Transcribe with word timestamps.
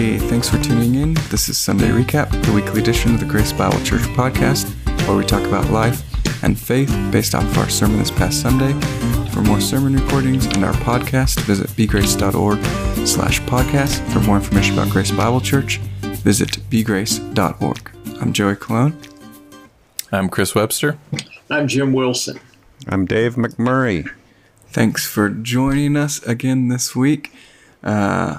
Hey, 0.00 0.16
thanks 0.16 0.48
for 0.48 0.56
tuning 0.62 0.94
in. 0.94 1.12
This 1.28 1.50
is 1.50 1.58
Sunday 1.58 1.90
Recap, 1.90 2.30
the 2.46 2.52
weekly 2.54 2.80
edition 2.80 3.12
of 3.12 3.20
the 3.20 3.26
Grace 3.26 3.52
Bible 3.52 3.78
Church 3.84 4.00
podcast, 4.16 4.66
where 5.06 5.14
we 5.14 5.26
talk 5.26 5.44
about 5.44 5.70
life 5.70 6.02
and 6.42 6.58
faith 6.58 6.88
based 7.12 7.34
off 7.34 7.44
of 7.44 7.58
our 7.58 7.68
sermon 7.68 7.98
this 7.98 8.10
past 8.10 8.40
Sunday. 8.40 8.72
For 9.28 9.42
more 9.42 9.60
sermon 9.60 9.94
recordings 9.94 10.46
and 10.46 10.64
our 10.64 10.72
podcast, 10.72 11.40
visit 11.40 11.68
bgrace.org 11.76 13.06
slash 13.06 13.42
podcast. 13.42 14.00
For 14.10 14.20
more 14.20 14.36
information 14.36 14.72
about 14.72 14.88
Grace 14.88 15.10
Bible 15.10 15.42
Church, 15.42 15.76
visit 16.00 16.48
bgrace.org. 16.70 17.90
I'm 18.22 18.32
Joey 18.32 18.56
Cologne. 18.56 18.98
I'm 20.10 20.30
Chris 20.30 20.54
Webster. 20.54 20.96
I'm 21.50 21.68
Jim 21.68 21.92
Wilson. 21.92 22.40
I'm 22.88 23.04
Dave 23.04 23.34
McMurray. 23.34 24.10
Thanks 24.68 25.06
for 25.06 25.28
joining 25.28 25.98
us 25.98 26.22
again 26.22 26.68
this 26.68 26.96
week. 26.96 27.34
Uh, 27.84 28.38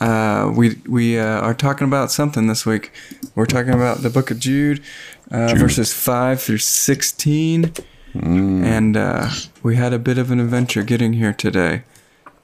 uh, 0.00 0.52
we 0.54 0.76
we 0.88 1.18
uh, 1.18 1.40
are 1.40 1.54
talking 1.54 1.86
about 1.86 2.10
something 2.10 2.46
this 2.46 2.64
week. 2.64 2.92
We're 3.34 3.46
talking 3.46 3.72
about 3.74 3.98
the 3.98 4.10
book 4.10 4.30
of 4.30 4.38
Jude, 4.38 4.82
uh, 5.30 5.54
verses 5.56 5.92
5 5.92 6.40
through 6.42 6.58
16. 6.58 7.72
And 8.12 8.96
uh, 8.96 9.30
we 9.62 9.76
had 9.76 9.92
a 9.92 9.98
bit 9.98 10.18
of 10.18 10.30
an 10.32 10.40
adventure 10.40 10.82
getting 10.82 11.12
here 11.12 11.32
today. 11.32 11.82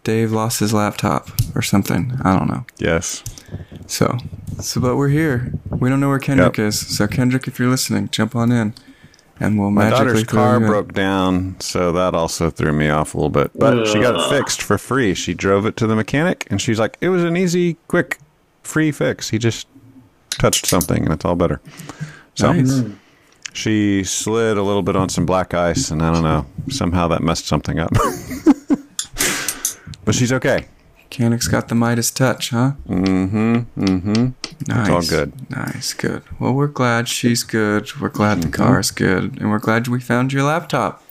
Dave 0.04 0.30
lost 0.30 0.60
his 0.60 0.72
laptop 0.72 1.28
or 1.56 1.62
something. 1.62 2.12
I 2.22 2.38
don't 2.38 2.46
know. 2.48 2.64
Yes. 2.78 3.24
So, 3.88 4.16
so 4.60 4.80
but 4.80 4.96
we're 4.96 5.08
here. 5.08 5.52
We 5.70 5.88
don't 5.88 5.98
know 5.98 6.08
where 6.08 6.20
Kendrick 6.20 6.58
Yep. 6.58 6.66
is. 6.68 6.96
So 6.96 7.08
Kendrick, 7.08 7.48
if 7.48 7.58
you're 7.58 7.68
listening, 7.70 8.08
jump 8.10 8.36
on 8.36 8.52
in, 8.52 8.74
and 9.40 9.58
we'll 9.58 9.70
My 9.70 9.90
daughter's 9.90 10.24
car 10.24 10.60
you 10.60 10.66
broke 10.66 10.92
down, 10.92 11.56
so 11.60 11.92
that 11.92 12.14
also 12.14 12.50
threw 12.50 12.72
me 12.72 12.88
off 12.88 13.14
a 13.14 13.18
little 13.18 13.30
bit. 13.30 13.50
But 13.54 13.86
she 13.86 14.00
got 14.00 14.14
it 14.14 14.28
fixed 14.30 14.62
for 14.62 14.78
free. 14.78 15.14
She 15.14 15.34
drove 15.34 15.66
it 15.66 15.76
to 15.78 15.86
the 15.86 15.96
mechanic, 15.96 16.46
and 16.50 16.60
she's 16.60 16.78
like, 16.78 16.96
"It 17.00 17.08
was 17.10 17.24
an 17.24 17.36
easy, 17.36 17.76
quick, 17.88 18.18
free 18.62 18.92
fix. 18.92 19.30
He 19.30 19.38
just 19.38 19.66
touched 20.30 20.66
something, 20.66 21.04
and 21.04 21.12
it's 21.12 21.24
all 21.24 21.36
better." 21.36 21.60
So 22.34 22.52
Nice. 22.52 22.82
she 23.52 24.04
slid 24.04 24.56
a 24.58 24.62
little 24.62 24.82
bit 24.82 24.96
on 24.96 25.08
some 25.08 25.26
black 25.26 25.54
ice, 25.54 25.90
and 25.90 26.02
I 26.02 26.12
don't 26.12 26.22
know. 26.22 26.46
Somehow 26.68 27.08
that 27.08 27.22
messed 27.22 27.46
something 27.46 27.78
up. 27.78 27.92
but 30.04 30.14
she's 30.14 30.32
okay. 30.32 30.66
Mechanic's 31.10 31.46
got 31.48 31.68
the 31.68 31.74
Midas 31.74 32.10
touch, 32.10 32.50
huh? 32.50 32.72
Mm-hmm. 32.88 33.56
Mm-hmm. 33.80 34.26
Nice. 34.68 34.88
all 34.90 35.02
good. 35.02 35.50
Nice, 35.50 35.94
good. 35.94 36.22
Well, 36.40 36.52
we're 36.52 36.66
glad 36.66 37.08
she's 37.08 37.42
good. 37.44 37.88
We're 38.00 38.08
glad 38.08 38.38
Mm-hmm. 38.38 38.50
the 38.50 38.56
car's 38.56 38.90
good, 38.90 39.38
and 39.40 39.50
we're 39.50 39.58
glad 39.60 39.86
we 39.88 40.00
found 40.00 40.32
your 40.32 40.42
laptop. 40.42 41.02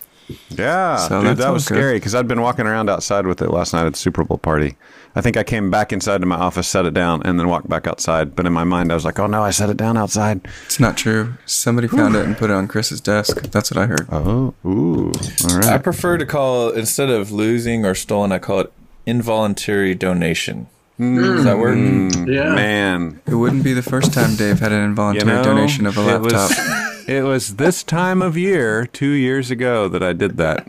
Yeah, 0.50 0.98
So 0.98 1.22
dude, 1.22 1.38
that 1.38 1.54
was 1.54 1.68
good. 1.68 1.76
scary 1.76 1.94
because 1.98 2.14
I'd 2.16 2.28
been 2.28 2.42
walking 2.42 2.66
around 2.66 2.90
outside 2.90 3.26
with 3.28 3.42
it 3.42 3.52
last 3.52 3.74
night 3.74 3.86
at 3.86 3.94
the 3.94 4.00
Super 4.00 4.24
Bowl 4.24 4.38
party. 4.40 4.76
I 5.16 5.22
think 5.22 5.38
I 5.38 5.44
came 5.44 5.70
back 5.72 5.94
inside 5.94 6.20
to 6.22 6.26
my 6.28 6.36
office, 6.36 6.68
set 6.68 6.86
it 6.86 6.94
down, 6.94 7.22
and 7.24 7.40
then 7.40 7.48
walked 7.48 7.70
back 7.70 7.88
outside. 7.88 8.36
But 8.36 8.46
in 8.46 8.52
my 8.52 8.64
mind, 8.66 8.92
I 8.92 8.96
was 8.96 9.06
like, 9.06 9.18
"Oh 9.20 9.28
no, 9.28 9.44
I 9.44 9.52
set 9.52 9.70
it 9.70 9.78
down 9.78 9.96
outside." 9.98 10.42
It's 10.66 10.80
not 10.80 10.98
true. 10.98 11.36
Somebody 11.46 11.88
found 11.88 12.16
it 12.16 12.26
and 12.26 12.36
put 12.36 12.50
it 12.50 12.54
on 12.54 12.68
Chris's 12.68 13.00
desk. 13.00 13.44
That's 13.52 13.72
what 13.72 13.78
I 13.82 13.86
heard. 13.86 14.08
Oh, 14.12 14.54
ooh, 14.66 15.12
all 15.46 15.66
I 15.70 15.78
prefer 15.78 16.18
to 16.18 16.26
call 16.26 16.70
instead 16.72 17.10
of 17.10 17.32
losing 17.32 17.86
or 17.86 17.96
stolen, 17.96 18.32
I 18.34 18.40
call 18.40 18.60
it 18.62 18.74
involuntary 19.06 19.96
donation. 19.96 20.68
Does 20.98 21.44
that 21.44 21.58
work? 21.58 21.76
Mm-hmm. 21.76 22.30
Yeah. 22.32 22.56
Man, 22.56 23.22
It 23.28 23.36
wouldn't 23.36 23.64
be 23.66 23.74
the 23.74 23.82
first 23.84 24.14
time 24.14 24.36
Dave 24.38 24.60
had 24.60 24.72
an 24.72 24.80
you 24.80 24.86
involuntary 24.86 25.26
know, 25.30 25.44
donation 25.44 25.86
of 25.86 25.98
a 25.98 26.02
it 26.02 26.22
laptop. 26.22 26.50
was 26.50 27.08
it 27.08 27.24
was 27.24 27.56
this 27.58 27.84
time 27.84 28.22
of 28.22 28.38
year 28.38 28.86
two 28.88 29.10
years 29.12 29.52
ago 29.52 29.90
that 29.90 30.02
I 30.02 30.14
did 30.14 30.38
that. 30.38 30.68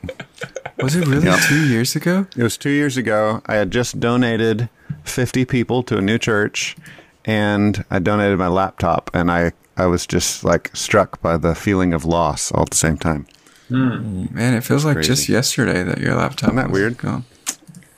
Was 0.83 0.97
it 0.97 1.07
really 1.07 1.27
Yep. 1.27 1.41
two 1.49 1.67
years 1.69 1.95
ago? 1.95 2.27
It 2.37 2.43
was 2.43 2.57
two 2.59 2.71
years 2.71 2.97
ago. 2.97 3.41
I 3.47 3.55
had 3.55 3.71
just 3.71 4.01
donated 4.01 4.69
fifty 5.05 5.45
people 5.45 5.85
to 5.85 5.97
a 5.99 6.03
new 6.03 6.19
church, 6.19 6.77
and 7.25 7.85
I 7.91 8.01
donated 8.01 8.37
my 8.39 8.49
laptop, 8.49 9.11
and 9.15 9.31
I 9.31 9.53
I 9.77 9.87
was 9.87 10.07
just 10.09 10.43
like 10.43 10.71
struck 10.75 11.21
by 11.23 11.37
the 11.37 11.55
feeling 11.55 11.95
of 11.95 12.05
loss 12.05 12.51
all 12.51 12.63
at 12.63 12.71
the 12.71 12.77
same 12.77 12.97
time. 12.99 13.27
Man, 13.71 14.55
it 14.55 14.65
feels 14.65 14.85
like 14.85 15.01
just 15.03 15.29
yesterday 15.29 15.83
that 15.85 15.99
your 15.99 16.15
laptop 16.17 16.49
Isn't 16.51 16.57
that 16.57 16.71
was 16.71 16.81
weird? 16.81 16.99
gone. 16.99 17.25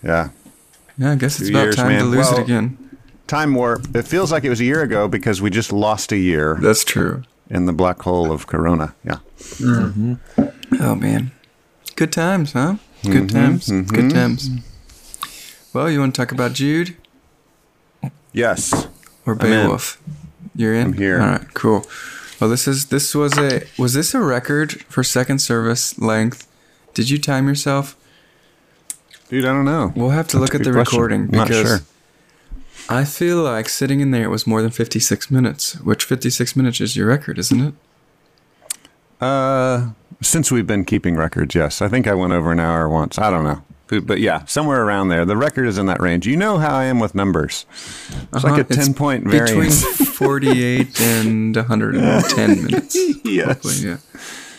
Yeah. 0.03 0.31
Yeah, 0.97 1.13
I 1.13 1.15
guess 1.17 1.39
it's 1.41 1.49
Two 1.51 1.55
about 1.55 1.63
years, 1.65 1.77
time 1.77 1.89
to 1.91 1.95
man. 2.05 2.11
lose 2.11 2.31
it 2.33 2.39
again. 2.39 2.77
time 3.27 3.55
warp. 3.55 3.95
It 3.97 4.03
feels 4.07 4.33
like 4.33 4.45
it 4.45 4.49
was 4.51 4.61
a 4.61 4.65
year 4.65 4.83
ago 4.83 5.07
because 5.09 5.41
we 5.41 5.51
just 5.51 5.73
lost 5.73 6.13
a 6.13 6.17
year 6.17 6.59
That's 6.61 6.85
true. 6.85 7.23
in 7.51 7.67
the 7.67 7.73
black 7.73 8.03
hole 8.03 8.33
of 8.33 8.47
Corona. 8.47 8.95
Yeah. 9.05 9.19
Oh 10.81 10.95
man, 10.95 11.31
good 11.97 12.13
times, 12.13 12.53
huh? 12.53 12.77
Mm-hmm, 13.03 13.13
Good 13.13 13.29
times. 13.31 13.69
Good 13.71 14.11
times. 14.11 14.51
Well, 15.73 15.89
you 15.91 16.01
want 16.01 16.15
to 16.15 16.21
talk 16.21 16.33
about 16.33 16.53
Jude 16.53 16.97
Yes. 18.33 18.89
or 19.27 19.33
in. 19.35 19.39
Beowulf? 19.39 20.01
You're 20.55 20.75
in. 20.75 20.87
I'm 20.89 20.93
here. 20.95 21.21
All 21.21 21.29
right, 21.29 21.55
cool. 21.55 21.87
Well, 22.41 22.51
this 22.51 22.67
is 22.69 22.87
this 22.87 23.15
was 23.15 23.37
a 23.39 23.63
was 23.79 23.95
this 23.95 24.15
a 24.15 24.21
record 24.21 24.83
for 24.89 25.03
second 25.05 25.39
service 25.41 25.99
length? 25.99 26.47
Did 26.95 27.11
you 27.11 27.19
time 27.19 27.47
yourself? 27.49 27.97
Dude, 29.29 29.45
I 29.45 29.49
don't 29.49 29.65
know. 29.65 29.93
We'll 29.95 30.11
have 30.11 30.27
to 30.29 30.39
That's 30.39 30.53
look 30.53 30.61
at 30.61 30.65
the 30.65 30.73
question. 30.73 30.97
recording 30.99 31.21
I'm 31.25 31.31
not 31.31 31.49
because 31.49 31.69
sure. 31.69 31.79
I 32.89 33.05
feel 33.05 33.43
like 33.43 33.69
sitting 33.69 34.01
in 34.01 34.11
there 34.11 34.25
it 34.25 34.29
was 34.31 34.47
more 34.47 34.63
than 34.63 34.71
56 34.71 35.31
minutes, 35.31 35.75
which 35.83 36.05
56 36.05 36.57
minutes 36.57 36.81
is 36.81 36.97
your 36.97 37.07
record, 37.09 37.39
isn't 37.39 37.61
it? 37.61 37.75
Uh, 39.21 39.91
since 40.23 40.51
we've 40.51 40.67
been 40.67 40.85
keeping 40.85 41.17
records, 41.17 41.55
yes. 41.55 41.83
I 41.83 41.89
think 41.89 42.07
I 42.07 42.15
went 42.15 42.33
over 42.33 42.53
an 42.53 42.61
hour 42.61 42.89
once. 42.89 43.19
I 43.19 43.31
don't 43.31 43.45
know. 43.45 43.63
But 43.89 44.07
but 44.07 44.21
yeah, 44.21 44.45
somewhere 44.45 44.83
around 44.85 45.09
there. 45.09 45.25
The 45.25 45.37
record 45.37 45.67
is 45.67 45.79
in 45.79 45.87
that 45.87 46.01
range. 46.01 46.27
You 46.27 46.37
know 46.37 46.59
how 46.59 46.75
I 46.77 46.85
am 46.85 46.99
with 47.01 47.15
numbers. 47.15 47.65
It's 48.33 48.45
like 48.45 48.53
Uh-huh, 48.53 48.61
a 48.61 48.65
10 48.75 48.95
point 48.95 49.27
variance. 49.27 49.83
between 49.83 50.07
48 50.07 51.01
and 51.01 51.57
110 51.57 52.65
minutes. 52.65 52.97
yes. 53.25 53.47
Hopefully, 53.47 53.75
yeah. 53.91 53.97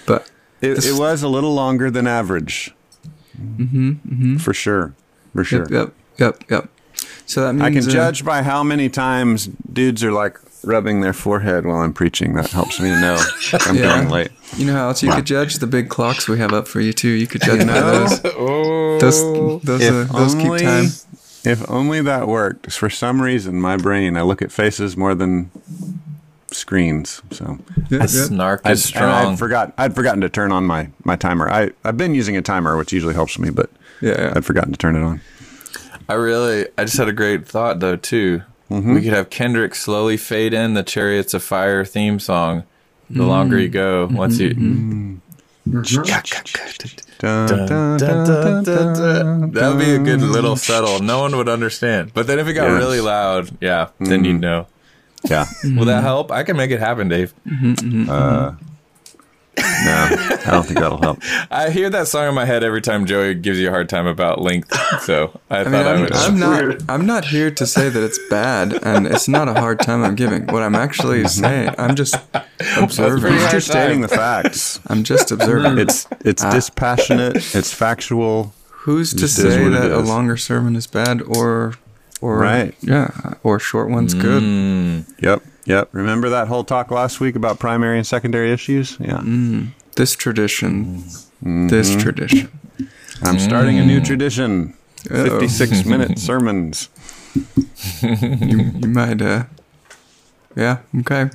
But 0.07 0.29
It, 0.61 0.75
This- 0.75 0.87
it 0.87 0.99
was 0.99 1.21
a 1.23 1.27
little 1.29 1.53
longer 1.53 1.89
than 1.91 2.07
average. 2.07 2.73
Mm-hmm, 3.39 4.37
For 4.37 4.53
sure. 4.53 4.93
For 5.33 5.43
sure. 5.43 5.61
Yep, 5.71 5.71
yep, 5.71 5.93
yep, 6.17 6.43
yep. 6.49 6.69
So 7.25 7.41
that 7.41 7.53
means 7.53 7.63
I 7.63 7.71
can 7.79 7.89
uh, 7.89 7.93
judge 7.93 8.25
by 8.25 8.41
how 8.41 8.63
many 8.63 8.89
times 8.89 9.47
dudes 9.71 10.03
are 10.03 10.11
like 10.11 10.37
rubbing 10.63 10.99
their 11.01 11.13
forehead 11.13 11.65
while 11.65 11.77
I'm 11.77 11.93
preaching. 11.93 12.33
That 12.33 12.49
helps 12.49 12.79
me 12.79 12.89
to 12.89 12.99
know 12.99 13.23
I'm 13.65 13.75
Yeah. 13.77 13.81
going 13.83 14.09
late. 14.09 14.31
You 14.57 14.65
know 14.65 14.73
how 14.73 14.87
else 14.89 15.01
you 15.03 15.11
could 15.13 15.25
judge 15.25 15.55
the 15.59 15.67
big 15.67 15.89
clocks 15.89 16.27
we 16.27 16.39
have 16.39 16.51
up 16.53 16.67
for 16.67 16.81
you 16.81 16.91
too. 16.91 17.09
You 17.09 17.27
could 17.27 17.41
judge 17.41 17.59
by 17.59 17.65
know? 17.65 17.91
those. 18.07 18.21
Oh, 18.25 18.99
Those, 18.99 19.63
those, 19.63 19.81
uh, 19.83 20.03
those 20.11 20.35
keep 20.35 20.57
time. 20.57 20.85
if 21.45 21.69
only 21.69 22.01
that 22.01 22.27
worked. 22.27 22.71
For 22.73 22.89
some 22.89 23.21
reason, 23.21 23.61
my 23.61 23.77
brain, 23.77 24.17
I 24.17 24.23
look 24.23 24.41
at 24.41 24.51
faces 24.51 24.97
more 24.97 25.15
than 25.15 25.51
screens. 26.59 27.21
So 27.31 27.57
Yeah, 27.89 27.99
yeah. 27.99 28.05
snark 28.05 28.61
I'd, 28.65 28.71
is 28.73 28.85
and 28.85 28.95
strong. 28.95 29.33
I'd 29.33 29.39
forgot. 29.39 29.73
I'd 29.77 29.95
forgotten 29.95 30.21
to 30.21 30.29
turn 30.29 30.51
on 30.51 30.65
my 30.65 30.89
my 31.03 31.15
timer. 31.15 31.49
I 31.49 31.71
I've 31.83 31.97
been 31.97 32.13
using 32.13 32.37
a 32.37 32.41
timer, 32.41 32.77
which 32.77 32.93
usually 32.93 33.13
helps 33.13 33.39
me, 33.39 33.49
but 33.49 33.69
Yeah, 34.01 34.21
yeah. 34.21 34.33
I'd 34.35 34.45
forgotten 34.45 34.71
to 34.71 34.77
turn 34.77 34.95
it 34.95 35.03
on. 35.03 35.21
I 36.07 36.13
really, 36.13 36.67
I 36.77 36.85
just 36.85 36.97
had 36.97 37.07
a 37.07 37.13
great 37.13 37.47
thought 37.47 37.79
though 37.79 37.95
too. 37.95 38.41
Mm-hmm. 38.69 38.93
We 38.93 39.01
could 39.01 39.13
have 39.13 39.29
Kendrick 39.29 39.73
slowly 39.75 40.17
fade 40.17 40.53
in 40.53 40.73
the 40.75 40.83
Chariots 40.83 41.33
of 41.33 41.43
Fire 41.43 41.83
theme 41.85 42.19
song. 42.19 42.63
The 43.11 43.25
longer 43.25 43.57
you 43.59 43.69
go, 43.69 44.05
mm-hmm, 44.05 44.15
once 44.15 44.39
you. 44.39 44.53
Dun, 47.19 47.47
dun, 47.47 47.97
dun, 47.97 48.63
dun. 48.63 49.51
That 49.51 49.69
would 49.75 49.79
be 49.79 49.91
a 49.91 49.99
good 49.99 50.21
little 50.21 50.55
subtle. 50.55 50.99
No 50.99 51.19
one 51.19 51.35
would 51.35 51.49
understand. 51.49 52.13
But 52.13 52.27
then 52.27 52.39
if 52.39 52.47
it 52.47 52.53
got 52.53 52.69
Yes. 52.69 52.79
really 52.79 53.01
loud, 53.01 53.49
yeah, 53.59 53.89
then 53.99 54.23
you'd 54.23 54.33
mm-hmm. 54.35 54.41
know. 54.41 54.67
Yeah. 55.29 55.45
Will 55.63 55.85
that 55.85 56.03
help? 56.03 56.31
I 56.31 56.43
can 56.43 56.57
make 56.57 56.71
it 56.71 56.79
happen, 56.79 57.09
Dave. 57.09 57.33
Mm-hmm, 57.45 57.73
mm-hmm. 57.73 58.09
Uh, 58.09 58.55
no, 59.57 60.07
I 60.45 60.51
don't 60.51 60.65
think 60.65 60.79
that'll 60.79 61.01
help. 61.01 61.19
I 61.51 61.69
hear 61.69 61.89
that 61.89 62.07
song 62.07 62.29
in 62.29 62.33
my 62.33 62.45
head 62.45 62.63
every 62.63 62.81
time 62.81 63.05
Joey 63.05 63.33
gives 63.35 63.59
you 63.59 63.67
a 63.67 63.71
hard 63.71 63.89
time 63.89 64.07
about 64.07 64.41
length. 64.41 64.73
So 65.01 65.39
I, 65.49 65.61
I 65.61 65.63
thought 65.63 65.71
mean, 65.71 65.85
I 65.85 65.93
I'm, 65.93 66.01
would. 66.01 66.13
I'm 66.13 66.39
not. 66.39 66.63
Weird. 66.63 66.83
I'm 66.89 67.05
not 67.05 67.25
here 67.25 67.51
to 67.51 67.65
say 67.65 67.89
that 67.89 68.01
it's 68.01 68.19
bad, 68.29 68.73
and 68.83 69.07
it's 69.07 69.27
not 69.27 69.47
a 69.47 69.53
hard 69.53 69.79
time 69.79 70.03
I'm 70.03 70.15
giving. 70.15 70.47
What 70.47 70.63
I'm 70.63 70.75
actually 70.75 71.19
mm-hmm. 71.19 71.27
saying, 71.27 71.75
I'm 71.77 71.95
just 71.95 72.15
observing. 72.77 73.21
pretty 73.21 73.37
He's 73.37 73.51
just 73.51 73.67
stating 73.67 74.01
the 74.01 74.07
facts. 74.07 74.79
I'm 74.87 75.03
just 75.03 75.31
observing. 75.31 75.73
Mm. 75.73 75.81
It's 75.81 76.07
it's 76.23 76.43
uh, 76.43 76.51
dispassionate. 76.51 77.35
It's 77.55 77.73
factual. 77.73 78.53
Who's 78.83 79.13
to 79.13 79.27
say 79.27 79.67
that 79.69 79.91
a 79.91 79.99
longer 79.99 80.37
sermon 80.37 80.75
is 80.75 80.87
bad 80.87 81.21
or, 81.21 81.75
or 82.21 82.37
Right. 82.37 82.73
Yeah, 82.81 83.09
or 83.43 83.59
short 83.59 83.89
one's 83.89 84.13
good. 84.13 84.43
Mm, 84.43 85.05
Yep. 85.21 85.43
Yep. 85.65 85.89
Remember 85.91 86.29
that 86.29 86.47
whole 86.47 86.63
talk 86.63 86.89
last 86.91 87.19
week 87.19 87.35
about 87.35 87.59
primary 87.59 87.97
and 87.97 88.07
secondary 88.07 88.51
issues? 88.51 88.97
Yeah. 88.99 89.21
This 89.95 90.15
tradition. 90.15 91.03
This 91.41 91.95
tradition. 91.95 92.49
I'm 93.21 93.37
starting 93.39 93.77
a 93.77 93.85
new 93.85 94.01
tradition. 94.01 94.73
Uh-oh. 95.11 95.39
56 95.39 95.85
minute 95.93 96.17
sermons. 96.19 96.89
you, 98.01 98.71
you 98.81 98.87
might. 98.87 99.21
Uh, 99.21 99.43
yeah. 100.55 100.79
Okay. 101.01 101.29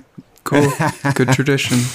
Cool. 0.44 0.72
Good 1.14 1.28
tradition. 1.32 1.78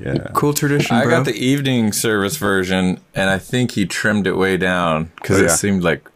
Yeah. 0.00 0.30
Cool 0.32 0.54
tradition, 0.54 0.96
I 0.96 1.02
bro. 1.04 1.10
got 1.18 1.26
the 1.26 1.34
evening 1.36 1.92
service 1.92 2.38
version, 2.38 2.98
and 3.14 3.28
I 3.28 3.36
think 3.38 3.72
he 3.72 3.84
trimmed 3.84 4.26
it 4.26 4.32
way 4.38 4.56
down 4.56 5.10
because 5.16 5.40
Oh, 5.40 5.44
it 5.44 5.50
seemed 5.50 5.84
like. 5.84 6.08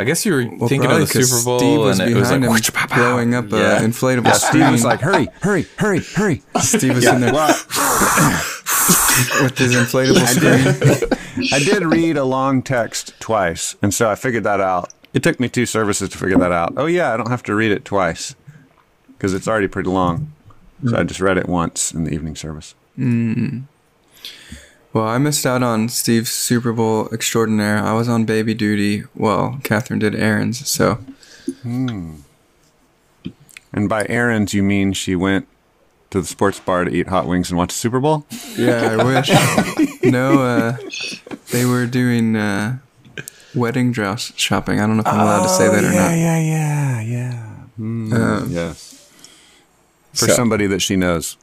I 0.00 0.04
guess 0.04 0.24
you 0.26 0.32
were 0.32 0.44
Well, 0.44 0.68
thinking 0.68 0.88
probably 0.88 1.02
of 1.02 1.08
the 1.08 1.18
'cause 1.18 1.30
Super 1.30 1.44
Bowl, 1.44 1.58
Steve 1.58 1.78
was 1.78 1.98
and 2.00 2.10
it 2.10 2.14
was 2.14 2.30
like. 2.30 2.40
behind 2.40 2.44
him. 2.44 2.50
whoosh, 2.50 2.70
pop, 2.72 2.88
blowing 2.94 3.34
up 3.34 3.52
uh, 3.52 3.56
Yeah. 3.56 3.78
a 3.78 3.82
inflatable 3.82 4.24
Yeah. 4.26 4.32
Steve 4.32 4.70
was 4.70 4.84
like, 4.84 5.00
"Hurry, 5.00 5.28
hurry, 5.42 5.66
hurry, 5.76 6.00
hurry!" 6.14 6.42
Steve 6.60 6.94
was 6.96 7.06
in 7.06 7.20
there 7.20 7.32
Well, 7.32 7.48
with 9.42 9.58
his 9.58 9.74
inflatable 9.74 10.26
screen. 10.26 11.52
I 11.52 11.58
did 11.58 11.84
read 11.84 12.16
a 12.16 12.24
long 12.24 12.62
text 12.62 13.18
twice, 13.20 13.76
and 13.82 13.92
so 13.92 14.10
I 14.10 14.14
figured 14.14 14.44
that 14.44 14.60
out. 14.60 14.92
It 15.12 15.22
took 15.22 15.38
me 15.40 15.48
two 15.48 15.66
services 15.66 16.08
to 16.10 16.18
figure 16.18 16.38
that 16.38 16.52
out. 16.52 16.74
Oh 16.76 16.86
yeah, 16.86 17.12
I 17.12 17.16
don't 17.16 17.30
have 17.30 17.42
to 17.44 17.54
read 17.54 17.72
it 17.72 17.84
twice 17.84 18.34
because 19.16 19.34
it's 19.34 19.46
already 19.48 19.68
pretty 19.68 19.90
long. 19.90 20.32
So 20.88 20.96
I 20.96 21.00
mm. 21.02 21.06
just 21.06 21.20
read 21.20 21.36
it 21.36 21.48
once 21.48 21.92
in 21.92 22.04
the 22.04 22.14
evening 22.14 22.36
service. 22.36 22.74
Mm. 22.98 23.64
Well, 24.92 25.04
I 25.06 25.18
missed 25.18 25.46
out 25.46 25.62
on 25.62 25.88
Steve's 25.88 26.30
Super 26.32 26.72
Bowl 26.72 27.08
extraordinaire. 27.12 27.78
I 27.78 27.92
was 27.92 28.08
on 28.08 28.24
baby 28.24 28.54
duty 28.54 29.00
while 29.14 29.60
Catherine 29.62 30.00
did 30.00 30.14
errands. 30.14 30.68
So 30.68 30.98
Hmm. 31.62 32.16
And 33.72 33.88
by 33.88 34.04
errands, 34.08 34.52
you 34.52 34.62
mean 34.64 34.92
she 34.92 35.14
went 35.14 35.46
to 36.10 36.20
the 36.20 36.26
sports 36.26 36.58
bar 36.58 36.84
to 36.84 36.90
eat 36.90 37.06
hot 37.08 37.26
wings 37.28 37.50
and 37.50 37.58
watch 37.58 37.68
the 37.68 37.74
Super 37.78 38.00
Bowl? 38.00 38.24
yeah, 38.56 38.96
I 38.98 39.04
wish. 39.04 40.02
no, 40.02 40.42
uh, 40.42 40.76
they 41.52 41.64
were 41.64 41.86
doing 41.86 42.34
uh, 42.34 42.78
wedding 43.54 43.92
dress 43.92 44.32
shopping. 44.36 44.80
I 44.80 44.86
don't 44.86 44.96
know 44.96 45.02
if 45.02 45.06
I'm 45.06 45.20
allowed 45.20 45.42
to 45.44 45.48
say 45.50 45.68
that 45.68 45.84
or 45.84 45.90
not. 45.90 45.94
yeah, 46.18 46.38
yeah, 46.40 47.00
yeah. 47.00 47.46
Um, 47.78 48.46
Yes. 48.50 49.08
For 50.14 50.26
So- 50.26 50.32
somebody 50.34 50.66
that 50.66 50.80
she 50.82 50.96
knows. 50.96 51.36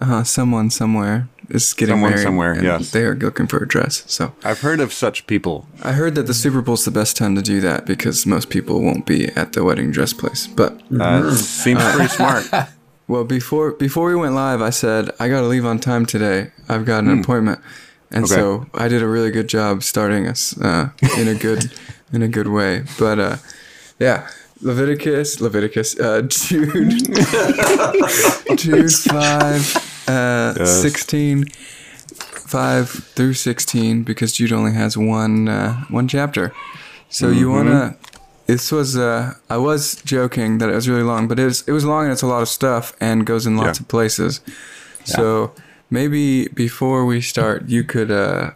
Uh, 0.00 0.24
someone 0.24 0.70
somewhere 0.70 1.28
is 1.50 1.72
getting 1.74 1.94
Someone 1.94 2.10
married. 2.10 2.22
somewhere, 2.22 2.52
and 2.52 2.62
yes. 2.62 2.90
They 2.90 3.02
are 3.04 3.14
looking 3.14 3.46
for 3.48 3.58
a 3.62 3.66
dress. 3.68 4.04
So 4.06 4.32
I've 4.44 4.60
heard 4.60 4.80
of 4.80 4.92
such 4.92 5.26
people. 5.26 5.66
I 5.82 5.92
heard 5.92 6.14
that 6.14 6.26
the 6.26 6.34
Super 6.34 6.62
Bowl's 6.62 6.84
the 6.84 6.90
best 6.90 7.16
time 7.16 7.34
to 7.36 7.42
do 7.42 7.60
that 7.60 7.86
because 7.86 8.24
most 8.26 8.50
people 8.50 8.80
won't 8.82 9.04
be 9.06 9.26
at 9.36 9.52
the 9.52 9.62
wedding 9.64 9.90
dress 9.90 10.12
place. 10.12 10.46
But 10.46 10.80
Uh, 10.98 11.34
seems 11.34 11.82
pretty 11.92 12.08
smart. 12.08 12.48
well, 13.08 13.24
before 13.24 13.72
before 13.72 14.06
we 14.08 14.14
went 14.14 14.34
live, 14.34 14.62
I 14.62 14.70
said 14.70 15.10
I 15.18 15.28
got 15.28 15.40
to 15.40 15.46
leave 15.48 15.66
on 15.66 15.78
time 15.78 16.06
today. 16.06 16.50
I've 16.68 16.84
got 16.84 17.04
an 17.04 17.20
appointment, 17.20 17.58
and 18.10 18.24
Okay. 18.24 18.34
so 18.34 18.66
I 18.74 18.88
did 18.88 19.02
a 19.02 19.08
really 19.08 19.30
good 19.30 19.48
job 19.48 19.82
starting 19.82 20.26
us 20.28 20.56
uh, 20.60 20.90
in 21.18 21.26
a 21.28 21.34
good 21.34 21.72
in 22.12 22.22
a 22.22 22.28
good 22.28 22.48
way. 22.48 22.84
But 22.98 23.18
uh, 23.18 23.36
yeah, 23.98 24.28
Leviticus, 24.62 25.40
Leviticus, 25.40 25.98
uh, 25.98 26.22
Jude, 26.28 27.08
Jude 28.56 28.92
five, 28.92 29.62
uh, 30.10 30.54
Yes. 30.58 30.82
sixteen. 30.82 31.44
5 32.50 32.88
through 33.14 33.34
16 33.34 34.02
because 34.02 34.32
Jude 34.32 34.52
only 34.52 34.72
has 34.72 34.96
one 34.96 35.48
uh, 35.48 35.84
one 35.88 36.08
chapter. 36.08 36.52
So 37.08 37.28
you 37.28 37.46
Mm-hmm. 37.48 37.68
want 37.68 37.68
to 37.68 38.10
this 38.46 38.72
was 38.72 38.96
uh 38.96 39.34
I 39.48 39.56
was 39.56 40.02
joking 40.04 40.58
that 40.58 40.68
it 40.68 40.74
was 40.74 40.88
really 40.88 41.04
long, 41.04 41.28
but 41.28 41.38
it 41.38 41.44
was 41.44 41.62
it 41.68 41.72
was 41.72 41.84
long 41.84 42.04
and 42.04 42.12
it's 42.12 42.22
a 42.22 42.26
lot 42.26 42.42
of 42.42 42.48
stuff 42.48 42.92
and 43.00 43.24
goes 43.24 43.46
in 43.46 43.56
lots 43.56 43.78
Yeah. 43.78 43.82
of 43.84 43.88
places. 43.88 44.40
So 45.04 45.52
maybe 45.90 46.48
before 46.48 47.04
we 47.06 47.20
start 47.20 47.68
you 47.68 47.84
could 47.84 48.10
uh 48.10 48.50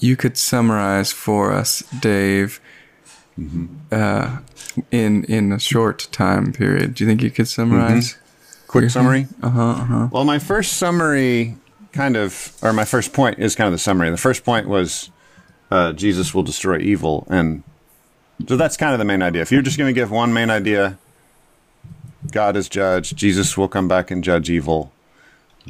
you 0.00 0.16
could 0.16 0.36
summarize 0.36 1.10
for 1.12 1.52
us, 1.60 1.82
Dave, 2.00 2.60
Mm-hmm. 3.38 3.66
uh, 3.90 4.38
in 4.90 5.24
in 5.24 5.52
a 5.52 5.58
short 5.58 6.08
time 6.12 6.52
period. 6.52 6.94
Do 6.94 7.04
you 7.04 7.08
think 7.10 7.22
you 7.22 7.30
could 7.30 7.48
summarize? 7.48 8.16
Quick 8.74 8.90
summary. 8.90 9.28
Uh 9.40 9.50
huh. 9.50 9.62
Uh 9.62 9.84
huh. 9.84 10.08
Well, 10.10 10.24
my 10.24 10.40
first 10.40 10.72
summary, 10.72 11.56
kind 11.92 12.16
of, 12.16 12.52
or 12.60 12.72
my 12.72 12.84
first 12.84 13.12
point 13.12 13.38
is 13.38 13.54
kind 13.54 13.68
of 13.68 13.72
the 13.72 13.78
summary. 13.78 14.10
The 14.10 14.16
first 14.16 14.44
point 14.44 14.66
was 14.66 15.12
uh, 15.70 15.92
Jesus 15.92 16.34
will 16.34 16.42
destroy 16.42 16.78
evil, 16.78 17.24
and 17.30 17.62
so 18.48 18.56
that's 18.56 18.76
kind 18.76 18.92
of 18.92 18.98
the 18.98 19.04
main 19.04 19.22
idea. 19.22 19.42
If 19.42 19.52
you're 19.52 19.62
just 19.62 19.78
going 19.78 19.94
to 19.94 19.98
give 19.98 20.10
one 20.10 20.32
main 20.32 20.50
idea, 20.50 20.98
God 22.32 22.56
is 22.56 22.68
judge, 22.68 23.14
Jesus 23.14 23.56
will 23.56 23.68
come 23.68 23.86
back 23.86 24.10
and 24.10 24.24
judge 24.24 24.50
evil. 24.50 24.90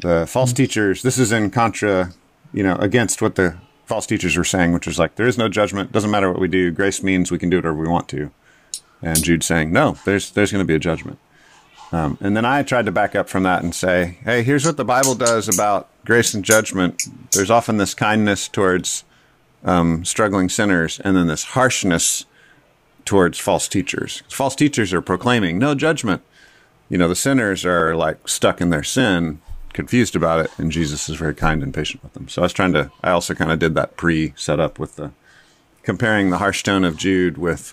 The 0.01 0.27
false 0.27 0.55
teachers, 0.55 1.03
this 1.03 1.19
is 1.19 1.31
in 1.31 1.51
contra, 1.51 2.15
you 2.55 2.63
know, 2.63 2.77
against 2.77 3.21
what 3.21 3.35
the 3.35 3.59
false 3.85 4.07
teachers 4.07 4.35
were 4.35 4.45
saying, 4.45 4.73
which 4.73 4.87
was 4.87 4.99
like 4.99 5.17
there 5.17 5.27
is 5.27 5.37
no 5.37 5.51
judgment, 5.51 5.93
doesn't 5.93 6.11
matter 6.11 6.31
what 6.31 6.41
we 6.41 6.49
do. 6.49 6.71
Grace 6.71 7.03
means 7.03 7.31
we 7.31 7.39
can 7.39 7.51
do 7.51 7.59
whatever 7.59 7.77
we 7.77 7.87
want 7.87 8.09
to. 8.09 8.31
And 9.03 9.23
Jude 9.23 9.43
saying, 9.45 9.75
no, 9.75 9.99
there's 10.07 10.31
there's 10.31 10.51
going 10.51 10.65
to 10.65 10.67
be 10.67 10.75
a 10.75 10.79
judgment. 10.79 11.19
Um, 11.95 12.19
and 12.21 12.37
then 12.37 12.45
I 12.45 12.65
tried 12.65 12.87
to 12.87 12.93
back 12.93 13.15
up 13.15 13.29
from 13.29 13.45
that 13.45 13.63
and 13.63 13.73
say, 13.73 14.19
hey, 14.25 14.43
here's 14.43 14.67
what 14.67 14.77
the 14.77 14.85
Bible 14.85 15.15
does 15.15 15.49
about 15.49 15.89
grace 16.05 16.35
and 16.35 16.45
judgment. 16.45 17.05
There's 17.31 17.53
often 17.53 17.77
this 17.77 17.95
kindness 17.95 18.49
towards 18.49 19.05
um, 19.65 20.05
struggling 20.05 20.49
sinners, 20.49 20.99
and 20.99 21.17
then 21.17 21.29
this 21.29 21.45
harshness 21.45 22.25
towards 23.05 23.39
false 23.39 23.69
teachers. 23.69 24.25
False 24.29 24.57
teachers 24.57 24.93
are 24.93 25.01
proclaiming 25.01 25.57
no 25.57 25.77
judgment. 25.77 26.23
You 26.89 26.99
know, 26.99 27.07
the 27.07 27.15
sinners 27.15 27.65
are 27.65 27.95
like 27.95 28.29
stuck 28.29 28.61
in 28.61 28.71
their 28.71 28.83
sin, 28.83 29.41
confused 29.73 30.17
about 30.17 30.45
it, 30.45 30.51
and 30.59 30.73
Jesus 30.73 31.09
is 31.09 31.15
very 31.15 31.35
kind 31.35 31.63
and 31.63 31.73
patient 31.73 32.03
with 32.03 32.15
them. 32.15 32.29
So 32.29 32.43
I 32.43 32.47
was 32.47 32.53
trying 32.53 32.73
to, 32.73 32.91
I 33.05 33.13
also 33.13 33.35
kind 33.35 33.53
of 33.53 33.61
did 33.61 33.77
that 33.77 33.97
pre 33.97 34.33
setup 34.35 34.81
with 34.81 34.97
the 34.97 35.13
comparing 35.85 36.31
the 36.31 36.39
harsh 36.39 36.65
tone 36.65 36.83
of 36.83 36.97
Jude 36.97 37.39
with 37.39 37.73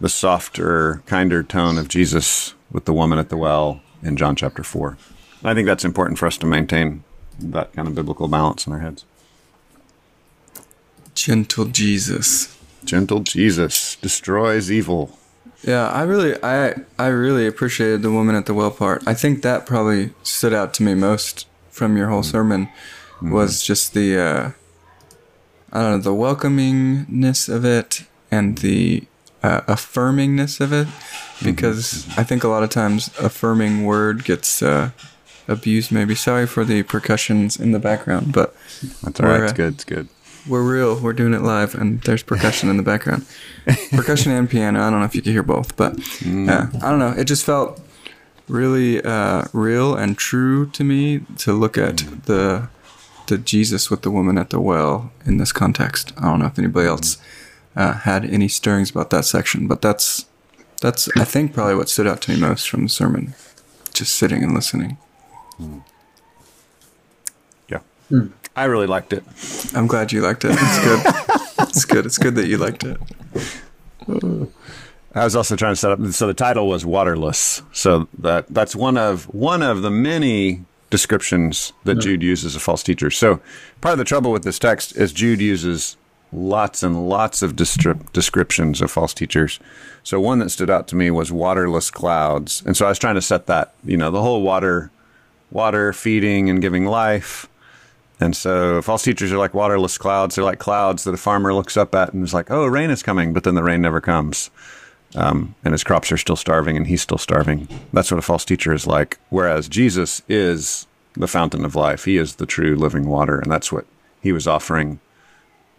the 0.00 0.08
softer, 0.08 1.02
kinder 1.06 1.42
tone 1.42 1.78
of 1.78 1.88
Jesus 1.88 2.54
with 2.72 2.86
the 2.86 2.92
woman 2.92 3.18
at 3.18 3.28
the 3.28 3.36
well 3.36 3.80
in 4.02 4.16
John 4.16 4.34
chapter 4.34 4.62
4. 4.62 4.96
I 5.44 5.54
think 5.54 5.66
that's 5.66 5.84
important 5.84 6.18
for 6.18 6.26
us 6.26 6.38
to 6.38 6.46
maintain 6.46 7.04
that 7.38 7.72
kind 7.72 7.86
of 7.86 7.94
biblical 7.94 8.28
balance 8.28 8.66
in 8.66 8.72
our 8.72 8.80
heads. 8.80 9.04
Gentle 11.14 11.66
Jesus. 11.66 12.56
Gentle 12.84 13.20
Jesus 13.20 13.96
destroys 13.96 14.70
evil. 14.70 15.18
Yeah, 15.62 15.90
I 15.90 16.02
really, 16.02 16.42
I, 16.42 16.76
I 16.98 17.08
really 17.08 17.46
appreciated 17.46 18.02
the 18.02 18.10
woman 18.10 18.34
at 18.34 18.46
the 18.46 18.54
well 18.54 18.70
part. 18.70 19.02
I 19.06 19.12
think 19.12 19.42
that 19.42 19.66
probably 19.66 20.10
stood 20.22 20.54
out 20.54 20.72
to 20.74 20.82
me 20.82 20.94
most 20.94 21.46
from 21.70 21.96
your 21.96 22.08
whole 22.08 22.22
sermon, 22.22 22.70
was 23.20 23.62
just 23.62 23.92
the, 23.92 24.18
uh, 24.18 24.50
I 25.72 25.82
don't 25.82 25.90
know, 25.90 25.98
the 25.98 26.14
welcomingness 26.14 27.54
of 27.54 27.64
it 27.64 28.04
and 28.30 28.58
the 28.58 29.04
uh, 29.42 29.60
affirmingness 29.62 30.60
of 30.60 30.72
it, 30.72 30.88
because 31.42 32.06
I 32.18 32.24
think 32.24 32.44
a 32.44 32.48
lot 32.48 32.62
of 32.62 32.70
times 32.70 33.10
affirming 33.18 33.84
word 33.84 34.24
gets 34.24 34.62
uh, 34.62 34.90
abused. 35.48 35.92
Maybe 35.92 36.14
sorry 36.14 36.46
for 36.46 36.64
the 36.64 36.82
percussions 36.82 37.58
in 37.58 37.72
the 37.72 37.78
background, 37.78 38.32
but 38.32 38.54
That's 39.02 39.20
all 39.20 39.26
right. 39.26 39.42
It's 39.42 39.52
uh, 39.52 39.56
good. 39.56 39.74
It's 39.74 39.84
good. 39.84 40.08
we're 40.46 40.62
real. 40.62 41.00
We're 41.00 41.12
doing 41.12 41.34
it 41.34 41.42
live, 41.42 41.74
and 41.74 42.00
there's 42.02 42.22
percussion 42.22 42.68
in 42.68 42.76
the 42.76 42.82
background. 42.82 43.26
percussion 43.90 44.32
and 44.32 44.48
piano. 44.48 44.80
I 44.80 44.90
don't 44.90 45.00
know 45.00 45.06
if 45.06 45.14
you 45.14 45.22
can 45.22 45.32
hear 45.32 45.42
both, 45.42 45.76
but 45.76 45.98
yeah, 46.22 46.68
I 46.82 46.90
don't 46.90 46.98
know. 46.98 47.14
It 47.16 47.24
just 47.24 47.44
felt 47.44 47.80
really 48.48 49.02
uh, 49.02 49.44
real 49.52 49.94
and 49.94 50.18
true 50.18 50.66
to 50.70 50.84
me 50.84 51.20
to 51.38 51.52
look 51.52 51.78
at 51.78 51.98
the 52.26 52.68
the 53.26 53.38
Jesus 53.38 53.90
with 53.90 54.02
the 54.02 54.10
woman 54.10 54.36
at 54.36 54.50
the 54.50 54.60
well 54.60 55.12
in 55.24 55.38
this 55.38 55.52
context. 55.52 56.12
I 56.18 56.22
don't 56.22 56.40
know 56.40 56.46
if 56.46 56.58
anybody 56.58 56.88
else 56.88 57.16
uh, 57.80 57.94
had 57.94 58.26
any 58.26 58.46
stirrings 58.46 58.90
about 58.90 59.08
that 59.08 59.24
section, 59.24 59.66
but 59.66 59.80
that's 59.80 60.26
that's 60.82 61.08
I 61.16 61.24
think 61.24 61.54
probably 61.54 61.76
what 61.76 61.88
stood 61.88 62.06
out 62.06 62.20
to 62.22 62.30
me 62.30 62.38
most 62.38 62.68
from 62.68 62.82
the 62.82 62.88
sermon. 62.90 63.32
Just 63.94 64.16
sitting 64.16 64.42
and 64.42 64.54
listening. 64.54 64.98
Yeah. 67.68 67.80
I 68.54 68.64
really 68.64 68.86
liked 68.86 69.14
it. 69.14 69.24
I'm 69.74 69.86
glad 69.86 70.12
you 70.12 70.20
liked 70.20 70.44
it. 70.44 70.52
It's 70.52 70.84
good. 70.84 71.00
it's 71.68 71.84
good. 71.86 72.06
It's 72.06 72.18
good 72.18 72.34
that 72.34 72.48
you 72.48 72.58
liked 72.58 72.84
it. 72.84 72.98
I 75.14 75.24
was 75.24 75.34
also 75.34 75.56
trying 75.56 75.72
to 75.72 75.76
set 75.76 75.90
up. 75.90 76.04
So 76.12 76.26
the 76.26 76.34
title 76.34 76.68
was 76.68 76.84
"Waterless." 76.84 77.62
So 77.72 78.08
that 78.18 78.46
that's 78.48 78.76
one 78.76 78.98
of 78.98 79.24
one 79.34 79.62
of 79.62 79.80
the 79.80 79.90
many 79.90 80.64
descriptions 80.90 81.72
that 81.84 81.94
Jude 81.96 82.22
uses 82.22 82.54
of 82.54 82.62
false 82.62 82.82
teachers. 82.82 83.16
So 83.16 83.40
part 83.80 83.92
of 83.92 83.98
the 83.98 84.04
trouble 84.04 84.32
with 84.32 84.42
this 84.42 84.58
text 84.58 84.96
is 84.96 85.12
Jude 85.12 85.40
uses 85.40 85.96
lots 86.32 86.82
and 86.82 87.08
lots 87.08 87.42
of 87.42 87.56
descrip- 87.56 88.12
descriptions 88.12 88.80
of 88.80 88.90
false 88.90 89.14
teachers. 89.14 89.58
So 90.02 90.20
one 90.20 90.38
that 90.38 90.50
stood 90.50 90.70
out 90.70 90.88
to 90.88 90.96
me 90.96 91.10
was 91.10 91.32
waterless 91.32 91.90
clouds, 91.90 92.62
and 92.64 92.76
so 92.76 92.86
I 92.86 92.88
was 92.88 92.98
trying 92.98 93.16
to 93.16 93.22
set 93.22 93.46
that. 93.46 93.74
You 93.84 93.96
know, 93.96 94.10
the 94.10 94.22
whole 94.22 94.42
water, 94.42 94.90
water 95.50 95.92
feeding 95.92 96.48
and 96.48 96.62
giving 96.62 96.86
life. 96.86 97.46
And 98.22 98.36
so 98.36 98.82
false 98.82 99.02
teachers 99.02 99.32
are 99.32 99.38
like 99.38 99.54
waterless 99.54 99.96
clouds. 99.96 100.34
They're 100.34 100.44
like 100.44 100.58
clouds 100.58 101.04
that 101.04 101.14
a 101.14 101.16
farmer 101.18 101.54
looks 101.54 101.76
up 101.76 101.94
at 101.94 102.12
and 102.12 102.22
is 102.22 102.34
like, 102.34 102.50
"Oh, 102.50 102.66
rain 102.66 102.90
is 102.90 103.02
coming," 103.02 103.32
but 103.32 103.44
then 103.44 103.54
the 103.54 103.62
rain 103.62 103.80
never 103.80 104.00
comes 104.00 104.50
um, 105.14 105.54
and 105.64 105.72
his 105.72 105.84
crops 105.84 106.12
are 106.12 106.16
still 106.16 106.36
starving 106.36 106.76
and 106.76 106.86
he's 106.86 107.02
still 107.02 107.18
starving. 107.18 107.68
That's 107.92 108.10
what 108.10 108.18
a 108.18 108.22
false 108.22 108.44
teacher 108.44 108.72
is 108.72 108.86
like. 108.86 109.18
Whereas 109.28 109.68
Jesus 109.68 110.22
is 110.28 110.86
the 111.14 111.28
fountain 111.28 111.64
of 111.64 111.74
life, 111.74 112.04
he 112.04 112.16
is 112.16 112.36
the 112.36 112.46
true 112.46 112.76
living 112.76 113.08
water, 113.08 113.38
and 113.38 113.50
that's 113.50 113.72
what 113.72 113.86
he 114.22 114.32
was 114.32 114.46
offering 114.46 115.00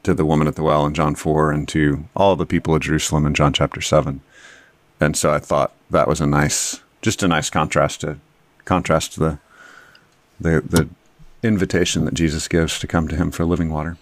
to 0.03 0.13
the 0.13 0.25
woman 0.25 0.47
at 0.47 0.55
the 0.55 0.63
well 0.63 0.85
in 0.85 0.93
John 0.93 1.15
4 1.15 1.51
and 1.51 1.67
to 1.69 2.05
all 2.15 2.35
the 2.35 2.45
people 2.45 2.73
of 2.73 2.81
Jerusalem 2.81 3.25
in 3.25 3.33
John 3.33 3.53
chapter 3.53 3.81
7. 3.81 4.21
And 4.99 5.17
so 5.17 5.33
I 5.33 5.39
thought 5.39 5.73
that 5.89 6.07
was 6.07 6.21
a 6.21 6.27
nice, 6.27 6.81
just 7.01 7.23
a 7.23 7.27
nice 7.27 7.49
contrast 7.49 8.01
to 8.01 8.17
contrast 8.65 9.13
to 9.13 9.19
the 9.19 9.39
the 10.39 10.61
the 10.61 10.89
invitation 11.43 12.05
that 12.05 12.13
Jesus 12.13 12.47
gives 12.47 12.79
to 12.79 12.87
come 12.87 13.07
to 13.07 13.15
him 13.15 13.31
for 13.31 13.45
living 13.45 13.71
water. 13.71 13.97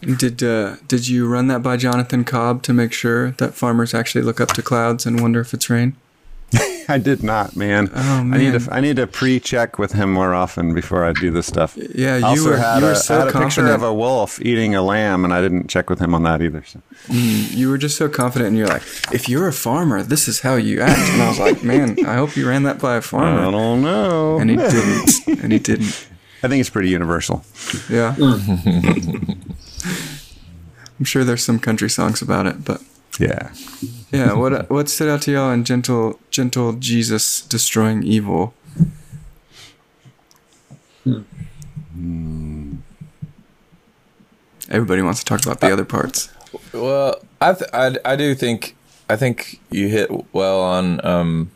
Did 0.00 0.42
uh, 0.42 0.76
did 0.88 1.08
you 1.08 1.28
run 1.28 1.48
that 1.48 1.62
by 1.62 1.76
Jonathan 1.76 2.24
Cobb 2.24 2.62
to 2.62 2.72
make 2.72 2.92
sure 2.92 3.32
that 3.32 3.54
farmers 3.54 3.92
actually 3.92 4.22
look 4.22 4.40
up 4.40 4.48
to 4.54 4.62
clouds 4.62 5.04
and 5.04 5.20
wonder 5.20 5.40
if 5.40 5.52
it's 5.52 5.68
rain? 5.68 5.94
I 6.88 6.98
did 6.98 7.22
not, 7.22 7.54
man. 7.54 7.88
Oh, 7.94 8.30
I 8.32 8.38
need 8.38 8.58
to 8.58 8.68
I 8.72 8.80
need 8.80 8.96
to 8.96 9.06
pre-check 9.06 9.78
with 9.78 9.92
him 9.92 10.12
more 10.12 10.34
often 10.34 10.74
before 10.74 11.04
I 11.04 11.12
do 11.12 11.30
this 11.30 11.46
stuff. 11.46 11.76
Yeah, 11.76 12.16
you 12.16 12.24
also 12.24 12.50
were 12.50 12.56
had 12.56 12.78
you 12.78 12.84
were 12.86 12.92
a, 12.92 12.96
so 12.96 13.14
I 13.14 13.18
had 13.18 13.28
a 13.28 13.32
picture 13.32 13.62
confident. 13.62 13.74
of 13.74 13.82
a 13.84 13.94
wolf 13.94 14.40
eating 14.42 14.74
a 14.74 14.82
lamb, 14.82 15.24
and 15.24 15.32
I 15.32 15.40
didn't 15.40 15.68
check 15.68 15.88
with 15.88 16.00
him 16.00 16.14
on 16.14 16.24
that 16.24 16.42
either. 16.42 16.64
So. 16.64 16.82
Mm, 17.06 17.54
you 17.54 17.70
were 17.70 17.78
just 17.78 17.96
so 17.96 18.08
confident, 18.08 18.48
and 18.48 18.58
you're 18.58 18.66
like, 18.66 18.82
if 19.12 19.28
you're 19.28 19.46
a 19.46 19.52
farmer, 19.52 20.02
this 20.02 20.26
is 20.26 20.40
how 20.40 20.56
you 20.56 20.80
act. 20.80 20.98
And 21.12 21.22
I 21.22 21.28
was 21.28 21.38
like, 21.38 21.62
man, 21.62 22.04
I 22.04 22.14
hope 22.14 22.36
you 22.36 22.48
ran 22.48 22.64
that 22.64 22.80
by 22.80 22.96
a 22.96 23.02
farmer. 23.02 23.46
I 23.46 23.50
don't 23.50 23.82
know. 23.82 24.38
And 24.40 24.50
he 24.50 24.56
didn't. 24.56 25.42
And 25.42 25.52
he 25.52 25.58
didn't. 25.60 26.08
I 26.42 26.48
think 26.48 26.60
it's 26.60 26.70
pretty 26.70 26.88
universal. 26.88 27.44
Yeah. 27.88 28.16
I'm 30.98 31.04
sure 31.04 31.22
there's 31.24 31.44
some 31.44 31.58
country 31.58 31.88
songs 31.88 32.20
about 32.20 32.46
it, 32.46 32.64
but 32.64 32.82
Yeah. 33.18 33.52
yeah. 34.12 34.32
What 34.32 34.70
what 34.70 34.88
stood 34.88 35.08
out 35.08 35.22
to 35.22 35.32
y'all 35.32 35.50
in 35.50 35.64
gentle 35.64 36.18
gentle 36.30 36.74
Jesus 36.74 37.42
destroying 37.42 38.02
evil? 38.02 38.54
Everybody 44.70 45.02
wants 45.02 45.20
to 45.20 45.24
talk 45.24 45.44
about 45.44 45.60
the 45.60 45.72
other 45.72 45.84
parts. 45.84 46.30
Well, 46.72 47.20
I, 47.40 47.54
th- 47.54 47.70
I 47.72 47.96
I 48.04 48.16
do 48.16 48.34
think 48.34 48.76
I 49.08 49.16
think 49.16 49.60
you 49.70 49.88
hit 49.88 50.10
well 50.32 50.60
on 50.60 51.04
um, 51.04 51.50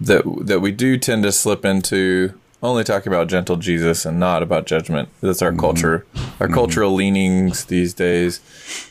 that 0.00 0.22
that 0.42 0.60
we 0.60 0.70
do 0.72 0.98
tend 0.98 1.22
to 1.22 1.32
slip 1.32 1.64
into 1.64 2.38
only 2.62 2.84
talking 2.84 3.12
about 3.12 3.28
gentle 3.28 3.56
Jesus 3.56 4.04
and 4.04 4.18
not 4.18 4.42
about 4.42 4.66
judgment. 4.66 5.08
That's 5.20 5.42
our 5.42 5.50
mm-hmm. 5.50 5.60
culture, 5.60 6.06
our 6.40 6.46
mm-hmm. 6.46 6.54
cultural 6.54 6.92
leanings 6.92 7.66
these 7.66 7.94
days. 7.94 8.40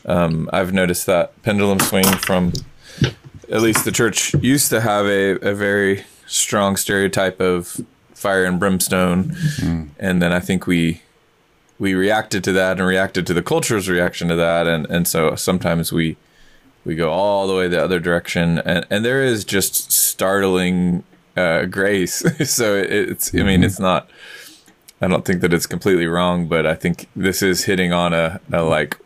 Um, 0.06 0.48
I've 0.52 0.72
noticed 0.72 1.06
that 1.06 1.40
pendulum 1.42 1.80
swing 1.80 2.04
from 2.04 2.52
at 3.50 3.62
least 3.62 3.84
the 3.84 3.92
church 3.92 4.34
used 4.34 4.70
to 4.70 4.80
have 4.80 5.06
a, 5.06 5.32
a 5.40 5.54
very 5.54 6.04
strong 6.26 6.76
stereotype 6.76 7.40
of 7.40 7.80
fire 8.14 8.44
and 8.44 8.58
brimstone, 8.58 9.30
mm-hmm. 9.30 9.88
and 9.98 10.20
then 10.20 10.32
I 10.32 10.40
think 10.40 10.66
we 10.66 11.02
we 11.78 11.94
reacted 11.94 12.42
to 12.44 12.52
that 12.52 12.78
and 12.78 12.86
reacted 12.86 13.26
to 13.28 13.34
the 13.34 13.42
culture's 13.42 13.88
reaction 13.88 14.28
to 14.28 14.36
that. 14.36 14.66
And 14.66 14.86
and 14.86 15.06
so 15.06 15.34
sometimes 15.36 15.92
we 15.92 16.16
we 16.84 16.94
go 16.94 17.10
all 17.10 17.46
the 17.46 17.54
way 17.54 17.68
the 17.68 17.82
other 17.82 18.00
direction. 18.00 18.58
And 18.58 18.86
and 18.90 19.04
there 19.04 19.22
is 19.22 19.44
just 19.44 19.92
startling 19.92 21.04
uh 21.38 21.64
grace. 21.66 22.16
So 22.58 22.74
it, 22.76 22.90
it's 23.10 23.34
i 23.34 23.42
mean 23.42 23.62
it's 23.64 23.80
not 23.80 24.08
i 25.00 25.06
don't 25.08 25.24
think 25.24 25.40
that 25.42 25.52
it's 25.52 25.66
completely 25.66 26.06
wrong 26.06 26.48
but 26.48 26.66
i 26.66 26.74
think 26.74 27.06
this 27.14 27.42
is 27.42 27.64
hitting 27.64 27.92
on 27.92 28.12
a, 28.12 28.40
a 28.52 28.62
like 28.62 28.98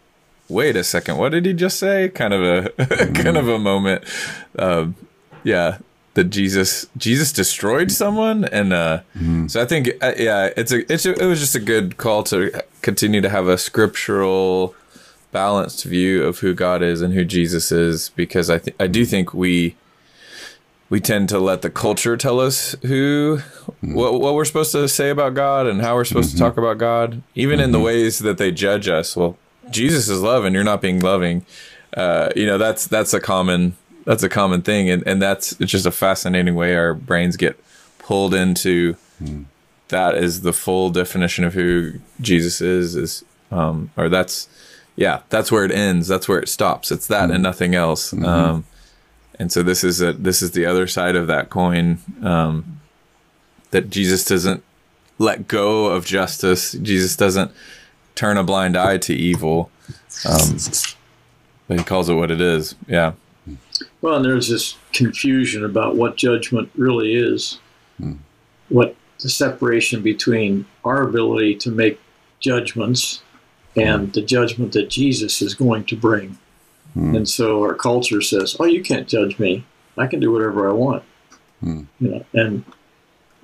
wait 0.49 0.77
a 0.77 0.85
second 0.85 1.17
what 1.19 1.31
did 1.33 1.45
he 1.47 1.53
just 1.53 1.79
say? 1.79 2.09
Kind 2.09 2.35
of 2.35 2.43
a 2.43 2.87
kind 3.23 3.37
of 3.37 3.49
a 3.49 3.59
moment. 3.59 4.05
Um 4.59 4.95
yeah 5.45 5.79
that 6.15 6.25
Jesus 6.25 6.87
Jesus 6.97 7.33
destroyed 7.33 7.91
someone, 7.91 8.45
and 8.45 8.73
uh, 8.73 9.01
so 9.47 9.62
I 9.62 9.65
think 9.65 9.89
uh, 10.03 10.12
yeah, 10.19 10.51
it's 10.57 10.71
a 10.71 10.93
it's 10.93 11.07
a, 11.07 11.12
it 11.15 11.27
was 11.27 11.41
just 11.41 11.55
a 11.55 11.61
good 11.61 11.97
call 11.97 12.23
to 12.25 12.62
continue 12.83 13.21
to 13.23 13.31
have 13.31 13.47
a 13.49 13.57
scriptural 13.57 14.75
balanced 15.31 15.85
view 15.85 16.25
of 16.25 16.41
who 16.41 16.53
God 16.53 16.83
is 16.83 17.01
and 17.01 17.15
who 17.15 17.25
Jesus 17.25 17.73
is, 17.73 18.11
because 18.11 18.51
I 18.51 18.59
th- 18.59 18.77
I 18.79 18.89
do 18.89 19.07
think 19.07 19.33
we 19.33 19.75
we 20.93 21.01
tend 21.01 21.27
to 21.27 21.39
let 21.39 21.63
the 21.63 21.71
culture 21.71 22.19
tell 22.19 22.39
us 22.39 22.77
who 22.83 23.39
what 23.81 24.21
what 24.21 24.35
we're 24.35 24.45
supposed 24.45 24.73
to 24.73 24.87
say 24.87 25.09
about 25.09 25.33
God 25.33 25.67
and 25.67 25.81
how 25.81 25.95
we're 25.95 26.05
supposed 26.05 26.33
to 26.33 26.37
talk 26.37 26.59
about 26.59 26.77
God, 26.77 27.23
even 27.35 27.61
in 27.61 27.73
the 27.73 27.81
ways 27.81 28.19
that 28.19 28.37
they 28.37 28.51
judge 28.51 28.89
us. 28.89 29.17
Well, 29.17 29.39
Jesus 29.71 30.11
is 30.11 30.21
love, 30.21 30.45
and 30.45 30.55
you're 30.55 30.63
not 30.63 30.83
being 30.83 31.01
loving. 31.01 31.47
Uh, 31.97 32.29
you 32.37 32.45
know 32.45 32.59
that's 32.59 32.87
that's 32.87 33.15
a 33.15 33.21
common 33.21 33.75
that's 34.05 34.23
a 34.23 34.29
common 34.29 34.61
thing, 34.61 34.91
and 34.91 35.03
and 35.07 35.23
that's 35.23 35.59
it's 35.59 35.73
just 35.73 35.87
a 35.87 35.91
fascinating 35.91 36.57
way 36.57 36.77
our 36.77 36.93
brains 36.93 37.39
get 37.39 37.59
pulled 37.99 38.35
into. 38.35 38.95
That 39.89 40.15
is 40.15 40.43
the 40.43 40.53
full 40.53 40.91
definition 40.91 41.45
of 41.45 41.55
who 41.55 42.01
Jesus 42.21 42.61
is. 42.61 42.97
Is 42.97 43.25
um, 43.51 43.91
or 43.97 44.11
that's 44.11 44.47
yeah, 44.97 45.23
that's 45.31 45.51
where 45.51 45.65
it 45.65 45.73
ends. 45.73 46.07
That's 46.07 46.29
where 46.29 46.39
it 46.39 46.51
stops. 46.51 46.93
It's 46.93 47.07
that 47.07 47.31
and 47.31 47.43
nothing 47.43 47.75
else. 47.75 48.13
Um, 48.13 48.67
and 49.39 49.51
so 49.51 49.62
this 49.62 49.83
is 49.85 50.01
a 50.01 50.12
this 50.12 50.43
is 50.43 50.53
the 50.53 50.67
other 50.67 50.87
side 50.87 51.17
of 51.17 51.27
that 51.27 51.51
coin. 51.51 51.99
Um, 52.23 52.81
that 53.71 53.91
Jesus 53.91 54.25
doesn't 54.25 54.62
let 55.19 55.49
go 55.49 55.87
of 55.87 56.05
justice. 56.05 56.73
Jesus 56.73 57.17
doesn't 57.17 57.51
turn 58.15 58.37
a 58.37 58.45
blind 58.45 58.77
eye 58.77 58.99
to 58.99 59.15
evil. 59.15 59.71
Um, 60.29 60.59
but 61.67 61.79
he 61.79 61.85
calls 61.85 62.09
it 62.09 62.15
what 62.15 62.31
it 62.31 62.41
is. 62.41 62.75
Yeah. 62.87 63.12
Well, 64.01 64.17
and 64.17 64.25
there's 64.25 64.49
this 64.49 64.77
confusion 64.93 65.65
about 65.65 65.97
what 65.97 66.17
judgment 66.17 66.71
really 66.77 67.15
is, 67.15 67.59
what 68.69 68.95
the 69.21 69.31
separation 69.31 70.03
between 70.03 70.67
our 70.85 71.03
ability 71.03 71.57
to 71.57 71.71
make 71.71 72.01
judgments 72.41 73.23
and 73.77 74.12
the 74.12 74.23
judgment 74.23 74.73
that 74.73 74.91
Jesus 74.91 75.41
is 75.41 75.55
going 75.55 75.85
to 75.85 75.97
bring. 75.97 76.39
Hmm. 76.95 77.17
And 77.17 77.29
so 77.29 77.63
our 77.63 77.75
culture 77.75 78.21
says, 78.21 78.57
"Oh, 78.61 78.65
you 78.65 78.83
can't 78.83 79.09
judge 79.09 79.39
me. 79.39 79.65
I 79.97 80.07
can 80.07 80.21
do 80.21 80.33
whatever 80.33 80.69
I 80.69 80.73
want." 80.73 81.05
Hmm. 81.61 81.83
You 82.01 82.09
know, 82.11 82.25
and 82.35 82.65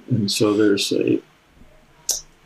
and 0.08 0.30
so 0.30 0.54
there's 0.54 0.92
a 0.92 1.20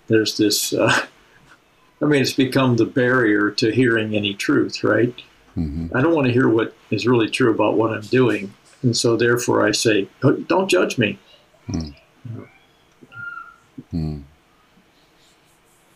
there's 0.08 0.36
this. 0.36 0.72
Uh, 0.72 1.06
I 2.02 2.04
mean, 2.04 2.20
it's 2.20 2.32
become 2.32 2.76
the 2.76 2.84
barrier 2.84 3.50
to 3.52 3.70
hearing 3.70 4.16
any 4.16 4.34
truth, 4.34 4.82
right? 4.82 5.14
Mm-hmm. 5.56 5.96
I 5.96 6.02
don't 6.02 6.14
want 6.14 6.26
to 6.26 6.32
hear 6.32 6.48
what 6.48 6.74
is 6.90 7.06
really 7.06 7.30
true 7.30 7.52
about 7.52 7.76
what 7.76 7.92
I'm 7.92 8.00
doing. 8.00 8.52
And 8.82 8.96
so 8.96 9.16
therefore 9.16 9.64
I 9.64 9.70
say, 9.70 10.08
"Oh, 10.22 10.32
don't 10.32 10.68
judge 10.68 10.98
me. 10.98 11.18
Hmm. 11.66 11.90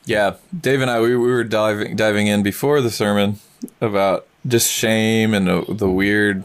Yeah, 0.05 0.37
Dave 0.59 0.81
and 0.81 0.91
I 0.91 1.01
we, 1.01 1.17
we 1.17 1.29
were 1.29 1.45
diving 1.45 1.97
diving 1.97 2.29
in 2.29 2.43
before 2.43 2.81
the 2.81 2.91
sermon 2.91 3.41
about 3.81 4.27
just 4.47 4.71
shame 4.71 5.35
and 5.35 5.47
the, 5.47 5.65
the 5.69 5.91
weird, 5.91 6.45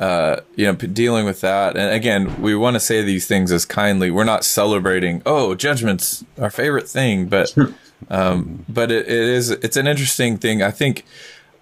uh, 0.00 0.40
you 0.56 0.66
know, 0.66 0.74
dealing 0.74 1.24
with 1.24 1.40
that. 1.42 1.76
And 1.76 1.92
again, 1.92 2.40
we 2.42 2.54
want 2.54 2.74
to 2.74 2.80
say 2.80 3.02
these 3.02 3.26
things 3.26 3.52
as 3.52 3.64
kindly. 3.64 4.10
We're 4.10 4.24
not 4.24 4.44
celebrating. 4.44 5.22
Oh, 5.24 5.54
judgment's 5.54 6.24
our 6.38 6.50
favorite 6.50 6.88
thing, 6.88 7.26
but 7.26 7.54
um, 8.10 8.64
but 8.68 8.90
it, 8.90 9.06
it 9.06 9.28
is 9.28 9.50
it's 9.50 9.76
an 9.76 9.86
interesting 9.86 10.38
thing. 10.38 10.62
I 10.62 10.70
think 10.70 11.04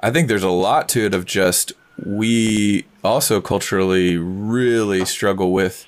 I 0.00 0.10
think 0.10 0.28
there's 0.28 0.42
a 0.42 0.50
lot 0.50 0.88
to 0.90 1.06
it 1.06 1.14
of 1.14 1.24
just 1.26 1.72
we 2.04 2.86
also 3.04 3.40
culturally 3.40 4.16
really 4.16 5.04
struggle 5.04 5.52
with 5.52 5.86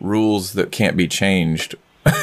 rules 0.00 0.52
that 0.52 0.70
can't 0.70 0.96
be 0.96 1.08
changed 1.08 1.74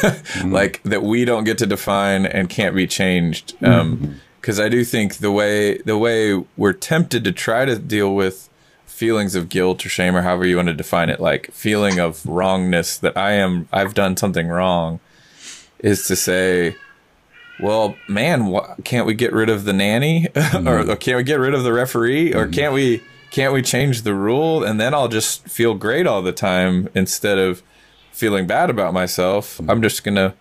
like 0.45 0.81
that 0.83 1.01
we 1.01 1.25
don't 1.25 1.43
get 1.43 1.57
to 1.57 1.65
define 1.65 2.25
and 2.25 2.49
can't 2.49 2.75
be 2.75 2.85
changed 2.85 3.55
um 3.63 4.19
because 4.41 4.59
i 4.59 4.67
do 4.67 4.83
think 4.83 5.17
the 5.17 5.31
way 5.31 5.77
the 5.79 5.97
way 5.97 6.43
we're 6.57 6.73
tempted 6.73 7.23
to 7.23 7.31
try 7.31 7.63
to 7.63 7.77
deal 7.77 8.13
with 8.13 8.49
feelings 8.85 9.35
of 9.35 9.49
guilt 9.49 9.85
or 9.85 9.89
shame 9.89 10.15
or 10.15 10.21
however 10.21 10.45
you 10.45 10.57
want 10.57 10.67
to 10.67 10.73
define 10.73 11.09
it 11.09 11.19
like 11.19 11.49
feeling 11.51 11.99
of 11.99 12.25
wrongness 12.25 12.97
that 12.97 13.15
i 13.15 13.31
am 13.31 13.67
i've 13.71 13.93
done 13.93 14.17
something 14.17 14.47
wrong 14.47 14.99
is 15.79 16.05
to 16.07 16.15
say 16.15 16.75
well 17.61 17.95
man 18.07 18.51
wh- 18.51 18.83
can't 18.83 19.05
we 19.05 19.13
get 19.13 19.31
rid 19.31 19.49
of 19.49 19.65
the 19.65 19.73
nanny? 19.73 20.27
Or, 20.35 20.41
mm-hmm. 20.41 20.89
or 20.89 20.95
can't 20.95 21.17
we 21.17 21.23
get 21.23 21.39
rid 21.39 21.53
of 21.53 21.63
the 21.63 21.71
referee? 21.71 22.33
Or 22.33 22.43
mm-hmm. 22.45 22.53
can't 22.53 22.73
we 22.73 23.03
can't 23.29 23.53
we 23.53 23.61
change 23.61 24.01
the 24.01 24.13
rule? 24.13 24.63
And 24.63 24.79
then 24.79 24.93
i'll 24.93 25.07
just 25.07 25.47
feel 25.47 25.75
great 25.75 26.07
all 26.07 26.21
the 26.21 26.31
time 26.31 26.89
instead 26.93 27.37
of 27.37 27.63
feeling 28.11 28.47
bad 28.47 28.69
about 28.69 28.93
myself. 28.93 29.57
Mm-hmm. 29.57 29.69
I'm 29.69 29.81
just 29.81 30.03
gonna 30.03 30.33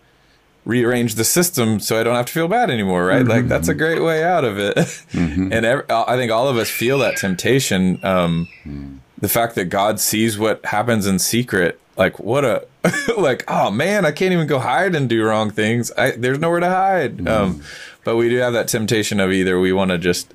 rearrange 0.64 1.14
the 1.14 1.24
system 1.24 1.80
so 1.80 1.98
i 1.98 2.02
don't 2.02 2.14
have 2.16 2.26
to 2.26 2.32
feel 2.32 2.48
bad 2.48 2.70
anymore 2.70 3.06
right? 3.06 3.26
Like 3.26 3.48
that's 3.48 3.68
a 3.68 3.74
great 3.74 4.02
way 4.02 4.22
out 4.22 4.44
of 4.44 4.58
it. 4.58 4.76
And 5.14 5.64
ev 5.64 5.84
i 5.90 6.16
think 6.16 6.30
all 6.30 6.48
of 6.48 6.56
us 6.56 6.68
feel 6.68 6.98
that 6.98 7.16
temptation 7.16 7.98
um, 8.04 8.48
the 9.18 9.28
fact 9.28 9.54
that 9.54 9.66
god 9.66 10.00
sees 10.00 10.38
what 10.38 10.64
happens 10.66 11.06
in 11.06 11.18
secret 11.18 11.80
like 11.96 12.18
what 12.18 12.44
a 12.44 12.66
like 13.18 13.44
oh 13.48 13.70
man 13.70 14.04
i 14.06 14.12
can't 14.12 14.32
even 14.32 14.46
go 14.46 14.58
hide 14.58 14.94
and 14.94 15.08
do 15.08 15.22
wrong 15.24 15.50
things. 15.50 15.90
I, 15.98 16.12
there's 16.12 16.38
nowhere 16.38 16.60
to 16.60 16.68
hide. 16.70 17.26
Um, 17.28 17.62
but 18.04 18.16
we 18.16 18.28
do 18.28 18.36
have 18.36 18.52
that 18.54 18.68
temptation 18.68 19.20
of 19.20 19.30
either 19.32 19.60
we 19.60 19.72
want 19.72 19.90
to 19.90 19.98
just 19.98 20.32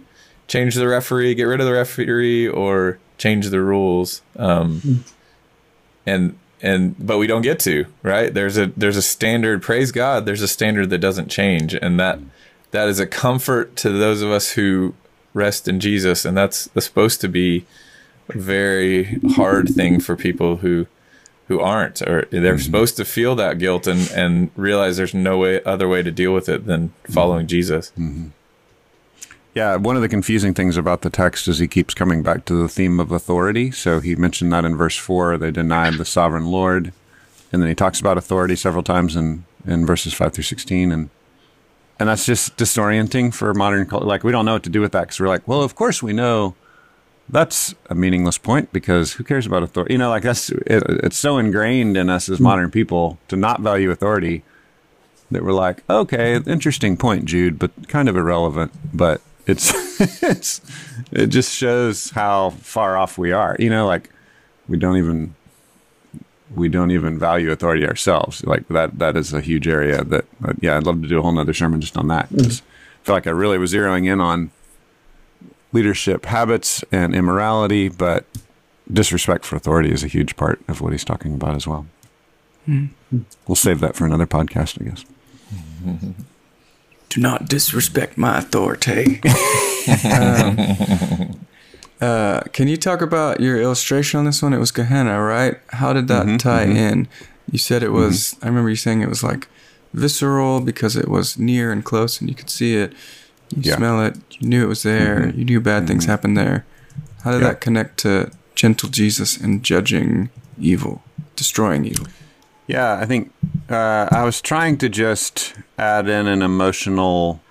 change 0.48 0.76
the 0.76 0.88
referee 0.88 1.34
get 1.36 1.44
rid 1.46 1.60
of 1.60 1.66
the 1.66 1.74
referee 1.74 2.48
or 2.48 3.00
change 3.18 3.50
the 3.50 3.62
rules 3.62 4.22
um, 4.38 5.04
and 6.06 6.38
and 6.62 6.96
but 7.00 7.18
we 7.18 7.28
don't 7.28 7.42
get 7.42 7.60
to 7.62 7.86
right? 8.04 8.34
There's 8.34 8.58
a 8.58 8.68
there's 8.78 8.98
a 8.98 9.02
standard 9.02 9.62
praise 9.62 9.92
god 9.92 10.26
there's 10.26 10.42
a 10.42 10.48
standard 10.48 10.90
that 10.90 11.00
doesn't 11.00 11.30
change. 11.30 11.74
And 11.74 12.00
that 12.00 12.20
that 12.72 12.88
is 12.88 13.00
a 13.00 13.08
comfort 13.08 13.76
to 13.78 13.90
those 13.90 14.22
of 14.22 14.32
us 14.32 14.52
who 14.52 14.94
rest 15.34 15.68
in 15.68 15.80
jesus. 15.80 16.26
And 16.26 16.36
that's, 16.36 16.66
that's 16.68 16.86
supposed 16.86 17.22
to 17.22 17.28
be 17.28 17.66
a 18.30 18.38
very 18.38 19.20
hard 19.36 19.70
thing 19.70 20.00
for 20.00 20.16
people 20.16 20.58
who 20.58 20.88
who 21.48 21.60
aren't 21.60 22.02
or 22.02 22.28
they're 22.32 22.56
mm-hmm. 22.56 22.58
supposed 22.58 22.98
to 22.98 23.06
feel 23.06 23.36
that 23.36 23.60
guilt 23.60 23.88
and 23.88 24.10
and 24.12 24.50
realize 24.56 24.98
there's 24.98 25.14
no 25.14 25.38
way 25.38 25.64
other 25.64 25.88
way 25.88 26.02
to 26.02 26.12
deal 26.12 26.34
with 26.34 26.50
it 26.50 26.66
than 26.66 26.92
following 27.04 27.42
mm-hmm. 27.42 27.50
jesus 27.50 27.92
mm-hmm. 27.98 28.30
Yeah, 29.56 29.78
one 29.78 29.96
of 29.96 30.02
the 30.02 30.10
confusing 30.10 30.54
things 30.54 30.76
about 30.76 31.02
the 31.02 31.10
text 31.10 31.48
is 31.48 31.60
he 31.60 31.68
keeps 31.70 31.94
coming 31.94 32.22
back 32.22 32.44
to 32.46 32.54
the 32.54 32.68
theme 32.68 33.00
of 33.00 33.12
authority. 33.12 33.72
So 33.72 34.02
he 34.02 34.14
mentioned 34.16 34.52
that 34.52 34.66
in 34.66 34.76
verse 34.76 34.98
4, 34.98 35.38
they 35.38 35.50
denied 35.50 35.94
the 35.94 36.04
sovereign 36.04 36.48
Lord. 36.48 36.92
And 37.54 37.62
then 37.62 37.70
he 37.70 37.76
talks 37.76 38.02
about 38.02 38.18
authority 38.18 38.58
several 38.58 38.84
times 38.84 39.16
in, 39.16 39.46
in 39.66 39.86
verses 39.86 40.14
5 40.14 40.34
through 40.34 40.44
16. 40.44 40.92
And 40.92 41.10
and 41.98 42.10
that's 42.10 42.26
just 42.26 42.58
disorienting 42.58 43.34
for 43.34 43.54
modern 43.54 43.86
culture. 43.86 44.06
Like, 44.06 44.26
we 44.26 44.34
don't 44.34 44.44
know 44.44 44.54
what 44.54 44.64
to 44.64 44.70
do 44.70 44.82
with 44.82 44.92
that 44.92 45.04
because 45.04 45.20
we're 45.20 45.30
like, 45.30 45.48
well, 45.48 45.62
of 45.62 45.76
course 45.76 46.04
we 46.04 46.12
know 46.12 46.54
that's 47.30 47.74
a 47.90 47.96
meaningless 47.96 48.38
point 48.38 48.74
because 48.74 49.14
who 49.14 49.24
cares 49.24 49.46
about 49.46 49.64
authority? 49.64 49.94
You 49.94 49.98
know, 49.98 50.10
like 50.10 50.24
that's 50.24 50.50
it, 50.50 50.84
it's 50.90 51.18
so 51.18 51.38
ingrained 51.38 51.96
in 51.96 52.10
us 52.10 52.28
as 52.28 52.36
mm-hmm. 52.36 52.44
modern 52.44 52.72
people 52.72 53.18
to 53.30 53.38
not 53.38 53.62
value 53.62 53.90
authority 53.92 54.44
that 55.32 55.44
we're 55.44 55.54
like, 55.54 55.90
okay, 55.90 56.36
interesting 56.36 56.98
point, 56.98 57.24
Jude, 57.24 57.58
but 57.58 57.88
kind 57.88 58.10
of 58.10 58.18
irrelevant. 58.18 58.74
But 58.94 59.22
it's 59.48 59.72
it's 60.24 60.62
it 61.12 61.28
just 61.28 61.54
shows 61.56 62.10
how 62.12 62.52
far 62.52 62.98
off 62.98 63.18
we 63.18 63.32
are. 63.32 63.56
You 63.60 63.70
know, 63.70 63.86
like 63.88 64.10
we 64.68 64.78
don't 64.78 64.98
even 64.98 65.36
we 66.56 66.70
don't 66.70 66.92
even 66.92 67.18
value 67.20 67.52
authority 67.52 67.88
ourselves. 67.88 68.44
Like 68.46 68.68
that 68.70 68.98
that 69.00 69.18
is 69.18 69.34
a 69.34 69.42
huge 69.42 69.68
area 69.68 70.04
that 70.04 70.26
uh, 70.44 70.54
yeah, 70.62 70.78
I'd 70.78 70.84
love 70.86 71.02
to 71.02 71.08
do 71.08 71.20
a 71.20 71.22
whole 71.22 71.32
nother 71.32 71.54
sermon 71.54 71.82
just 71.82 71.98
on 71.98 72.08
that. 72.10 72.30
'cause 72.30 72.62
I 72.62 73.06
feel 73.06 73.16
like 73.16 73.28
I 73.28 73.32
really 73.32 73.58
was 73.58 73.74
zeroing 73.74 74.12
in 74.12 74.20
on 74.20 74.52
leadership 75.74 76.26
habits 76.26 76.84
and 76.92 77.14
immorality, 77.14 77.90
but 77.90 78.26
disrespect 78.92 79.46
for 79.46 79.56
authority 79.56 79.92
is 79.92 80.04
a 80.04 80.08
huge 80.08 80.36
part 80.36 80.60
of 80.68 80.80
what 80.82 80.92
he's 80.92 81.04
talking 81.04 81.34
about 81.34 81.56
as 81.56 81.68
well. 81.68 81.86
We'll 83.48 83.56
save 83.56 83.80
that 83.82 83.96
for 83.96 84.06
another 84.06 84.26
podcast, 84.26 84.82
I 84.82 84.86
guess. 84.90 85.06
Do 87.16 87.22
not 87.22 87.48
disrespect 87.48 88.18
my 88.18 88.38
authority. 88.38 89.22
Um, 90.12 90.58
uh, 92.02 92.42
can 92.52 92.68
you 92.68 92.76
talk 92.76 93.02
about 93.02 93.40
your 93.40 93.62
illustration 93.62 94.18
on 94.20 94.26
this 94.26 94.42
one? 94.42 94.52
It 94.52 94.58
was 94.58 94.72
Gehenna, 94.72 95.22
right? 95.22 95.60
How 95.70 95.94
did 95.94 96.08
that 96.08 96.26
Mhm, 96.26 96.40
tie 96.40 96.66
mhm. 96.66 96.76
in? 96.76 97.08
You 97.52 97.60
said 97.60 97.84
it 97.84 97.92
was, 97.92 98.36
I 98.42 98.48
remember 98.48 98.72
you 98.72 98.76
saying 98.78 99.02
it 99.02 99.10
was 99.10 99.22
like 99.22 99.48
visceral 99.94 100.60
because 100.60 100.96
it 100.96 101.08
was 101.08 101.38
near 101.38 101.72
and 101.72 101.86
close 101.86 102.20
and 102.20 102.28
you 102.28 102.36
could 102.36 102.50
see 102.50 102.76
it. 102.76 102.94
You 103.56 103.62
Yeah. 103.64 103.76
smell 103.78 104.02
it. 104.04 104.18
You 104.40 104.50
knew 104.50 104.64
it 104.64 104.68
was 104.68 104.82
there. 104.82 105.20
Mhm. 105.20 105.38
You 105.38 105.46
knew 105.46 105.62
bad 105.62 105.86
things 105.86 106.06
Mhm. 106.06 106.10
happened 106.10 106.36
there. 106.36 106.66
How 107.24 107.32
did 107.32 107.42
Yeah. 107.42 107.50
that 107.50 107.62
connect 107.62 107.98
to 108.00 108.32
gentle 108.56 108.90
Jesus 108.90 109.38
and 109.38 109.62
judging 109.64 110.30
evil, 110.60 111.04
destroying 111.36 111.86
evil? 111.86 112.08
Yeah, 112.68 112.98
I 112.98 113.06
think 113.06 113.32
uh, 113.70 114.08
I 114.12 114.24
was 114.24 114.42
trying 114.42 114.78
to 114.78 114.90
just 114.90 115.54
add 115.78 116.10
in 116.10 116.28
an 116.28 116.42
emotional 116.42 117.42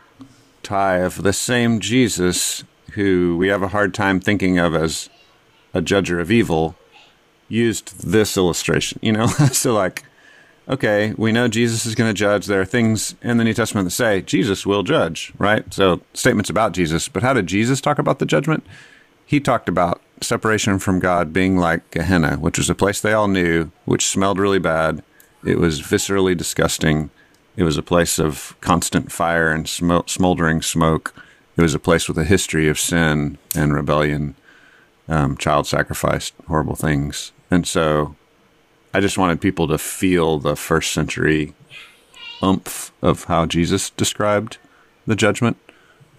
tie 0.62 0.98
of 0.98 1.22
the 1.22 1.32
same 1.32 1.78
Jesus 1.78 2.64
who 2.92 3.36
we 3.36 3.48
have 3.48 3.62
a 3.62 3.68
hard 3.68 3.94
time 3.94 4.20
thinking 4.20 4.58
of 4.58 4.74
as 4.74 5.08
a 5.72 5.80
judger 5.80 6.20
of 6.20 6.30
evil 6.30 6.76
used 7.48 8.10
this 8.10 8.36
illustration, 8.36 8.98
you 9.02 9.12
know? 9.12 9.26
so, 9.52 9.74
like, 9.74 10.04
okay, 10.68 11.14
we 11.16 11.32
know 11.32 11.48
Jesus 11.48 11.86
is 11.86 11.94
going 11.94 12.10
to 12.10 12.14
judge. 12.14 12.46
There 12.46 12.60
are 12.60 12.66
things 12.66 13.14
in 13.22 13.36
the 13.36 13.44
New 13.44 13.54
Testament 13.54 13.86
that 13.86 13.90
say 13.90 14.22
Jesus 14.22 14.66
will 14.66 14.82
judge, 14.82 15.32
right? 15.38 15.72
So, 15.72 16.00
statements 16.14 16.50
about 16.50 16.72
Jesus. 16.72 17.08
But 17.08 17.22
how 17.22 17.34
did 17.34 17.46
Jesus 17.46 17.80
talk 17.80 17.98
about 17.98 18.18
the 18.18 18.26
judgment? 18.26 18.64
He 19.26 19.40
talked 19.40 19.68
about 19.68 20.00
separation 20.20 20.78
from 20.78 21.00
God 21.00 21.32
being 21.32 21.56
like 21.56 21.90
Gehenna, 21.90 22.36
which 22.36 22.58
was 22.58 22.70
a 22.70 22.74
place 22.74 23.00
they 23.00 23.12
all 23.12 23.28
knew, 23.28 23.70
which 23.84 24.06
smelled 24.06 24.38
really 24.38 24.58
bad. 24.58 25.02
It 25.44 25.58
was 25.58 25.82
viscerally 25.82 26.36
disgusting. 26.36 27.10
It 27.56 27.64
was 27.64 27.76
a 27.76 27.82
place 27.82 28.18
of 28.18 28.56
constant 28.60 29.12
fire 29.12 29.50
and 29.50 29.66
smo- 29.66 30.08
smoldering 30.08 30.62
smoke. 30.62 31.14
It 31.56 31.62
was 31.62 31.74
a 31.74 31.78
place 31.78 32.08
with 32.08 32.18
a 32.18 32.24
history 32.24 32.68
of 32.68 32.78
sin 32.78 33.38
and 33.54 33.74
rebellion, 33.74 34.34
um, 35.08 35.36
child 35.36 35.66
sacrifice, 35.66 36.32
horrible 36.48 36.74
things. 36.74 37.32
And 37.50 37.66
so 37.66 38.16
I 38.92 39.00
just 39.00 39.18
wanted 39.18 39.40
people 39.40 39.68
to 39.68 39.78
feel 39.78 40.38
the 40.38 40.56
first 40.56 40.92
century 40.92 41.54
umph 42.42 42.92
of 43.02 43.24
how 43.24 43.46
Jesus 43.46 43.90
described 43.90 44.58
the 45.06 45.16
judgment, 45.16 45.56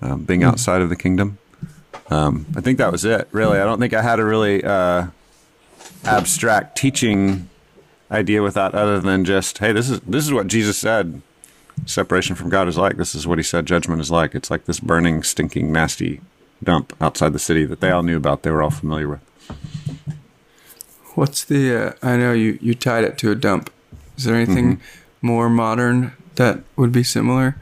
um, 0.02 0.24
being 0.24 0.44
outside 0.44 0.82
of 0.82 0.90
the 0.90 0.96
kingdom. 0.96 1.38
Um, 2.10 2.46
I 2.56 2.62
think 2.62 2.78
that 2.78 2.92
was 2.92 3.04
it, 3.06 3.28
really. 3.32 3.60
I 3.60 3.64
don't 3.64 3.80
think 3.80 3.94
I 3.94 4.02
had 4.02 4.20
a 4.20 4.26
really 4.26 4.64
uh, 4.64 5.08
abstract 6.04 6.78
teaching 6.78 7.50
idea 8.12 8.44
with 8.44 8.54
that 8.54 8.76
other 8.76 9.00
than 9.00 9.26
just, 9.26 9.58
hey, 9.58 9.72
this 9.72 9.90
is 9.90 10.00
this 10.02 10.24
is 10.26 10.32
what 10.34 10.48
Jesus 10.48 10.78
said 10.78 11.22
separation 11.86 12.36
from 12.36 12.50
God 12.50 12.68
is 12.68 12.78
like. 12.78 12.98
This 12.98 13.16
is 13.16 13.26
what 13.26 13.40
he 13.40 13.44
said 13.44 13.66
judgment 13.66 14.02
is 14.02 14.12
like. 14.12 14.36
It's 14.36 14.52
like 14.52 14.66
this 14.66 14.80
burning, 14.80 15.24
stinking, 15.24 15.72
nasty 15.72 16.22
dump 16.64 16.94
outside 17.02 17.34
the 17.34 17.40
city 17.40 17.66
that 17.66 17.80
they 17.82 17.92
all 17.92 18.02
knew 18.04 18.16
about, 18.18 18.44
they 18.44 18.50
were 18.52 18.62
all 18.64 18.70
familiar 18.70 19.08
with. 19.10 19.20
What's 21.16 21.44
the? 21.44 21.76
Uh, 21.76 21.94
I 22.04 22.18
know 22.18 22.34
you 22.34 22.58
you 22.62 22.76
tied 22.76 23.04
it 23.04 23.18
to 23.20 23.32
a 23.32 23.36
dump. 23.36 23.72
Is 24.18 24.26
there 24.26 24.36
anything 24.36 24.78
Mm-hmm. 24.78 25.28
more 25.28 25.50
modern 25.50 26.14
that 26.36 26.60
would 26.76 26.92
be 26.92 27.04
similar? 27.04 27.56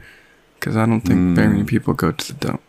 Because 0.58 0.76
I 0.76 0.86
don't 0.86 1.00
think 1.02 1.18
Mm. 1.20 1.34
very 1.34 1.48
many 1.48 1.64
people 1.64 1.94
go 1.94 2.12
to 2.12 2.26
the 2.32 2.38
dump. 2.46 2.62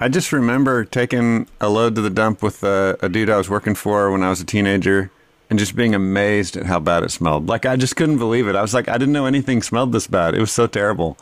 I 0.00 0.08
just 0.08 0.32
remember 0.32 0.84
taking 0.84 1.46
a 1.60 1.68
load 1.68 1.94
to 1.94 2.00
the 2.00 2.10
dump 2.10 2.42
with 2.42 2.62
a, 2.64 2.96
a 3.00 3.08
dude 3.08 3.30
I 3.30 3.36
was 3.36 3.48
working 3.48 3.74
for 3.74 4.10
when 4.10 4.22
I 4.22 4.30
was 4.30 4.40
a 4.40 4.44
teenager 4.44 5.10
and 5.50 5.58
just 5.58 5.76
being 5.76 5.94
amazed 5.94 6.56
at 6.56 6.66
how 6.66 6.80
bad 6.80 7.04
it 7.04 7.10
smelled. 7.10 7.48
Like, 7.48 7.64
I 7.64 7.76
just 7.76 7.96
couldn't 7.96 8.18
believe 8.18 8.48
it. 8.48 8.56
I 8.56 8.62
was 8.62 8.74
like, 8.74 8.88
I 8.88 8.98
didn't 8.98 9.12
know 9.12 9.26
anything 9.26 9.62
smelled 9.62 9.92
this 9.92 10.06
bad. 10.06 10.34
It 10.34 10.40
was 10.40 10.50
so 10.52 10.66
terrible. 10.66 11.16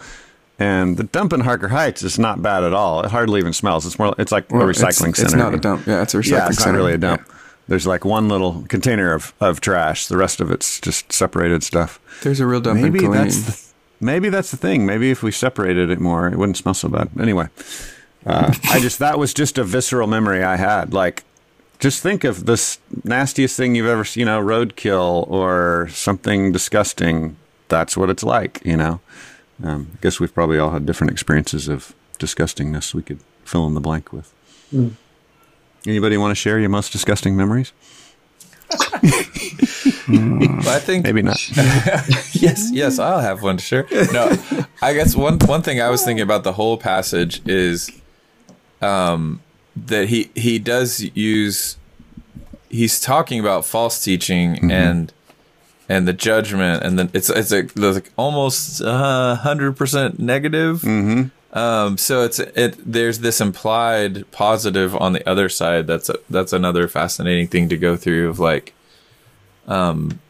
And 0.59 0.97
the 0.97 1.05
dump 1.05 1.33
in 1.33 1.41
Harker 1.41 1.69
Heights 1.69 2.03
is 2.03 2.19
not 2.19 2.41
bad 2.41 2.63
at 2.63 2.73
all. 2.73 3.03
It 3.03 3.11
hardly 3.11 3.41
even 3.41 3.53
smells. 3.53 3.85
It's 3.85 3.99
more, 3.99 4.15
it's 4.19 4.33
like 4.33 4.51
Well, 4.51 4.63
a 4.63 4.67
recycling 4.67 5.11
it's, 5.11 5.19
center. 5.19 5.25
It's 5.25 5.35
not 5.35 5.55
a 5.55 5.59
dump. 5.59 5.87
Yeah, 5.87 6.03
it's 6.03 6.15
a 6.15 6.19
recycling 6.19 6.31
yeah, 6.31 6.49
it's 6.49 6.59
center. 6.59 6.73
not 6.73 6.79
really 6.79 6.93
a 6.95 6.99
dump. 6.99 7.23
Yeah. 7.27 7.35
There's 7.69 7.87
like 7.87 8.05
one 8.05 8.29
little 8.29 8.65
container 8.69 9.13
of, 9.13 9.35
of 9.41 9.61
trash. 9.61 10.07
The 10.07 10.17
rest 10.17 10.41
of 10.41 10.51
it's 10.51 10.81
just 10.81 11.13
separated 11.13 11.63
stuff. 11.63 12.01
There's 12.23 12.41
a 12.41 12.47
real 12.47 12.61
dump 12.61 12.81
maybe 12.81 13.07
that's 13.07 13.43
the, 13.43 13.73
maybe 14.01 14.29
that's 14.29 14.51
the 14.51 14.57
thing. 14.57 14.87
Maybe 14.87 15.11
if 15.11 15.23
we 15.23 15.31
separated 15.33 15.91
it 15.91 16.01
more, 16.01 16.29
it 16.29 16.37
wouldn't 16.37 16.57
smell 16.57 16.75
so 16.75 16.89
bad. 16.89 17.11
Anyway, 17.21 17.49
uh, 18.27 18.55
I 18.71 18.81
just 18.81 18.99
that 18.99 19.19
was 19.19 19.35
just 19.35 19.59
a 19.59 19.65
visceral 19.65 20.07
memory 20.07 20.43
I 20.43 20.57
had. 20.57 20.93
Like, 20.93 21.25
just 21.79 22.03
think 22.03 22.25
of 22.25 22.47
this 22.47 22.79
nastiest 23.05 23.57
thing 23.57 23.75
you've 23.75 23.87
ever 23.87 24.05
seen, 24.05 24.21
you 24.21 24.27
know, 24.27 24.41
roadkill 24.41 25.29
or 25.29 25.89
something 25.91 26.53
disgusting. 26.53 27.37
That's 27.69 27.97
what 27.97 28.11
it's 28.11 28.23
like, 28.23 28.61
you 28.65 28.77
know. 28.77 29.01
Um, 29.65 29.91
I 29.95 29.99
guess 30.03 30.21
we've 30.21 30.33
probably 30.35 30.59
all 30.59 30.71
had 30.71 30.87
different 30.87 31.13
experiences 31.13 31.69
of 31.69 31.95
disgustingness. 32.19 32.95
We 32.95 33.03
could 33.03 33.21
fill 33.45 33.67
in 33.67 33.75
the 33.75 33.81
blank 33.81 34.13
with. 34.13 34.33
Anybody 35.87 36.17
want 36.17 36.31
to 36.31 36.35
share 36.35 36.59
your 36.59 36.69
most 36.69 36.93
disgusting 36.93 37.37
memories? 37.37 37.73
But 38.71 40.69
I 40.69 40.79
think 40.81 41.05
Maybe 41.05 41.23
not. 41.23 41.39
yes, 42.35 42.71
yes, 42.73 42.99
I'll 42.99 43.21
have 43.21 43.43
one 43.43 43.57
to 43.59 43.63
share. 43.63 43.87
No, 44.13 44.37
I 44.81 44.95
guess 44.95 45.15
one 45.15 45.39
one 45.41 45.63
thing 45.63 45.81
I 45.81 45.91
was 45.91 46.05
thinking 46.05 46.23
about 46.23 46.45
the 46.45 46.53
whole 46.53 46.77
passage 46.77 47.43
is, 47.47 47.91
um, 48.83 49.40
that 49.77 50.09
he 50.09 50.31
he 50.35 50.59
does 50.59 51.01
use, 51.14 51.77
he's 52.68 53.01
talking 53.01 53.40
about 53.40 53.64
false 53.64 54.03
teaching 54.03 54.71
and 54.71 55.12
and 55.88 56.09
the 56.09 56.12
judgment 56.12 56.83
and 56.85 56.99
then 56.99 57.11
it's 57.12 57.29
it's 57.29 57.53
a 57.53 57.68
like 57.77 58.11
almost 58.16 58.83
hundred 58.83 59.77
percent 59.77 60.18
negative. 60.18 60.83
Um, 61.53 61.99
so 61.99 62.23
it's 62.23 62.38
it. 62.38 62.77
There's 62.85 63.18
this 63.18 63.40
implied 63.40 64.31
positive 64.31 64.97
on 64.97 65.12
the 65.12 65.29
other 65.29 65.49
side. 65.49 65.87
That's 65.87 66.09
a, 66.09 66.18
that's 66.31 66.53
another 66.53 66.88
fascinating 66.88 67.47
thing 67.49 67.68
to 67.68 67.77
go 67.77 67.97
through. 67.97 68.31
Of 68.31 68.38
like, 68.38 68.73
um, 69.66 70.21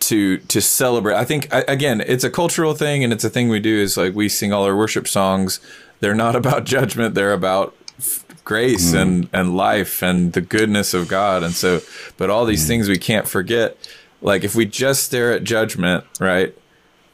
to 0.00 0.38
to 0.38 0.60
celebrate. 0.60 1.14
I 1.14 1.24
think 1.24 1.52
I, 1.54 1.60
again, 1.68 2.00
it's 2.00 2.24
a 2.24 2.30
cultural 2.30 2.74
thing, 2.74 3.04
and 3.04 3.12
it's 3.12 3.22
a 3.22 3.30
thing 3.30 3.48
we 3.48 3.60
do. 3.60 3.78
Is 3.78 3.96
like 3.96 4.14
we 4.14 4.28
sing 4.28 4.52
all 4.52 4.64
our 4.64 4.76
worship 4.76 5.06
songs. 5.06 5.60
They're 6.00 6.14
not 6.14 6.36
about 6.36 6.64
judgment. 6.76 7.14
They're 7.14 7.32
about 7.32 7.74
f- 7.98 8.24
grace 8.44 8.92
hmm. 8.92 8.98
and 8.98 9.28
and 9.32 9.56
life 9.56 10.02
and 10.02 10.32
the 10.32 10.40
goodness 10.40 10.94
of 10.94 11.08
God. 11.08 11.42
And 11.42 11.54
so, 11.54 11.80
but 12.16 12.30
all 12.30 12.44
these 12.44 12.64
hmm. 12.64 12.68
things 12.68 12.88
we 12.88 12.98
can't 12.98 13.28
forget. 13.28 13.76
Like 14.22 14.44
if 14.44 14.54
we 14.54 14.66
just 14.66 15.04
stare 15.04 15.32
at 15.32 15.44
judgment, 15.44 16.04
right? 16.18 16.54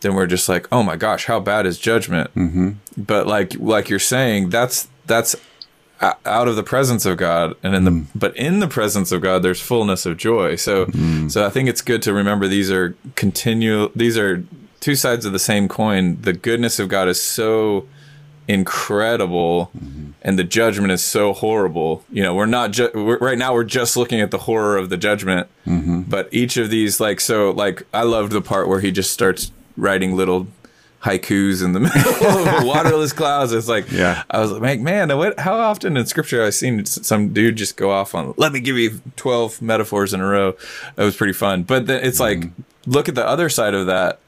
Then 0.01 0.15
we're 0.15 0.27
just 0.27 0.49
like, 0.49 0.67
oh 0.73 0.83
my 0.83 0.97
gosh, 0.97 1.27
how 1.27 1.41
bad 1.41 1.65
is 1.67 1.79
judgment? 1.79 2.35
Mm-hmm. 2.35 2.73
But 2.97 3.27
like 3.27 3.55
like 3.59 3.89
you're 3.89 3.99
saying, 3.99 4.51
that's 4.51 4.89
that's 5.07 5.37
out 6.01 6.47
of 6.47 6.57
the 6.57 6.63
presence 6.63 7.07
of 7.07 7.17
God 7.17 7.55
and 7.63 7.75
in 7.75 7.85
the 7.85 7.91
hmm. 7.91 8.03
but 8.15 8.37
in 8.37 8.61
the 8.61 8.69
presence 8.69 9.13
of 9.13 9.23
God 9.23 9.43
there's 9.43 9.61
fullness 9.61 10.05
of 10.05 10.17
joy. 10.17 10.57
So 10.57 10.87
so 11.29 11.47
I 11.47 11.51
think 11.51 11.69
it's 11.69 11.81
good 11.81 12.03
to 12.03 12.13
remember 12.13 12.49
these 12.49 12.71
are 12.71 12.95
continual 13.15 13.91
these 13.95 14.19
are 14.19 14.45
two 14.81 14.95
sides 14.95 15.25
of 15.25 15.33
the 15.33 15.39
same 15.39 15.69
coin. 15.69 16.21
The 16.21 16.33
goodness 16.33 16.79
of 16.79 16.89
God 16.89 17.09
is 17.09 17.21
so 17.21 17.87
incredible 18.49 19.71
and 20.23 20.39
the 20.39 20.45
judgment 20.45 20.93
is 20.93 21.05
so 21.05 21.33
horrible. 21.33 22.05
You 22.11 22.23
know, 22.23 22.35
we're 22.35 22.47
not 22.47 22.73
ju- 22.73 22.91
we're, 22.95 23.19
right 23.19 23.39
now 23.39 23.55
we're 23.55 23.65
just 23.65 23.97
looking 23.97 24.21
at 24.21 24.31
the 24.31 24.39
horror 24.39 24.77
of 24.77 24.89
the 24.89 24.97
judgment. 24.97 25.49
Mm-hmm. 25.67 26.03
But 26.03 26.29
each 26.33 26.57
of 26.57 26.71
these 26.71 27.01
like 27.01 27.21
so 27.21 27.51
like 27.51 27.85
I 27.95 28.03
loved 28.03 28.33
the 28.33 28.41
part 28.41 28.69
where 28.69 28.81
he 28.81 28.91
just 28.91 29.13
starts 29.13 29.53
writing 29.77 30.17
little 30.17 30.49
haikus 31.03 31.65
in 31.65 31.73
the 31.73 31.81
middle 31.95 32.49
of 32.49 32.65
waterless 32.65 33.13
clouds. 33.13 33.53
It's 33.53 33.69
like, 33.69 33.91
Yeah. 33.93 34.25
I 34.31 34.41
was 34.41 34.51
like, 34.51 34.81
man, 34.81 35.17
what, 35.17 35.39
how 35.39 35.57
often 35.57 35.97
in 35.97 36.07
scripture 36.07 36.43
I've 36.43 36.55
seen 36.55 36.85
some 36.85 37.33
dude 37.33 37.57
just 37.57 37.77
go 37.77 37.91
off 37.91 38.15
on, 38.15 38.35
let 38.37 38.53
me 38.53 38.61
give 38.61 38.77
you 38.77 39.01
12 39.17 39.63
metaphors 39.63 40.13
in 40.13 40.21
a 40.21 40.27
row. 40.27 40.57
That 40.97 41.05
was 41.05 41.17
pretty 41.17 41.33
fun. 41.33 41.63
But 41.63 41.87
then 41.87 42.05
it's 42.05 42.19
like, 42.19 42.39
mm-hmm. 42.41 42.91
look 42.91 43.09
at 43.09 43.15
the 43.15 43.27
other 43.27 43.49
side 43.49 43.75
of 43.75 43.87
that. 43.87 44.19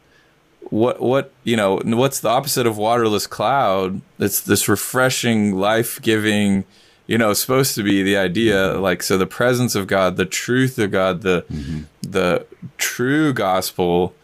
What, 0.70 1.00
what, 1.00 1.32
you 1.44 1.56
know, 1.56 1.80
what's 1.84 2.20
the 2.20 2.28
opposite 2.28 2.66
of 2.66 2.76
waterless 2.76 3.26
cloud? 3.26 4.00
It's 4.18 4.40
this 4.40 4.68
refreshing, 4.68 5.54
life 5.54 6.00
giving, 6.02 6.64
you 7.06 7.16
know, 7.16 7.32
supposed 7.32 7.74
to 7.76 7.82
be 7.82 8.02
the 8.02 8.16
idea. 8.16 8.72
Mm-hmm. 8.72 8.82
Like, 8.82 9.02
so 9.02 9.16
the 9.16 9.26
presence 9.26 9.74
of 9.74 9.86
God, 9.86 10.16
the 10.16 10.26
truth 10.26 10.78
of 10.78 10.90
God, 10.90 11.22
the, 11.22 11.46
mm-hmm. 11.50 11.82
the 12.02 12.46
true 12.76 13.32
gospel 13.32 14.14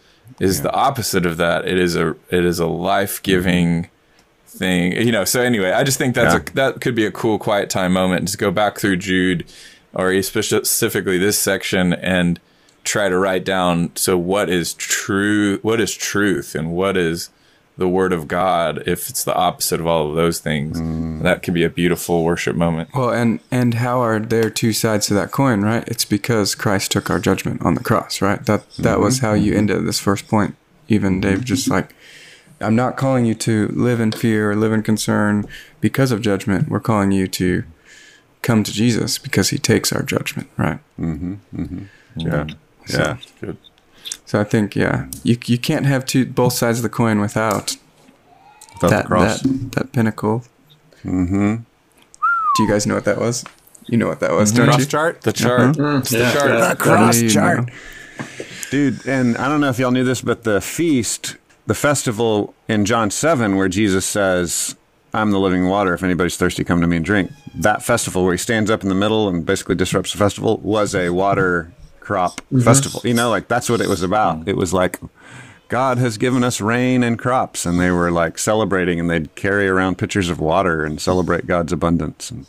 is 0.40 0.62
the 0.62 0.72
opposite 0.72 1.26
of 1.26 1.36
that. 1.36 1.66
It 1.66 1.78
is 1.78 1.96
a 1.96 2.10
it 2.30 2.44
is 2.44 2.58
a 2.58 2.66
life 2.66 3.22
giving 3.22 3.84
mm-hmm. 3.84 4.58
thing. 4.58 4.92
You 4.92 5.12
know. 5.12 5.24
So 5.24 5.40
anyway, 5.40 5.72
I 5.72 5.84
just 5.84 5.98
think 5.98 6.14
that's 6.14 6.34
Yeah. 6.34 6.40
a 6.40 6.54
that 6.54 6.80
could 6.80 6.94
be 6.94 7.06
a 7.06 7.10
cool 7.10 7.38
quiet 7.38 7.70
time 7.70 7.92
moment. 7.92 8.26
Just 8.26 8.38
go 8.38 8.50
back 8.50 8.78
through 8.78 8.96
Jude, 8.96 9.44
or 9.92 10.10
especially 10.10 10.64
specifically 10.64 11.18
this 11.18 11.38
section, 11.38 11.92
and 11.92 12.40
try 12.84 13.08
to 13.08 13.18
write 13.18 13.44
down. 13.44 13.94
So 13.96 14.16
what 14.16 14.48
is 14.48 14.74
true? 14.74 15.58
What 15.62 15.80
is 15.80 15.94
truth, 15.94 16.54
and 16.54 16.72
what 16.72 16.96
is 16.96 17.30
the 17.76 17.88
word 17.88 18.12
of 18.12 18.28
God? 18.28 18.82
If 18.86 19.08
it's 19.08 19.24
the 19.24 19.34
opposite 19.34 19.80
of 19.80 19.86
all 19.86 20.08
of 20.08 20.16
those 20.16 20.38
things, 20.38 20.80
mm. 20.80 21.22
that 21.22 21.42
could 21.42 21.54
be 21.54 21.64
a 21.64 21.70
beautiful 21.70 22.22
worship 22.22 22.54
moment. 22.56 22.90
Well, 22.94 23.10
and 23.10 23.40
and 23.50 23.74
how 23.74 24.00
are 24.00 24.20
there 24.20 24.50
two 24.50 24.72
sides 24.72 25.06
to 25.08 25.14
that 25.14 25.32
coin, 25.32 25.62
right? 25.62 25.86
It's 25.88 26.04
because 26.04 26.54
Christ 26.54 26.92
took 26.92 27.10
our 27.10 27.18
judgment 27.18 27.62
on 27.62 27.74
the 27.74 27.82
cross, 27.82 28.22
right? 28.22 28.44
That 28.46 28.70
that 28.76 29.00
was 29.00 29.20
how 29.20 29.32
you 29.32 29.52
mm-hmm. 29.52 29.58
ended 29.58 29.86
this 29.86 30.00
first 30.00 30.28
point. 30.28 30.56
Even 30.88 31.20
Dave, 31.20 31.38
mm-hmm. 31.38 31.44
just 31.44 31.68
like 31.68 31.94
I'm 32.60 32.76
not 32.76 32.96
calling 32.96 33.24
you 33.24 33.34
to 33.36 33.68
live 33.68 34.00
in 34.00 34.12
fear 34.12 34.52
or 34.52 34.56
live 34.56 34.72
in 34.72 34.82
concern 34.82 35.46
because 35.80 36.12
of 36.12 36.20
judgment. 36.20 36.68
We're 36.68 36.80
calling 36.80 37.10
you 37.10 37.26
to 37.28 37.64
come 38.42 38.62
to 38.62 38.72
Jesus 38.72 39.18
because 39.18 39.48
He 39.48 39.58
takes 39.58 39.92
our 39.92 40.02
judgment, 40.02 40.50
right? 40.56 40.78
Mm-hmm. 40.98 41.84
Yeah. 42.16 42.46
Yeah. 42.46 42.54
Yeah 42.88 43.16
good. 43.40 43.58
So 44.26 44.40
I 44.40 44.44
think, 44.44 44.74
yeah, 44.76 45.08
you 45.22 45.38
you 45.46 45.58
can't 45.58 45.86
have 45.86 46.06
two 46.06 46.26
both 46.26 46.54
sides 46.54 46.78
of 46.78 46.82
the 46.82 46.88
coin 46.88 47.20
without 47.20 47.76
Without 48.74 48.90
that 48.90 49.02
the 49.02 49.08
cross. 49.08 49.40
that 49.42 49.72
that 49.72 49.92
pinnacle. 49.92 50.44
Mm-hmm. 51.04 51.56
Do 52.56 52.62
you 52.62 52.68
guys 52.68 52.86
know 52.86 52.94
what 52.94 53.04
that 53.04 53.18
was? 53.18 53.44
You 53.86 53.98
know 53.98 54.08
what 54.08 54.20
that 54.20 54.32
was, 54.32 54.52
don't 54.52 54.62
mm-hmm. 54.62 54.70
cross 54.70 54.80
you? 54.80 54.86
chart. 54.86 55.22
The 55.22 55.32
chart. 55.32 55.60
Mm-hmm. 55.60 55.82
Mm-hmm. 55.82 55.98
It's 55.98 56.10
the 56.10 56.18
yeah, 56.18 56.32
chart. 56.32 56.50
yeah. 56.50 56.68
The 56.68 56.76
cross 56.76 57.14
There 57.16 57.24
you 57.24 57.30
chart. 57.30 57.66
go. 57.66 57.72
Dude, 58.70 59.06
and 59.06 59.36
I 59.36 59.48
don't 59.48 59.60
know 59.60 59.68
if 59.68 59.78
y'all 59.78 59.90
knew 59.90 60.04
this, 60.04 60.22
but 60.22 60.44
the 60.44 60.60
feast, 60.60 61.36
the 61.66 61.74
festival 61.74 62.54
in 62.66 62.84
John 62.84 63.10
7, 63.10 63.56
where 63.56 63.68
Jesus 63.68 64.04
says, 64.06 64.74
I'm 65.12 65.30
the 65.30 65.38
living 65.38 65.68
water. 65.68 65.94
If 65.94 66.02
anybody's 66.02 66.36
thirsty, 66.36 66.64
come 66.64 66.80
to 66.80 66.86
me 66.86 66.96
and 66.96 67.04
drink. 67.04 67.30
That 67.54 67.82
festival 67.82 68.24
where 68.24 68.32
he 68.32 68.38
stands 68.38 68.70
up 68.70 68.82
in 68.82 68.88
the 68.88 68.94
middle 68.94 69.28
and 69.28 69.44
basically 69.44 69.74
disrupts 69.74 70.12
the 70.12 70.18
festival 70.18 70.58
was 70.58 70.94
a 70.94 71.10
water 71.10 71.73
crop 72.04 72.40
mm-hmm. 72.42 72.60
festival. 72.60 73.00
You 73.04 73.14
know, 73.14 73.30
like 73.30 73.48
that's 73.48 73.68
what 73.68 73.80
it 73.80 73.88
was 73.88 74.02
about. 74.02 74.44
Mm. 74.44 74.48
It 74.48 74.56
was 74.56 74.72
like, 74.72 75.00
God 75.68 75.98
has 75.98 76.18
given 76.18 76.44
us 76.44 76.60
rain 76.60 77.02
and 77.02 77.18
crops. 77.18 77.66
And 77.66 77.80
they 77.80 77.90
were 77.90 78.10
like 78.10 78.38
celebrating 78.38 79.00
and 79.00 79.10
they'd 79.10 79.34
carry 79.34 79.66
around 79.68 79.98
pitchers 79.98 80.28
of 80.28 80.38
water 80.38 80.84
and 80.84 81.00
celebrate 81.00 81.46
God's 81.46 81.72
abundance. 81.72 82.30
And 82.30 82.46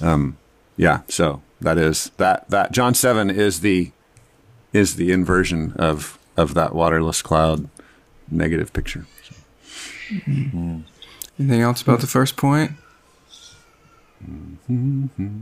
um, 0.00 0.36
yeah, 0.76 1.00
so 1.08 1.42
that 1.60 1.78
is 1.78 2.10
that, 2.18 2.48
that 2.50 2.72
John 2.72 2.94
7 2.94 3.30
is 3.30 3.60
the 3.60 3.92
is 4.72 4.96
the 4.96 5.12
inversion 5.12 5.74
of 5.76 6.18
of 6.36 6.54
that 6.54 6.74
waterless 6.74 7.20
cloud 7.20 7.68
negative 8.30 8.72
picture. 8.72 9.06
Mm-hmm. 10.08 10.80
Anything 11.38 11.60
else 11.60 11.82
about 11.82 12.00
the 12.00 12.06
first 12.06 12.36
point? 12.36 12.72
Mm-hmm. 14.24 15.40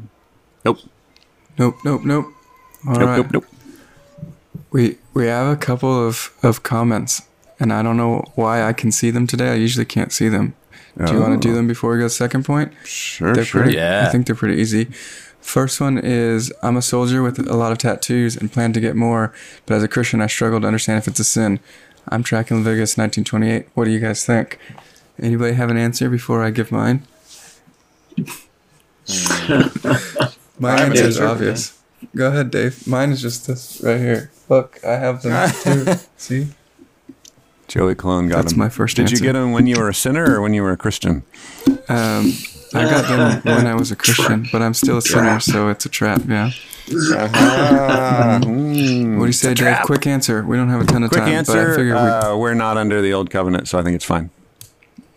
Nope. 0.65 0.79
Nope, 1.59 1.77
nope, 1.85 2.05
nope. 2.05 2.27
All 2.87 2.95
Nope. 2.95 3.03
right. 3.09 3.17
Nope. 3.19 3.33
Nope. 3.33 3.45
We 4.71 4.99
we 5.15 5.27
have 5.27 5.53
a 5.53 5.57
couple 5.57 6.07
of, 6.07 6.33
of 6.43 6.63
comments, 6.63 7.23
and 7.59 7.73
I 7.73 7.83
don't 7.83 7.97
know 7.97 8.25
why 8.37 8.63
I 8.63 8.73
can 8.73 8.93
see 8.93 9.11
them 9.11 9.27
today. 9.27 9.51
I 9.51 9.55
usually 9.55 9.85
can't 9.85 10.13
see 10.13 10.29
them. 10.29 10.55
Do 11.05 11.13
you 11.15 11.21
want 11.21 11.41
to 11.41 11.49
do 11.49 11.55
them 11.55 11.67
before 11.67 11.93
we 11.93 11.97
go 11.99 12.03
to 12.03 12.07
the 12.07 12.11
second 12.11 12.45
point? 12.45 12.73
Sure. 12.85 13.33
They're 13.35 13.45
sure. 13.45 13.63
pretty. 13.63 13.77
Yeah. 13.77 14.05
I 14.07 14.11
think 14.11 14.27
they're 14.27 14.35
pretty 14.37 14.61
easy. 14.61 14.87
First 15.41 15.81
one 15.81 15.97
is 15.99 16.53
I'm 16.63 16.77
a 16.77 16.83
soldier 16.83 17.23
with 17.23 17.39
a 17.49 17.57
lot 17.57 17.73
of 17.73 17.79
tattoos 17.79 18.37
and 18.37 18.53
plan 18.53 18.73
to 18.75 18.81
get 18.81 18.95
more, 18.97 19.33
but 19.67 19.75
as 19.77 19.83
a 19.83 19.89
Christian, 19.89 20.21
I 20.21 20.27
struggle 20.27 20.61
to 20.61 20.67
understand 20.67 20.99
if 20.99 21.09
it's 21.09 21.19
a 21.21 21.25
sin. 21.25 21.59
I'm 22.09 22.23
tracking 22.23 22.59
Leviticus 22.59 22.97
1928. 22.99 23.69
What 23.75 23.85
do 23.87 23.91
you 23.91 24.01
guys 24.01 24.25
think? 24.27 24.59
Anybody 25.19 25.55
have 25.55 25.71
an 25.71 25.77
answer 25.79 26.11
before 26.11 26.43
I 26.45 26.51
give 26.51 26.71
mine? 26.71 27.07
My 30.59 30.81
answer 30.83 31.05
is 31.05 31.17
answer. 31.19 31.27
obvious. 31.27 31.80
Go 32.17 32.29
ahead, 32.29 32.51
Dave. 32.51 32.87
Mine 32.87 33.11
is 33.13 33.21
just 33.23 33.47
this 33.47 33.81
right 33.85 33.99
here. 33.99 34.31
Look, 34.49 34.81
I 34.85 34.93
have 34.93 35.23
them 35.23 35.51
too. 35.63 35.93
See? 36.17 36.49
Joey 37.69 37.95
Cologne 37.95 38.29
got 38.29 38.37
That's 38.43 38.53
him. 38.53 38.59
my 38.59 38.69
first 38.69 38.97
Did 38.97 39.03
answer. 39.03 39.17
you 39.17 39.23
get 39.23 39.35
them 39.35 39.53
when 39.53 39.67
you 39.69 39.77
were 39.79 39.89
a 39.89 39.95
sinner 39.95 40.35
or 40.35 40.41
when 40.41 40.55
you 40.55 40.63
were 40.63 40.73
a 40.73 40.77
Christian? 40.77 41.23
Um, 41.89 42.33
I 42.75 42.85
got 42.85 43.07
them 43.09 43.43
when 43.57 43.67
I 43.67 43.75
was 43.77 43.93
a 43.93 43.97
Christian, 43.97 44.49
but 44.51 44.61
I'm 44.61 44.75
still 44.75 44.99
a 44.99 45.03
sinner, 45.03 45.39
so 45.41 45.69
it's 45.69 45.87
a 45.87 45.89
trap. 45.89 46.23
Yeah. 46.27 46.51
What 46.91 48.43
do 48.43 49.27
you 49.27 49.33
say, 49.33 49.55
Dave? 49.55 49.79
Quick 49.85 50.07
answer. 50.07 50.43
We 50.45 50.57
don't 50.57 50.69
have 50.69 50.81
a 50.81 50.85
ton 50.87 51.03
of 51.05 51.11
Quick 51.11 51.23
time, 51.25 51.45
but 51.45 51.57
I 51.57 51.61
answer: 51.61 51.95
uh, 51.97 52.37
We're 52.37 52.55
not 52.55 52.77
under 52.77 53.01
the 53.01 53.13
old 53.13 53.31
covenant, 53.31 53.69
so 53.69 53.79
I 53.79 53.83
think 53.83 53.95
it's 53.95 54.05
fine. 54.05 54.31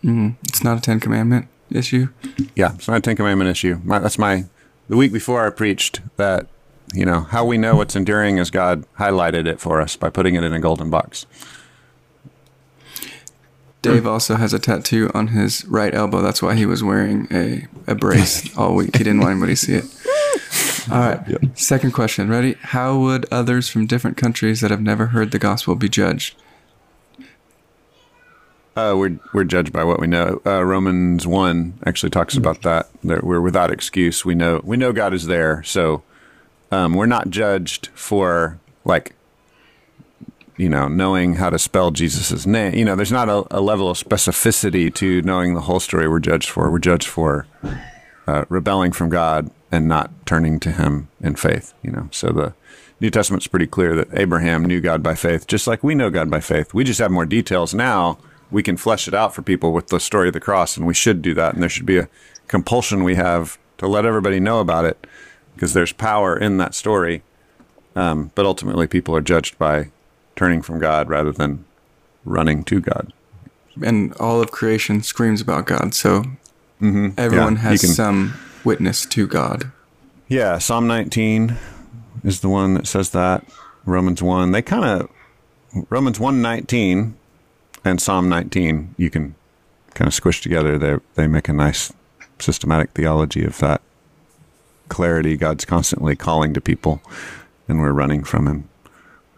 we, 0.02 0.10
mm, 0.10 0.34
it's 0.48 0.62
not 0.62 0.78
a 0.78 0.80
Ten 0.80 1.00
Commandment 1.00 1.48
issue. 1.70 2.08
Yeah, 2.54 2.74
it's 2.74 2.86
not 2.86 2.98
a 2.98 3.00
Ten 3.00 3.16
Commandment 3.16 3.50
issue. 3.50 3.80
My, 3.84 3.98
that's 3.98 4.18
my. 4.18 4.44
The 4.88 4.96
week 4.96 5.12
before 5.12 5.44
I 5.46 5.50
preached 5.50 6.00
that, 6.18 6.46
you 6.92 7.04
know, 7.04 7.20
how 7.20 7.44
we 7.44 7.58
know 7.58 7.76
what's 7.76 7.96
enduring 7.96 8.38
is 8.38 8.50
God 8.50 8.84
highlighted 8.98 9.46
it 9.46 9.60
for 9.60 9.80
us 9.80 9.96
by 9.96 10.10
putting 10.10 10.34
it 10.34 10.44
in 10.44 10.52
a 10.52 10.60
golden 10.60 10.90
box. 10.90 11.26
Dave 13.82 14.06
also 14.06 14.36
has 14.36 14.54
a 14.54 14.58
tattoo 14.58 15.10
on 15.12 15.28
his 15.28 15.64
right 15.66 15.94
elbow. 15.94 16.22
That's 16.22 16.40
why 16.40 16.54
he 16.54 16.64
was 16.64 16.82
wearing 16.82 17.28
a, 17.30 17.66
a 17.86 17.94
brace 17.94 18.56
all 18.56 18.74
week. 18.74 18.96
He 18.96 19.04
didn't 19.04 19.20
want 19.20 19.32
anybody 19.32 19.52
to 19.52 19.56
see 19.56 19.74
it. 19.74 19.84
All 20.90 20.98
right. 20.98 21.58
Second 21.58 21.92
question. 21.92 22.28
Ready? 22.28 22.56
How 22.60 22.98
would 22.98 23.26
others 23.30 23.68
from 23.68 23.86
different 23.86 24.16
countries 24.16 24.60
that 24.60 24.70
have 24.70 24.80
never 24.80 25.06
heard 25.06 25.32
the 25.32 25.38
gospel 25.38 25.74
be 25.74 25.88
judged? 25.88 26.34
Uh, 28.76 28.94
we're 28.96 29.18
we're 29.32 29.44
judged 29.44 29.72
by 29.72 29.84
what 29.84 30.00
we 30.00 30.06
know. 30.06 30.40
Uh, 30.44 30.64
Romans 30.64 31.26
one 31.26 31.74
actually 31.86 32.10
talks 32.10 32.36
about 32.36 32.62
that. 32.62 32.88
That 33.04 33.22
we're 33.22 33.40
without 33.40 33.70
excuse. 33.70 34.24
We 34.24 34.34
know 34.34 34.60
we 34.64 34.76
know 34.76 34.92
God 34.92 35.14
is 35.14 35.26
there, 35.26 35.62
so 35.62 36.02
um, 36.74 36.94
we're 36.94 37.06
not 37.06 37.30
judged 37.30 37.88
for 37.94 38.58
like 38.84 39.14
you 40.56 40.68
know 40.68 40.88
knowing 40.88 41.34
how 41.34 41.50
to 41.50 41.58
spell 41.58 41.90
Jesus's 41.90 42.46
name. 42.46 42.74
You 42.74 42.84
know, 42.84 42.96
there's 42.96 43.12
not 43.12 43.28
a, 43.28 43.44
a 43.50 43.60
level 43.60 43.88
of 43.88 43.96
specificity 43.96 44.92
to 44.94 45.22
knowing 45.22 45.54
the 45.54 45.62
whole 45.62 45.80
story. 45.80 46.08
We're 46.08 46.20
judged 46.20 46.50
for. 46.50 46.70
We're 46.70 46.78
judged 46.78 47.08
for 47.08 47.46
uh, 48.26 48.44
rebelling 48.48 48.92
from 48.92 49.08
God 49.08 49.50
and 49.70 49.88
not 49.88 50.10
turning 50.26 50.60
to 50.60 50.72
Him 50.72 51.08
in 51.20 51.36
faith. 51.36 51.74
You 51.82 51.92
know, 51.92 52.08
so 52.10 52.28
the 52.28 52.54
New 53.00 53.10
Testament's 53.10 53.46
pretty 53.46 53.66
clear 53.66 53.94
that 53.96 54.08
Abraham 54.12 54.64
knew 54.64 54.80
God 54.80 55.02
by 55.02 55.14
faith, 55.14 55.46
just 55.46 55.66
like 55.66 55.84
we 55.84 55.94
know 55.94 56.10
God 56.10 56.30
by 56.30 56.40
faith. 56.40 56.74
We 56.74 56.84
just 56.84 57.00
have 57.00 57.10
more 57.10 57.26
details 57.26 57.72
now. 57.72 58.18
We 58.50 58.62
can 58.62 58.76
flesh 58.76 59.08
it 59.08 59.14
out 59.14 59.34
for 59.34 59.42
people 59.42 59.72
with 59.72 59.88
the 59.88 59.98
story 59.98 60.28
of 60.28 60.34
the 60.34 60.40
cross, 60.40 60.76
and 60.76 60.86
we 60.86 60.94
should 60.94 61.22
do 61.22 61.34
that. 61.34 61.54
And 61.54 61.62
there 61.62 61.70
should 61.70 61.86
be 61.86 61.98
a 61.98 62.08
compulsion 62.46 63.02
we 63.02 63.14
have 63.14 63.58
to 63.78 63.88
let 63.88 64.04
everybody 64.04 64.38
know 64.38 64.60
about 64.60 64.84
it 64.84 65.06
because 65.54 65.72
there's 65.72 65.92
power 65.92 66.36
in 66.36 66.56
that 66.58 66.74
story. 66.74 67.22
Um, 67.96 68.30
but 68.34 68.44
ultimately, 68.44 68.86
people 68.86 69.14
are 69.14 69.20
judged 69.20 69.56
by 69.58 69.90
turning 70.36 70.62
from 70.62 70.78
God 70.80 71.08
rather 71.08 71.30
than 71.32 71.64
running 72.24 72.64
to 72.64 72.80
God. 72.80 73.12
And 73.82 74.12
all 74.14 74.40
of 74.40 74.50
creation 74.50 75.02
screams 75.02 75.40
about 75.40 75.66
God, 75.66 75.94
so 75.94 76.24
everyone 76.80 77.14
Mm-hmm. 77.16 77.32
Yeah, 77.34 77.56
has 77.56 77.80
can- 77.80 77.90
some 77.90 78.34
witness 78.64 79.06
to 79.06 79.26
God. 79.26 79.70
Yeah, 80.28 80.58
Psalm 80.58 80.86
19 80.86 81.56
is 82.24 82.40
the 82.40 82.48
one 82.48 82.74
that 82.74 82.86
says 82.86 83.10
that. 83.10 83.44
Romans 83.84 84.22
1. 84.22 84.52
They 84.52 84.62
kind 84.62 84.84
of 84.84 85.10
Romans 85.90 86.18
119 86.18 87.14
and 87.84 88.00
Psalm 88.00 88.28
19 88.30 88.94
you 88.96 89.10
can 89.10 89.34
kind 89.92 90.08
of 90.08 90.14
squish 90.14 90.40
together. 90.40 90.78
They 90.78 90.96
they 91.16 91.26
make 91.26 91.48
a 91.48 91.52
nice 91.52 91.92
systematic 92.38 92.92
theology 92.92 93.44
of 93.44 93.58
that 93.58 93.82
clarity 94.88 95.36
God's 95.36 95.64
constantly 95.64 96.16
calling 96.16 96.54
to 96.54 96.60
people 96.60 97.00
and 97.68 97.80
we're 97.80 97.92
running 97.92 98.24
from 98.24 98.46
him. 98.46 98.68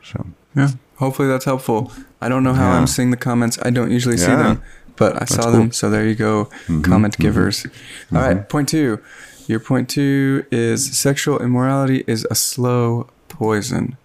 So, 0.03 0.27
Yeah. 0.55 0.71
Hopefully 0.97 1.29
that's 1.29 1.45
helpful. 1.45 1.93
I 2.23 2.29
don't 2.31 2.43
know 2.43 2.55
how 2.55 2.71
Yeah. 2.71 2.79
I'm 2.79 2.87
seeing 2.87 3.11
the 3.11 3.19
comments. 3.19 3.59
I 3.63 3.71
don't 3.71 3.91
usually 3.91 4.17
see 4.17 4.35
them, 4.35 4.63
but 4.97 5.21
I 5.21 5.27
saw 5.27 5.43
cool. 5.43 5.51
Mm-hmm, 5.51 5.61
them. 5.61 5.73
So 5.73 5.91
there 5.91 6.07
you 6.07 6.15
go, 6.15 6.49
comment 6.83 7.19
givers. 7.19 7.67
All 8.13 8.21
right, 8.21 8.49
point 8.49 8.69
two. 8.69 9.01
Your 9.47 9.61
point 9.61 9.89
two 9.89 10.45
is 10.51 10.97
sexual 10.97 11.39
immorality 11.41 12.03
is 12.07 12.27
a 12.31 12.35
slow 12.35 13.09
poison. 13.29 13.97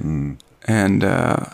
Mm. 0.00 0.38
And 0.66 1.04
uh, 1.04 1.44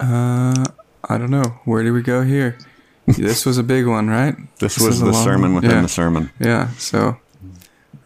uh, 0.00 0.64
I 1.08 1.18
don't 1.18 1.30
know. 1.30 1.60
Where 1.64 1.82
do 1.82 1.92
we 1.92 2.02
go 2.02 2.22
here? 2.22 2.58
this 3.06 3.46
was 3.46 3.58
a 3.58 3.62
big 3.62 3.86
one, 3.86 4.08
right? 4.08 4.36
This, 4.58 4.78
was 4.78 5.00
the 5.00 5.12
sermon 5.12 5.54
one. 5.54 5.62
within 5.62 5.70
yeah. 5.70 5.82
the 5.82 5.88
sermon. 5.88 6.30
Yeah. 6.38 6.68
So, 6.72 7.18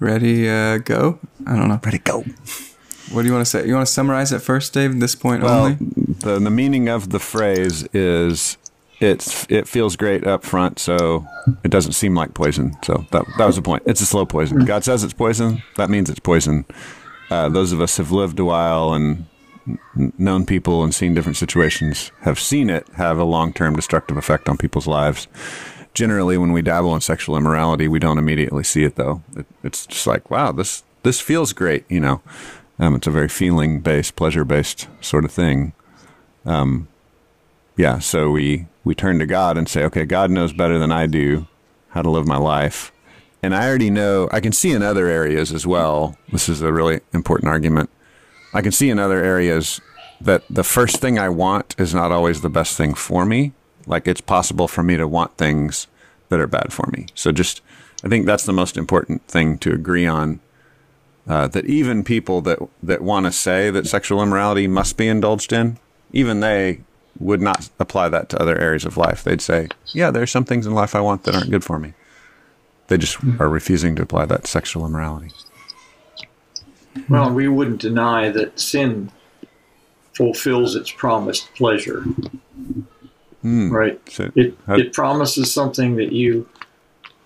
ready, 0.03 0.49
uh, 0.49 0.79
go? 0.79 1.19
I 1.47 1.57
don't 1.57 1.69
know. 1.69 1.81
Ready, 1.85 1.99
go. 1.99 2.25
What 3.11 3.23
do 3.23 3.29
you 3.29 3.33
want 3.35 3.45
to 3.45 3.51
say? 3.51 3.67
You 3.67 3.75
want 3.75 3.87
to 3.87 3.93
summarize 3.93 4.33
it 4.33 4.41
first, 4.41 4.73
Dave? 4.73 4.99
This 5.01 5.15
point 5.15 5.43
Well, 5.43 5.65
only. 5.65 5.75
the 6.21 6.38
the 6.38 6.51
meaning 6.51 6.88
of 6.88 7.11
the 7.11 7.19
phrase 7.19 7.85
is 7.93 8.57
it's 9.01 9.47
it 9.51 9.69
feels 9.69 9.97
great 9.97 10.27
up 10.27 10.45
front, 10.45 10.79
so 10.79 11.27
it 11.65 11.71
doesn't 11.71 11.93
seem 11.93 12.15
like 12.15 12.33
poison. 12.35 12.75
So 12.85 13.05
that 13.11 13.25
that 13.38 13.47
was 13.47 13.57
the 13.57 13.62
point. 13.62 13.83
It's 13.87 14.01
a 14.01 14.07
slow 14.07 14.25
poison. 14.25 14.65
God 14.65 14.85
says 14.85 15.05
it's 15.05 15.12
poison. 15.12 15.62
That 15.77 15.91
means 15.91 16.09
it's 16.09 16.21
poison. 16.21 16.65
Uh, 17.31 17.49
those 17.49 17.73
of 17.73 17.81
us 17.81 17.97
have 17.99 18.12
lived 18.12 18.38
a 18.38 18.45
while 18.45 18.93
and 18.95 19.27
known 20.19 20.45
people 20.47 20.83
and 20.83 20.95
seen 20.95 21.15
different 21.15 21.37
situations 21.37 22.11
have 22.23 22.38
seen 22.38 22.69
it 22.71 22.87
have 22.97 23.19
a 23.19 23.25
long 23.25 23.53
term 23.53 23.77
destructive 23.77 24.17
effect 24.17 24.49
on 24.49 24.57
people's 24.57 24.87
lives. 24.87 25.29
Generally, 25.95 26.39
when 26.39 26.53
we 26.53 26.63
dabble 26.63 26.95
in 26.95 27.01
sexual 27.01 27.37
immorality, 27.37 27.87
we 27.87 27.99
don't 27.99 28.19
immediately 28.19 28.65
see 28.65 28.85
it 28.85 28.97
though. 28.97 29.23
It, 29.37 29.47
it's 29.63 29.87
just 29.87 30.07
like, 30.07 30.31
wow, 30.31 30.53
this 30.53 30.85
this 31.03 31.21
feels 31.21 31.53
great, 31.53 31.85
you 31.89 32.01
know. 32.01 32.23
Um, 32.79 32.95
it's 32.97 33.07
a 33.07 33.11
very 33.11 33.29
feeling 33.29 33.81
based, 33.81 34.17
pleasure 34.17 34.45
based 34.45 34.89
sort 35.01 35.25
of 35.25 35.31
thing. 35.31 35.73
Um, 36.45 36.89
yeah, 37.77 37.99
so 37.99 38.31
we 38.31 38.67
we 38.85 38.95
turn 38.95 39.19
to 39.19 39.27
God 39.27 39.57
and 39.57 39.69
say, 39.69 39.85
okay, 39.85 40.05
God 40.05 40.31
knows 40.31 40.53
better 40.53 40.79
than 40.79 40.93
I 40.93 41.07
do 41.07 41.47
how 41.91 42.03
to 42.03 42.11
live 42.11 42.27
my 42.27 42.39
life, 42.39 42.91
and 43.43 43.55
I 43.55 43.69
already 43.69 43.91
know. 43.91 44.29
I 44.33 44.41
can 44.41 44.53
see 44.53 44.73
in 44.73 44.83
other 44.83 45.07
areas 45.07 45.53
as 45.53 45.67
well. 45.67 46.17
This 46.31 46.49
is 46.49 46.63
a 46.63 46.73
really 46.73 47.01
important 47.13 47.49
argument. 47.49 47.91
I 48.55 48.63
can 48.63 48.73
see 48.73 48.91
in 48.91 48.99
other 48.99 49.23
areas 49.23 49.81
that 50.21 50.43
the 50.49 50.65
first 50.65 50.97
thing 50.97 51.19
I 51.19 51.29
want 51.29 51.75
is 51.79 51.95
not 51.95 52.13
always 52.13 52.41
the 52.41 52.49
best 52.49 52.77
thing 52.77 52.95
for 52.95 53.25
me. 53.25 53.53
Like 53.87 54.07
it's 54.07 54.21
possible 54.21 54.68
for 54.68 54.83
me 54.83 54.97
to 54.97 55.09
want 55.09 55.37
things 55.37 55.87
that 56.29 56.40
are 56.40 56.47
bad 56.47 56.73
for 56.73 56.87
me. 56.92 57.07
So 57.14 57.33
just, 57.33 57.61
I 58.05 58.09
think 58.09 58.27
that's 58.27 58.45
the 58.45 58.53
most 58.53 58.77
important 58.77 59.27
thing 59.27 59.59
to 59.59 59.73
agree 59.73 60.07
on. 60.07 60.40
Uh, 61.29 61.47
that 61.47 61.64
even 61.66 62.03
people 62.03 62.40
that 62.40 62.59
that 62.83 63.01
want 63.01 63.27
to 63.27 63.31
say 63.31 63.71
that 63.71 63.87
sexual 63.87 64.21
immorality 64.21 64.66
must 64.66 64.97
be 64.97 65.07
indulged 65.07 65.53
in, 65.53 65.79
even 66.12 66.40
they 66.40 66.81
would 67.21 67.40
not 67.40 67.71
apply 67.79 68.09
that 68.09 68.29
to 68.29 68.42
other 68.42 68.59
areas 68.59 68.85
of 68.85 68.97
life. 68.97 69.23
They'd 69.23 69.40
say, 69.40 69.68
"Yeah, 69.95 70.11
there's 70.11 70.33
some 70.33 70.45
things 70.45 70.66
in 70.66 70.75
life 70.75 70.97
I 70.97 71.01
want 71.01 71.23
that 71.23 71.37
aren't 71.37 71.51
good 71.51 71.62
for 71.62 71.79
me." 71.79 71.95
They 72.88 72.99
just 72.99 73.18
are 73.38 73.49
refusing 73.49 73.95
to 73.97 74.03
apply 74.03 74.27
that 74.27 74.45
to 74.45 74.51
sexual 74.51 74.85
immorality. 74.85 75.31
Well, 77.09 77.31
we 77.31 77.47
wouldn't 77.49 77.81
deny 77.81 78.29
that 78.31 78.59
sin 78.59 79.12
fulfills 80.14 80.75
its 80.75 80.90
promised 80.90 81.55
pleasure. 81.55 82.05
Hmm. 83.43 83.71
Right. 83.71 84.01
So, 84.09 84.31
It 84.35 84.57
how- 84.67 84.77
it 84.77 84.93
promises 84.93 85.53
something 85.53 85.97
that 85.97 86.13
you 86.13 86.47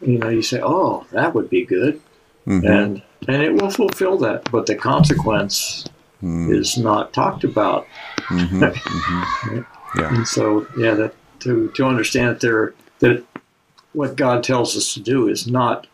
you 0.01 0.19
know 0.19 0.29
you 0.29 0.43
say, 0.43 0.61
"Oh, 0.63 1.07
that 1.13 1.35
would 1.35 1.49
be 1.51 1.65
good," 1.65 2.01
mm-hmm. 2.47 2.67
and 2.67 3.03
and 3.29 3.43
it 3.43 3.61
will 3.61 3.71
fulfill 3.71 4.17
that. 4.19 4.51
But 4.51 4.67
the 4.67 4.75
consequence 4.75 5.85
hmm. 6.21 6.53
is 6.53 6.77
not 6.79 7.13
talked 7.13 7.45
about. 7.45 7.87
Mm-hmm. 8.29 8.63
Mm-hmm. 8.63 9.61
yeah, 9.99 10.17
And 10.17 10.27
so, 10.27 10.67
yeah, 10.79 10.95
that 10.95 11.15
to 11.41 11.69
to 11.75 11.85
understand 11.85 12.29
that 12.31 12.41
there 12.41 12.75
that 13.01 13.23
what 13.93 14.17
God 14.17 14.43
tells 14.43 14.77
us 14.77 14.95
to 14.95 15.01
do 15.01 15.29
is 15.29 15.47
not 15.47 15.87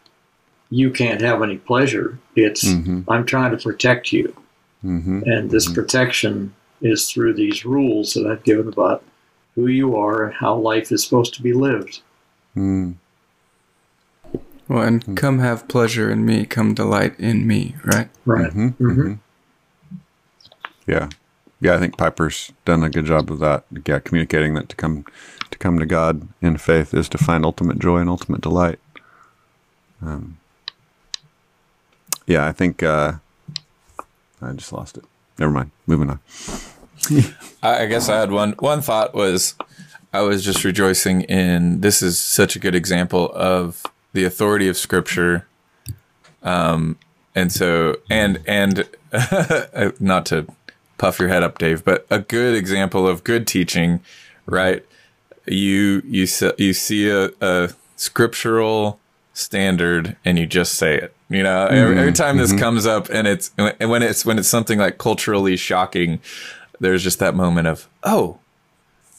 you 0.71 0.91
can't 0.91 1.21
have 1.21 1.43
any 1.43 1.59
pleasure. 1.59 2.19
It's 2.35 2.65
I'm 3.09 3.27
trying 3.27 3.51
to 3.51 3.63
protect 3.63 4.13
you, 4.13 4.35
and 5.27 5.51
this 5.51 5.71
protection 5.71 6.55
is 6.81 7.11
through 7.11 7.35
these 7.35 7.65
rules 7.65 8.15
that 8.15 8.27
I've 8.27 8.43
given 8.45 8.69
about 8.69 9.05
who 9.55 9.67
you 9.67 9.97
are 9.97 10.25
and 10.25 10.35
how 10.35 10.57
life 10.57 10.93
is 10.93 11.05
supposed 11.05 11.35
to 11.35 11.43
be 11.43 11.53
lived. 11.53 12.01
Mm. 12.57 12.95
Well, 14.69 14.83
and 14.83 15.17
come 15.17 15.39
have 15.41 15.69
pleasure 15.69 16.11
in 16.11 16.25
me. 16.25 16.47
Come 16.47 16.75
delight 16.75 17.19
in 17.19 17.47
me. 17.47 17.77
Right. 17.85 18.09
Right. 18.25 18.53
Mm-hmm. 18.53 19.15
yeah, 20.87 21.11
yeah. 21.61 21.75
I 21.75 21.79
think 21.79 21.99
Piper's 21.99 22.53
done 22.65 22.83
a 22.83 22.91
good 22.91 23.05
job 23.05 23.31
of 23.31 23.39
that. 23.41 23.65
Yeah, 23.87 23.99
communicating 23.99 24.55
that 24.55 24.69
to 24.71 24.77
come 24.77 25.05
to 25.51 25.59
come 25.59 25.79
to 25.79 25.87
God 25.87 26.29
in 26.41 26.57
faith 26.57 26.95
is 26.95 27.09
to 27.11 27.19
find 27.19 27.45
ultimate 27.45 27.79
joy 27.79 27.99
and 27.99 28.09
ultimate 28.09 28.41
delight. 28.41 28.79
Um, 30.01 30.39
yeah, 32.27 32.47
I 32.47 32.53
think 32.53 32.83
uh, 32.83 33.15
I 34.41 34.53
just 34.53 34.73
lost 34.73 34.97
it. 34.97 35.05
Never 35.39 35.53
mind. 35.53 35.71
Moving 35.87 36.11
on. 36.11 36.21
I 37.63 37.83
I 37.83 37.87
guess 37.87 38.09
I 38.09 38.19
had 38.19 38.31
one 38.31 38.53
one 38.59 38.81
thought 38.81 39.15
was 39.15 39.55
I 40.13 40.21
was 40.23 40.45
just 40.45 40.65
rejoicing 40.65 41.23
in 41.23 41.81
this 41.81 42.03
is 42.03 42.21
such 42.21 42.57
a 42.57 42.59
good 42.59 42.75
example 42.75 43.33
of 43.35 43.83
the 44.13 44.25
authority 44.25 44.69
of 44.69 44.77
scripture. 44.77 45.47
Um 46.43 46.99
and 47.35 47.53
so 47.53 47.97
and 48.11 48.41
and 48.47 48.89
not 50.01 50.27
to 50.27 50.47
puff 50.99 51.19
your 51.19 51.29
head 51.29 51.43
up 51.43 51.59
Dave, 51.59 51.85
but 51.85 52.07
a 52.11 52.21
good 52.21 52.55
example 52.55 53.09
of 53.09 53.25
good 53.25 53.47
teaching, 53.47 54.01
right? 54.47 54.85
You 55.47 56.03
you 56.07 56.27
you 56.59 56.73
see 56.73 57.11
a, 57.11 57.31
a 57.41 57.71
scriptural 57.97 59.01
standard 59.35 60.17
and 60.25 60.39
you 60.39 60.47
just 60.47 60.75
say 60.75 60.97
it. 60.97 61.15
You 61.29 61.43
know, 61.43 61.67
every, 61.67 61.99
every 61.99 62.13
time 62.13 62.37
this 62.37 62.53
comes 62.53 62.85
up 62.87 63.09
and 63.09 63.27
it's 63.27 63.51
and 63.57 63.91
when 63.91 64.03
it's 64.03 64.25
when 64.25 64.39
it's 64.39 64.49
something 64.49 64.79
like 64.79 64.99
culturally 64.99 65.57
shocking, 65.57 66.21
there's 66.83 67.03
just 67.03 67.19
that 67.21 67.35
moment 67.35 67.67
of 67.67 67.89
oh 68.03 68.39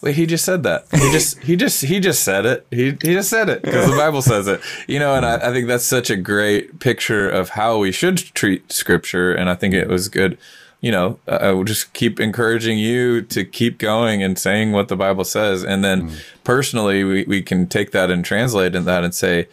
wait 0.02 0.16
he 0.16 0.26
just 0.26 0.46
said 0.46 0.64
that. 0.64 0.86
He 0.92 1.12
just 1.12 1.40
he 1.50 1.56
just 1.56 1.82
he 1.82 2.00
just 2.00 2.24
said 2.24 2.46
it. 2.46 2.68
He, 2.70 2.92
he 3.02 3.14
just 3.14 3.30
said 3.30 3.50
it 3.50 3.64
because 3.64 3.90
the 3.90 3.98
bible 3.98 4.22
says 4.22 4.48
it. 4.48 4.62
You 4.88 5.00
know 5.00 5.16
and 5.16 5.26
I, 5.26 5.36
I 5.36 5.52
think 5.52 5.68
that's 5.68 5.86
such 5.86 6.10
a 6.10 6.16
great 6.18 6.80
picture 6.80 7.28
of 7.30 7.50
how 7.50 7.80
we 7.80 7.92
should 7.92 8.18
treat 8.18 8.72
scripture 8.72 9.34
and 9.34 9.50
i 9.50 9.56
think 9.56 9.74
it 9.74 9.88
was 9.88 10.10
good. 10.10 10.38
You 10.82 10.92
know 10.92 11.20
uh, 11.30 11.40
i 11.42 11.52
will 11.52 11.64
just 11.64 11.94
keep 11.94 12.20
encouraging 12.20 12.78
you 12.78 13.22
to 13.22 13.46
keep 13.46 13.78
going 13.78 14.22
and 14.22 14.38
saying 14.38 14.74
what 14.74 14.90
the 14.90 14.98
bible 14.98 15.24
says 15.24 15.64
and 15.64 15.82
then 15.82 16.12
personally 16.44 17.06
we, 17.06 17.24
we 17.24 17.42
can 17.42 17.68
take 17.68 17.92
that 17.92 18.12
and 18.12 18.26
translate 18.26 18.76
in 18.76 18.84
that 18.84 19.06
and 19.06 19.16
say 19.16 19.48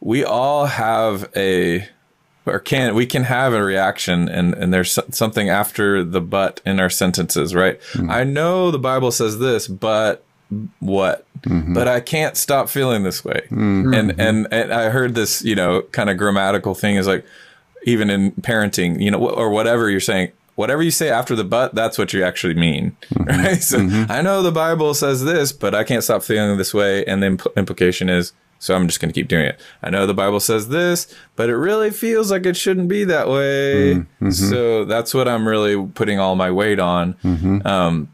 we 0.00 0.22
all 0.22 0.66
have 0.66 1.30
a 1.34 1.88
or 2.46 2.60
can 2.60 2.94
we 2.94 3.06
can 3.06 3.24
have 3.24 3.52
a 3.52 3.62
reaction 3.62 4.28
and 4.28 4.54
and 4.54 4.72
there's 4.72 4.98
something 5.10 5.48
after 5.50 6.04
the 6.04 6.20
but 6.20 6.60
in 6.64 6.80
our 6.80 6.90
sentences 6.90 7.54
right? 7.54 7.80
Mm-hmm. 7.92 8.10
I 8.10 8.24
know 8.24 8.70
the 8.70 8.78
bible 8.78 9.10
says 9.10 9.38
this 9.38 9.68
but 9.68 10.24
what? 10.78 11.26
Mm-hmm. 11.40 11.74
But 11.74 11.88
i 11.88 12.00
can't 12.00 12.36
stop 12.36 12.68
feeling 12.68 13.02
this 13.02 13.24
way. 13.24 13.46
Mm-hmm. 13.50 13.94
And, 13.94 14.20
and 14.20 14.48
and 14.50 14.72
i 14.72 14.90
heard 14.90 15.14
this 15.14 15.42
you 15.42 15.54
know 15.54 15.82
kind 15.92 16.08
of 16.08 16.16
grammatical 16.16 16.74
thing 16.74 16.96
is 16.96 17.06
like 17.06 17.26
even 17.84 18.10
in 18.10 18.32
parenting 18.32 19.00
you 19.00 19.10
know 19.10 19.18
or 19.18 19.50
whatever 19.50 19.90
you're 19.90 20.00
saying 20.00 20.32
whatever 20.54 20.82
you 20.82 20.90
say 20.90 21.10
after 21.10 21.36
the 21.36 21.44
but 21.44 21.74
that's 21.74 21.98
what 21.98 22.12
you 22.12 22.24
actually 22.24 22.54
mean 22.54 22.96
right? 23.18 23.62
So 23.62 23.78
i 24.08 24.22
know 24.22 24.42
the 24.42 24.52
bible 24.52 24.94
says 24.94 25.22
this 25.22 25.52
but 25.52 25.74
i 25.74 25.84
can't 25.84 26.02
stop 26.02 26.22
feeling 26.22 26.56
this 26.58 26.72
way. 26.72 27.04
And 27.04 27.22
the 27.22 27.26
impl- 27.26 27.56
implication 27.56 28.08
is 28.08 28.32
so 28.58 28.74
i'm 28.74 28.86
just 28.86 29.00
going 29.00 29.08
to 29.12 29.18
keep 29.20 29.28
doing 29.28 29.44
it. 29.46 29.60
I 29.82 29.90
know 29.90 30.06
the 30.06 30.14
bible 30.14 30.40
says 30.40 30.68
this 30.68 31.12
but 31.36 31.48
it 31.50 31.56
really 31.56 31.90
feels 31.90 32.30
like 32.30 32.46
it 32.46 32.56
shouldn't 32.56 32.88
be 32.88 33.04
that 33.04 33.28
way. 33.28 34.04
So 34.30 34.84
that's 34.84 35.12
what 35.14 35.28
i'm 35.28 35.46
really 35.46 35.86
putting 35.94 36.18
all 36.18 36.34
my 36.36 36.50
weight 36.50 36.78
on. 36.80 37.16
Um, 37.66 38.08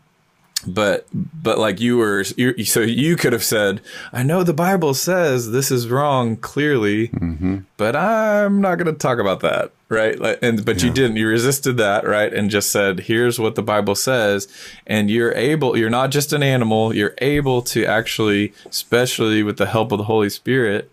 but 0.67 1.07
but 1.13 1.59
like 1.59 1.81
you 1.81 1.97
were 1.97 2.25
you, 2.37 2.65
so 2.65 2.81
you 2.81 3.17
could 3.17 3.33
have 3.33 3.43
said 3.43 3.81
i 4.13 4.23
know 4.23 4.43
the 4.43 4.55
bible 4.55 4.95
says 4.95 5.51
this 5.51 5.71
is 5.71 5.89
wrong 5.89 6.37
clearly 6.37 7.09
mm-hmm. 7.09 7.59
but 7.77 7.97
i'm 7.97 8.61
not 8.61 8.77
going 8.77 8.87
to 8.87 8.93
talk 8.93 9.19
about 9.19 9.41
that 9.41 9.73
right? 9.93 10.19
Like, 10.19 10.39
and 10.43 10.65
but 10.65 10.83
you 10.83 10.91
didn't. 10.91 11.17
You 11.17 11.29
resisted 11.29 11.77
that 11.77 12.07
right? 12.07 12.33
And 12.33 12.51
just 12.51 12.71
said 12.71 13.01
here's 13.01 13.39
what 13.39 13.55
the 13.55 13.63
bible 13.63 13.95
says. 13.95 14.49
And 14.87 15.11
you're 15.11 15.35
able 15.35 15.77
you're 15.77 15.91
not 15.91 16.11
just 16.11 16.33
an 16.33 16.43
animal. 16.43 16.95
You're 16.95 17.15
able 17.19 17.63
to 17.63 17.85
actually 17.85 18.55
especially 18.65 19.43
with 19.43 19.59
the 19.59 19.67
help 19.67 19.93
of 19.93 19.99
the 19.99 20.05
holy 20.05 20.31
spirit 20.31 20.91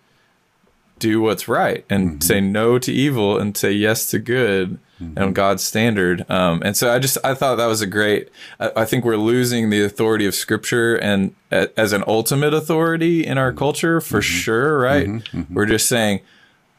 do 0.99 1.21
what's 1.21 1.47
right 1.47 1.85
and 1.89 2.09
mm-hmm. 2.09 2.19
say 2.19 2.41
no 2.41 2.77
to 2.77 2.91
evil 2.91 3.39
and 3.39 3.55
say 3.55 3.71
yes 3.71 4.09
to 4.11 4.19
good 4.19 4.77
and 4.99 5.15
mm-hmm. 5.15 5.31
God's 5.31 5.63
standard. 5.63 6.29
Um, 6.29 6.61
and 6.63 6.75
so 6.75 6.93
I 6.93 6.99
just 6.99 7.17
I 7.23 7.33
thought 7.33 7.55
that 7.55 7.67
was 7.67 7.81
a 7.81 7.87
great. 7.87 8.29
I, 8.59 8.71
I 8.77 8.85
think 8.85 9.05
we're 9.05 9.17
losing 9.17 9.69
the 9.69 9.83
authority 9.83 10.25
of 10.25 10.35
Scripture 10.35 10.95
and 10.95 11.35
a, 11.51 11.69
as 11.79 11.93
an 11.93 12.03
ultimate 12.07 12.53
authority 12.53 13.25
in 13.25 13.37
our 13.37 13.53
culture 13.53 14.01
for 14.01 14.19
mm-hmm. 14.19 14.37
sure. 14.37 14.79
Right? 14.79 15.07
Mm-hmm. 15.07 15.53
We're 15.53 15.65
just 15.65 15.87
saying 15.87 16.21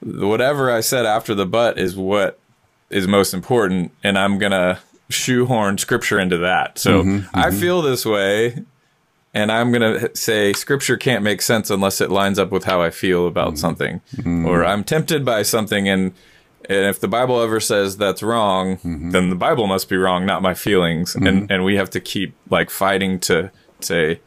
whatever 0.00 0.70
I 0.70 0.80
said 0.80 1.06
after 1.06 1.34
the 1.34 1.46
but 1.46 1.78
is 1.78 1.96
what 1.96 2.38
is 2.90 3.06
most 3.06 3.34
important, 3.34 3.92
and 4.02 4.18
I'm 4.18 4.38
gonna 4.38 4.80
shoehorn 5.08 5.78
Scripture 5.78 6.18
into 6.18 6.38
that. 6.38 6.78
So 6.78 7.22
I 7.34 7.50
feel 7.50 7.82
this 7.82 8.04
way 8.04 8.64
and 9.32 9.52
I'm 9.52 9.70
going 9.70 10.00
to 10.00 10.16
say 10.16 10.52
scripture 10.52 10.96
can't 10.96 11.22
make 11.22 11.40
sense 11.40 11.70
unless 11.70 12.00
it 12.00 12.10
lines 12.10 12.38
up 12.38 12.50
with 12.50 12.64
how 12.64 12.82
I 12.82 12.90
feel 12.90 13.26
about 13.28 13.58
something. 13.58 14.00
Or 14.44 14.64
I'm 14.64 14.82
tempted 14.82 15.24
by 15.24 15.42
something 15.42 15.88
and 15.88 16.12
and 16.70 16.86
if 16.86 17.00
the 17.00 17.08
Bible 17.08 17.42
ever 17.42 17.58
says 17.58 17.96
that's 17.96 18.22
wrong, 18.22 18.78
then 18.84 19.28
the 19.28 19.34
Bible 19.34 19.66
must 19.66 19.88
be 19.88 19.96
wrong, 19.96 20.24
not 20.24 20.40
my 20.40 20.54
feelings. 20.54 21.16
And 21.16 21.50
and 21.50 21.64
we 21.64 21.74
have 21.74 21.90
to 21.90 22.00
keep 22.00 22.34
like 22.48 22.70
fighting 22.70 23.18
to 23.20 23.50
say 23.80 24.20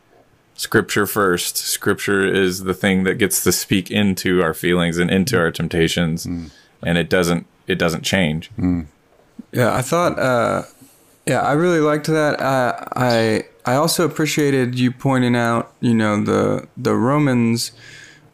scripture 0.56 1.08
first. 1.08 1.56
Scripture 1.58 2.25
is 2.25 2.63
the 2.63 2.73
thing 2.73 3.06
that 3.06 3.15
gets 3.15 3.43
to 3.45 3.51
speak 3.53 3.89
into 3.89 4.43
our 4.43 4.53
feelings 4.53 4.97
and 4.97 5.10
into 5.10 5.38
our 5.38 5.51
temptations, 5.51 6.25
and 6.25 6.97
it 6.97 7.10
doesn't 7.10 7.47
it 7.65 7.79
doesn't 7.79 8.03
change. 8.03 8.51
Yeah, 9.53 9.73
I 9.73 9.82
thought. 9.82 10.19
Uh, 10.19 10.63
yeah, 11.25 11.41
I 11.41 11.53
really 11.53 11.79
liked 11.79 12.08
that. 12.08 12.41
Uh, 12.41 12.86
I 12.95 13.45
I 13.65 13.75
also 13.75 14.06
appreciated 14.06 14.77
you 14.77 14.91
pointing 14.91 15.36
out, 15.36 15.71
you 15.79 15.93
know, 15.93 16.21
the 16.21 16.67
the 16.75 16.93
Romans 16.95 17.71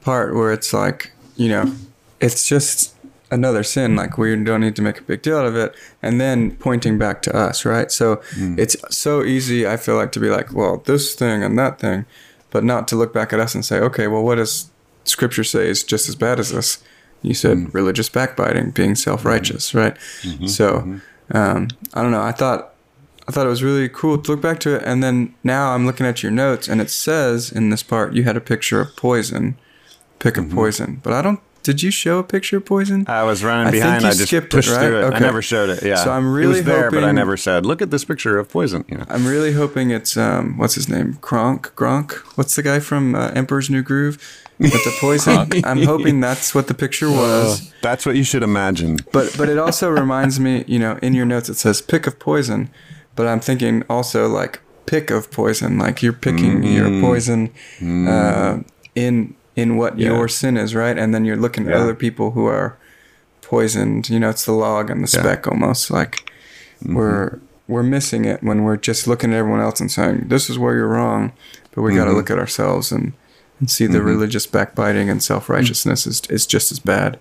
part 0.02 0.34
where 0.34 0.52
it's 0.52 0.74
like, 0.74 1.12
you 1.36 1.50
know, 1.50 1.76
it's 2.20 2.48
just 2.48 2.96
another 3.32 3.64
sin. 3.64 3.96
Like 3.96 4.18
we 4.18 4.36
don't 4.44 4.62
need 4.62 4.76
to 4.76 4.82
make 4.82 5.00
a 5.00 5.04
big 5.04 5.22
deal 5.22 5.38
out 5.38 5.46
of 5.46 5.56
it, 5.56 5.76
and 6.02 6.20
then 6.20 6.52
pointing 6.58 6.98
back 6.98 7.22
to 7.24 7.36
us, 7.36 7.66
right? 7.66 7.92
So 7.92 8.22
hmm. 8.34 8.58
it's 8.58 8.76
so 8.96 9.24
easy. 9.24 9.68
I 9.68 9.78
feel 9.78 9.96
like 9.96 10.12
to 10.14 10.20
be 10.20 10.30
like, 10.30 10.54
well, 10.54 10.78
this 10.86 11.16
thing 11.16 11.44
and 11.44 11.58
that 11.58 11.80
thing, 11.80 12.06
but 12.52 12.64
not 12.64 12.88
to 12.90 12.96
look 12.96 13.14
back 13.14 13.34
at 13.34 13.40
us 13.40 13.56
and 13.56 13.66
say, 13.66 13.80
okay, 13.80 14.08
well, 14.08 14.24
what 14.24 14.36
does 14.36 14.70
Scripture 15.06 15.44
say 15.44 15.68
is 15.68 15.84
just 15.84 16.10
as 16.10 16.16
bad 16.16 16.40
as 16.40 16.52
this? 16.52 16.84
You 17.22 17.34
said 17.34 17.58
hmm. 17.58 17.66
religious 17.72 18.10
backbiting, 18.10 18.72
being 18.72 18.96
self 18.96 19.26
righteous, 19.26 19.72
hmm. 19.72 19.78
right? 19.78 19.96
Mm-hmm. 20.22 20.48
So 20.48 20.80
mm-hmm. 20.80 21.38
um, 21.38 21.68
I 21.94 22.02
don't 22.02 22.12
know. 22.12 22.22
I 22.22 22.32
thought 22.32 22.74
I 23.28 23.32
thought 23.32 23.46
it 23.46 23.50
was 23.50 23.62
really 23.62 23.88
cool 23.90 24.18
to 24.18 24.32
look 24.32 24.42
back 24.42 24.60
to 24.62 24.76
it, 24.76 24.84
and 24.84 25.04
then 25.04 25.36
now 25.44 25.74
I'm 25.74 25.86
looking 25.86 26.06
at 26.06 26.24
your 26.24 26.32
notes, 26.32 26.68
and 26.68 26.82
it 26.82 26.90
says 26.90 27.52
in 27.52 27.70
this 27.70 27.84
part 27.84 28.14
you 28.14 28.24
had 28.24 28.36
a 28.36 28.42
picture 28.42 28.82
of 28.82 28.96
poison, 28.96 29.58
pick 30.18 30.38
of 30.38 30.46
mm-hmm. 30.46 30.56
poison, 30.56 31.00
but 31.04 31.14
I 31.14 31.22
don't. 31.22 31.40
Did 31.64 31.82
you 31.84 31.92
show 31.92 32.20
a 32.20 32.24
picture 32.24 32.58
of 32.58 32.66
poison? 32.66 33.06
I 33.08 33.24
was 33.24 33.44
running 33.44 33.68
I 33.68 33.72
behind. 33.72 34.02
you 34.02 34.08
I 34.08 34.12
just 34.12 34.28
skipped 34.28 34.48
it, 34.48 34.52
pushed 34.52 34.70
right? 34.70 34.80
through 34.80 35.08
it. 35.08 35.14
I 35.14 35.20
never 35.20 35.42
showed 35.42 35.70
it. 35.70 35.84
Yeah. 35.84 35.96
So 35.96 36.12
I'm 36.12 36.28
it 36.28 36.32
really 36.32 36.48
was 36.56 36.64
there, 36.64 36.90
but 36.90 37.04
I 37.04 37.12
never 37.12 37.38
said, 37.38 37.66
"Look 37.66 37.82
at 37.82 37.92
this 37.92 38.06
picture 38.06 38.38
of 38.38 38.50
poison." 38.50 38.86
You 38.88 38.98
know. 38.98 39.06
I'm 39.10 39.26
really 39.26 39.54
hoping 39.54 39.92
it's 39.92 40.18
um, 40.18 40.58
what's 40.58 40.76
his 40.76 40.88
name, 40.90 41.16
Kronk. 41.22 41.76
Kronk. 41.76 42.14
What's 42.36 42.56
the 42.56 42.64
guy 42.64 42.80
from 42.80 43.16
uh, 43.16 43.32
Emperor's 43.36 43.70
New 43.70 43.82
Groove? 43.84 44.18
With 44.60 44.74
the 44.74 44.94
poison. 45.00 45.50
I'm 45.64 45.84
hoping 45.84 46.20
that's 46.20 46.54
what 46.54 46.68
the 46.68 46.74
picture 46.74 47.10
was. 47.10 47.72
That's 47.82 48.06
what 48.06 48.18
you 48.18 48.26
should 48.26 48.44
imagine. 48.44 48.98
But 49.14 49.34
but 49.38 49.48
it 49.48 49.58
also 49.58 49.90
reminds 50.02 50.40
me, 50.40 50.66
you 50.68 50.80
know, 50.80 51.00
in 51.02 51.14
your 51.14 51.26
notes 51.26 51.48
it 51.48 51.56
says 51.56 51.82
pick 51.82 52.08
of 52.08 52.20
poison, 52.20 52.70
but 53.16 53.26
I'm 53.26 53.40
thinking 53.40 53.84
also 53.90 54.28
like 54.28 54.60
pick 54.86 55.12
of 55.12 55.32
poison, 55.32 55.78
like 55.78 56.02
you're 56.02 56.12
picking 56.12 56.64
your 56.64 56.90
poison 57.00 57.54
uh, 57.82 58.60
in 58.96 59.36
in 59.60 59.78
what 59.78 59.98
Yeah. 60.00 60.10
your 60.10 60.28
sin 60.28 60.58
is, 60.58 60.74
right? 60.76 60.98
And 60.98 61.14
then 61.14 61.26
you're 61.26 61.38
looking 61.38 61.68
at 61.68 61.74
Yeah. 61.76 61.82
other 61.82 61.94
people 61.96 62.32
who 62.32 62.46
are 62.46 62.76
poisoned. 63.42 64.10
You 64.10 64.20
know, 64.20 64.30
it's 64.30 64.46
the 64.46 64.52
log 64.54 64.90
and 64.90 65.04
the 65.04 65.10
Yeah. 65.12 65.22
speck 65.22 65.48
almost. 65.48 65.92
Like 65.92 66.30
we're 66.86 67.40
we're 67.68 67.84
missing 67.84 68.26
it 68.26 68.42
when 68.42 68.64
we're 68.64 68.78
just 68.78 69.06
looking 69.08 69.32
at 69.32 69.38
everyone 69.38 69.60
else 69.62 69.80
and 69.80 69.92
saying 69.92 70.26
this 70.28 70.50
is 70.50 70.58
where 70.58 70.76
you're 70.76 70.88
wrong, 70.88 71.32
but 71.76 71.84
we 71.84 71.96
got 71.96 72.06
to 72.06 72.14
look 72.14 72.32
at 72.32 72.40
ourselves 72.40 72.92
and 72.92 73.14
and 73.60 73.70
see 73.70 73.86
the 73.88 74.02
religious 74.02 74.48
backbiting 74.48 75.10
and 75.10 75.22
self 75.22 75.50
righteousness 75.50 76.08
is 76.08 76.22
is 76.30 76.46
just 76.48 76.72
as 76.72 76.80
bad. 76.80 77.20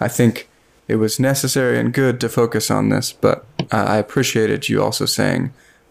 I 0.00 0.06
think 0.08 0.48
it 0.86 0.96
was 0.96 1.18
necessary 1.18 1.78
and 1.80 1.92
good 1.92 2.20
to 2.20 2.28
focus 2.28 2.70
on 2.70 2.88
this, 2.90 3.12
but 3.12 3.44
uh, 3.72 3.84
I 3.94 3.96
appreciated 3.98 4.68
you 4.68 4.82
also 4.82 5.04
saying, 5.06 5.50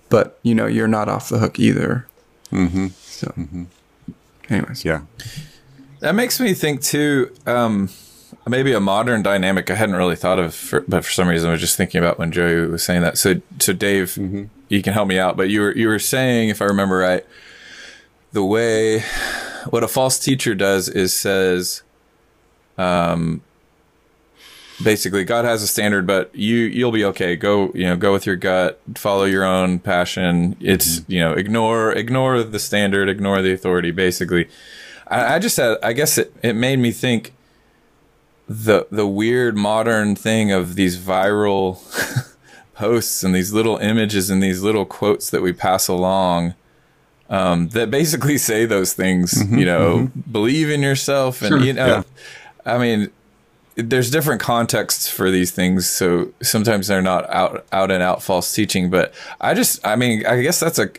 but 0.09 0.39
you 0.41 0.55
know, 0.55 0.67
you're 0.67 0.87
not 0.87 1.09
off 1.09 1.29
the 1.29 1.39
hook 1.39 1.59
either. 1.59 2.05
Mm-hmm. 2.53 2.87
So, 3.03 3.33
anyways, 4.49 4.85
Yeah. 4.85 5.01
That 5.99 6.15
makes 6.15 6.39
me 6.39 6.53
think 6.53 6.81
too. 6.81 7.33
Um, 7.45 7.89
maybe 8.47 8.73
a 8.73 8.79
modern 8.79 9.23
dynamic 9.23 9.69
I 9.71 9.75
hadn't 9.75 9.95
really 9.95 10.15
thought 10.15 10.39
of, 10.39 10.53
for, 10.53 10.81
but 10.81 11.03
for 11.03 11.11
some 11.11 11.27
reason 11.27 11.49
I 11.49 11.51
was 11.51 11.61
just 11.61 11.77
thinking 11.77 11.99
about 11.99 12.19
when 12.19 12.31
Joey 12.31 12.67
was 12.67 12.83
saying 12.83 13.01
that. 13.01 13.17
So, 13.17 13.41
so 13.59 13.73
Dave, 13.73 14.17
you 14.69 14.81
can 14.81 14.93
help 14.93 15.07
me 15.07 15.19
out. 15.19 15.37
But 15.37 15.49
you 15.49 15.61
were 15.61 15.75
you 15.75 15.87
were 15.87 15.99
saying, 15.99 16.49
if 16.49 16.61
I 16.61 16.65
remember 16.65 16.97
right, 16.97 17.25
the 18.31 18.43
way 18.43 19.01
what 19.69 19.83
a 19.83 19.87
false 19.87 20.19
teacher 20.19 20.55
does 20.55 20.87
is 20.87 21.15
says, 21.15 21.83
um, 22.77 23.41
basically 24.83 25.23
God 25.23 25.45
has 25.45 25.63
a 25.63 25.67
standard, 25.67 26.05
but 26.05 26.33
you 26.35 26.57
you'll 26.57 26.91
be 26.91 27.05
okay. 27.05 27.35
Go 27.35 27.71
you 27.73 27.85
know 27.85 27.97
go 27.97 28.13
with 28.13 28.25
your 28.25 28.35
gut, 28.35 28.79
follow 28.95 29.23
your 29.25 29.43
own 29.43 29.79
passion. 29.79 30.55
It's 30.59 31.01
you 31.07 31.19
know 31.19 31.33
ignore 31.33 31.91
ignore 31.91 32.43
the 32.43 32.59
standard, 32.59 33.09
ignore 33.09 33.41
the 33.41 33.53
authority. 33.53 33.91
Basically, 33.91 34.47
I, 35.09 35.35
I 35.35 35.39
just 35.39 35.57
had 35.57 35.77
I 35.83 35.93
guess 35.93 36.17
it, 36.17 36.33
it 36.43 36.53
made 36.53 36.79
me 36.79 36.91
think 36.91 37.33
the 38.47 38.87
the 38.91 39.07
weird 39.07 39.57
modern 39.57 40.15
thing 40.15 40.51
of 40.51 40.75
these 40.75 40.97
viral 40.97 41.81
posts 42.73 43.23
and 43.23 43.35
these 43.35 43.51
little 43.51 43.77
images 43.77 44.29
and 44.29 44.41
these 44.41 44.61
little 44.61 44.85
quotes 44.85 45.29
that 45.29 45.41
we 45.41 45.51
pass 45.51 45.87
along 45.87 46.53
um, 47.29 47.69
that 47.69 47.91
basically 47.91 48.37
say 48.49 48.65
those 48.65 48.93
things. 48.93 49.33
Mm-hmm, 49.33 49.57
you 49.57 49.65
know, 49.65 49.97
mm-hmm. 49.97 50.31
believe 50.31 50.69
in 50.69 50.81
yourself, 50.81 51.41
and 51.41 51.63
you 51.63 51.73
know, 51.73 51.87
yeah. 51.87 52.03
I 52.65 52.77
mean, 52.77 53.09
there's 53.75 54.09
different 54.09 54.41
contexts 54.41 55.09
for 55.09 55.29
these 55.29 55.51
things, 55.51 55.89
so 55.89 56.31
sometimes 56.41 56.87
they're 56.87 57.01
not 57.01 57.29
out 57.29 57.65
out 57.71 57.91
and 57.91 58.01
out 58.01 58.23
false 58.23 58.53
teaching. 58.53 58.89
But 58.89 59.13
I 59.39 59.53
just, 59.53 59.85
I 59.85 59.95
mean, 59.95 60.25
I 60.25 60.41
guess 60.41 60.59
that's 60.59 60.79
a 60.79 60.89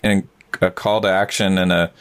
a 0.61 0.71
call 0.71 1.01
to 1.03 1.09
action 1.09 1.59
and 1.59 1.73
a 1.73 1.93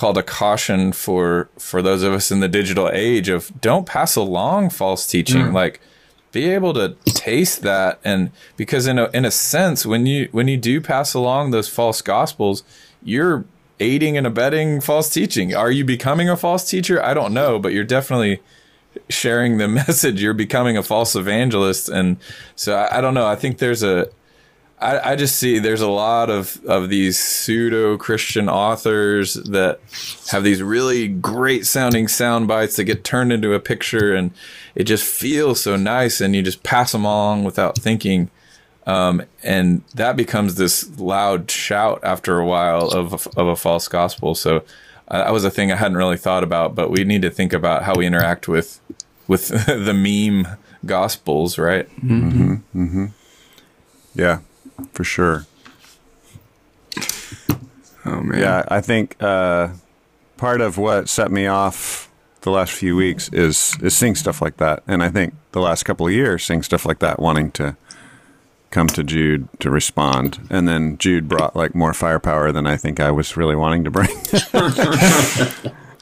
call 0.00 0.16
a 0.16 0.22
caution 0.22 0.92
for 0.92 1.50
for 1.58 1.82
those 1.82 2.02
of 2.02 2.14
us 2.14 2.30
in 2.30 2.40
the 2.40 2.48
digital 2.48 2.88
age 2.90 3.28
of 3.28 3.52
don't 3.60 3.84
pass 3.84 4.16
along 4.16 4.70
false 4.70 5.06
teaching. 5.06 5.48
Mm. 5.48 5.52
Like 5.52 5.78
be 6.32 6.48
able 6.48 6.72
to 6.72 6.96
taste 7.04 7.60
that. 7.62 8.00
And 8.02 8.30
because 8.56 8.86
in 8.86 8.98
a 8.98 9.10
in 9.10 9.26
a 9.26 9.30
sense 9.30 9.84
when 9.84 10.06
you 10.06 10.30
when 10.32 10.48
you 10.48 10.56
do 10.56 10.80
pass 10.80 11.12
along 11.12 11.50
those 11.50 11.68
false 11.68 12.00
gospels 12.00 12.62
you're 13.02 13.44
aiding 13.78 14.16
and 14.16 14.26
abetting 14.26 14.80
false 14.80 15.12
teaching. 15.12 15.54
Are 15.54 15.70
you 15.70 15.84
becoming 15.84 16.30
a 16.30 16.36
false 16.36 16.68
teacher? 16.68 17.02
I 17.02 17.12
don't 17.12 17.34
know 17.34 17.58
but 17.58 17.74
you're 17.74 17.84
definitely 17.84 18.40
sharing 19.10 19.58
the 19.58 19.68
message. 19.82 20.22
You're 20.22 20.32
becoming 20.32 20.78
a 20.78 20.82
false 20.82 21.14
evangelist. 21.14 21.90
And 21.90 22.16
so 22.56 22.74
i, 22.74 22.98
I 22.98 23.00
don't 23.02 23.12
know. 23.12 23.26
I 23.26 23.36
think 23.36 23.58
there's 23.58 23.82
a 23.82 24.08
I, 24.80 25.12
I 25.12 25.16
just 25.16 25.36
see 25.36 25.58
there's 25.58 25.82
a 25.82 25.90
lot 25.90 26.30
of, 26.30 26.58
of 26.64 26.88
these 26.88 27.18
pseudo 27.18 27.98
Christian 27.98 28.48
authors 28.48 29.34
that 29.34 29.80
have 30.30 30.42
these 30.42 30.62
really 30.62 31.06
great 31.06 31.66
sounding 31.66 32.08
sound 32.08 32.48
bites 32.48 32.76
that 32.76 32.84
get 32.84 33.04
turned 33.04 33.32
into 33.32 33.52
a 33.52 33.60
picture 33.60 34.14
and 34.14 34.30
it 34.74 34.84
just 34.84 35.04
feels 35.04 35.60
so 35.60 35.76
nice 35.76 36.20
and 36.20 36.34
you 36.34 36.42
just 36.42 36.62
pass 36.62 36.92
them 36.92 37.04
along 37.04 37.44
without 37.44 37.76
thinking. 37.78 38.30
Um, 38.86 39.22
and 39.42 39.82
that 39.94 40.16
becomes 40.16 40.54
this 40.54 40.98
loud 40.98 41.50
shout 41.50 42.00
after 42.02 42.38
a 42.38 42.46
while 42.46 42.88
of, 42.88 43.28
of 43.36 43.46
a 43.46 43.56
false 43.56 43.86
gospel. 43.86 44.34
So 44.34 44.64
uh, 45.08 45.24
that 45.24 45.32
was 45.32 45.44
a 45.44 45.50
thing 45.50 45.70
I 45.70 45.76
hadn't 45.76 45.98
really 45.98 46.16
thought 46.16 46.42
about, 46.42 46.74
but 46.74 46.90
we 46.90 47.04
need 47.04 47.22
to 47.22 47.30
think 47.30 47.52
about 47.52 47.82
how 47.82 47.94
we 47.96 48.06
interact 48.06 48.48
with, 48.48 48.80
with 49.28 49.48
the 49.66 49.92
meme 49.92 50.56
gospels, 50.86 51.58
right? 51.58 51.86
Mm-hmm. 52.00 52.54
Mm-hmm. 52.74 53.06
Yeah. 54.14 54.40
For 54.92 55.04
sure. 55.04 55.46
oh 58.04 58.20
man, 58.20 58.40
Yeah, 58.40 58.64
I 58.68 58.80
think 58.80 59.16
uh, 59.22 59.68
part 60.36 60.60
of 60.60 60.78
what 60.78 61.08
set 61.08 61.30
me 61.30 61.46
off 61.46 62.10
the 62.42 62.50
last 62.50 62.72
few 62.72 62.96
weeks 62.96 63.28
is 63.32 63.76
is 63.82 63.94
seeing 63.94 64.14
stuff 64.14 64.40
like 64.40 64.56
that, 64.58 64.82
and 64.86 65.02
I 65.02 65.10
think 65.10 65.34
the 65.52 65.60
last 65.60 65.84
couple 65.84 66.06
of 66.06 66.12
years 66.12 66.44
seeing 66.44 66.62
stuff 66.62 66.86
like 66.86 67.00
that, 67.00 67.20
wanting 67.20 67.50
to 67.52 67.76
come 68.70 68.86
to 68.86 69.02
Jude 69.02 69.48
to 69.60 69.70
respond, 69.70 70.46
and 70.48 70.66
then 70.66 70.96
Jude 70.98 71.28
brought 71.28 71.54
like 71.54 71.74
more 71.74 71.92
firepower 71.92 72.52
than 72.52 72.66
I 72.66 72.76
think 72.76 73.00
I 73.00 73.10
was 73.10 73.36
really 73.36 73.56
wanting 73.56 73.84
to 73.84 73.90
bring. 73.90 74.08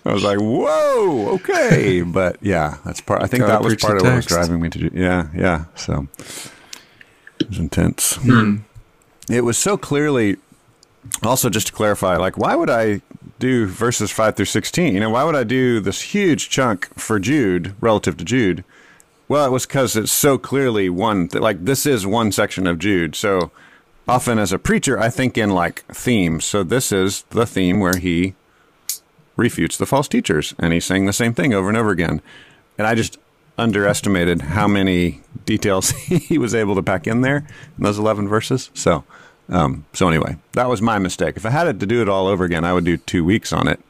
I 0.04 0.12
was 0.12 0.22
like, 0.22 0.38
"Whoa, 0.38 1.28
okay," 1.34 2.02
but 2.02 2.36
yeah, 2.40 2.78
that's 2.84 3.00
part. 3.00 3.22
I 3.22 3.26
think 3.26 3.42
Gotta 3.42 3.52
that 3.52 3.62
was 3.62 3.76
part 3.76 3.98
of 3.98 4.04
what 4.04 4.16
was 4.16 4.26
driving 4.26 4.60
me 4.60 4.70
to 4.70 4.78
do. 4.78 4.90
Yeah, 4.94 5.28
yeah. 5.34 5.64
So 5.74 6.08
it 7.40 7.48
was 7.48 7.58
intense. 7.58 8.16
Hmm. 8.16 8.58
It 9.30 9.44
was 9.44 9.58
so 9.58 9.76
clearly 9.76 10.36
also 11.22 11.48
just 11.48 11.68
to 11.68 11.72
clarify 11.72 12.16
like 12.16 12.36
why 12.36 12.54
would 12.54 12.70
i 12.70 13.00
do 13.38 13.66
verses 13.66 14.10
5 14.10 14.36
through 14.36 14.44
16 14.44 14.94
you 14.94 15.00
know 15.00 15.10
why 15.10 15.24
would 15.24 15.36
i 15.36 15.44
do 15.44 15.80
this 15.80 16.00
huge 16.00 16.48
chunk 16.48 16.88
for 16.98 17.18
jude 17.18 17.74
relative 17.80 18.16
to 18.16 18.24
jude? 18.24 18.64
Well 19.28 19.46
it 19.46 19.50
was 19.50 19.66
because 19.66 19.96
it's 19.96 20.12
so 20.12 20.38
clearly 20.38 20.88
one 20.88 21.28
like 21.32 21.64
this 21.64 21.86
is 21.86 22.06
one 22.06 22.32
section 22.32 22.66
of 22.66 22.78
jude. 22.78 23.14
So 23.14 23.50
often 24.06 24.38
as 24.38 24.52
a 24.52 24.58
preacher 24.58 24.98
i 24.98 25.10
think 25.10 25.36
in 25.36 25.50
like 25.50 25.84
themes. 25.86 26.44
So 26.44 26.62
this 26.62 26.92
is 26.92 27.22
the 27.30 27.46
theme 27.46 27.80
where 27.80 27.98
he 27.98 28.34
refutes 29.36 29.76
the 29.76 29.86
false 29.86 30.08
teachers 30.08 30.54
and 30.58 30.72
he's 30.72 30.84
saying 30.84 31.06
the 31.06 31.12
same 31.12 31.34
thing 31.34 31.52
over 31.54 31.68
and 31.68 31.76
over 31.76 31.90
again. 31.90 32.20
And 32.76 32.86
i 32.86 32.94
just 32.94 33.18
underestimated 33.58 34.40
how 34.40 34.66
many 34.68 35.20
details 35.44 35.90
he 35.90 36.38
was 36.38 36.54
able 36.54 36.74
to 36.74 36.82
pack 36.82 37.06
in 37.06 37.20
there 37.20 37.46
in 37.76 37.84
those 37.84 37.98
11 37.98 38.28
verses 38.28 38.70
so 38.74 39.04
um, 39.50 39.86
so 39.94 40.08
anyway, 40.08 40.36
that 40.52 40.68
was 40.68 40.82
my 40.82 40.98
mistake. 40.98 41.36
If 41.36 41.46
I 41.46 41.50
had 41.50 41.66
it 41.68 41.80
to 41.80 41.86
do 41.86 42.02
it 42.02 42.08
all 42.08 42.26
over 42.26 42.44
again, 42.44 42.64
I 42.64 42.74
would 42.74 42.84
do 42.84 42.98
two 42.98 43.24
weeks 43.24 43.50
on 43.50 43.66
it, 43.66 43.80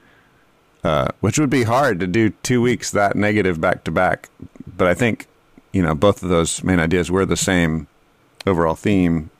uh, 0.85 1.09
which 1.21 1.37
would 1.37 1.51
be 1.51 1.65
hard 1.65 1.99
to 1.99 2.07
do 2.07 2.31
two 2.45 2.63
weeks 2.63 2.93
that 2.93 3.17
negative 3.17 3.61
back 3.61 3.83
to 3.85 3.91
back. 3.91 4.29
But 4.77 4.87
I 4.87 4.95
think, 4.95 5.27
you 5.73 5.83
know, 5.83 5.97
both 5.97 6.23
of 6.23 6.29
those 6.29 6.63
main 6.63 6.79
ideas 6.79 7.11
were 7.11 7.27
the 7.27 7.37
same 7.37 7.89
overall 8.47 8.77
theme, 8.77 9.31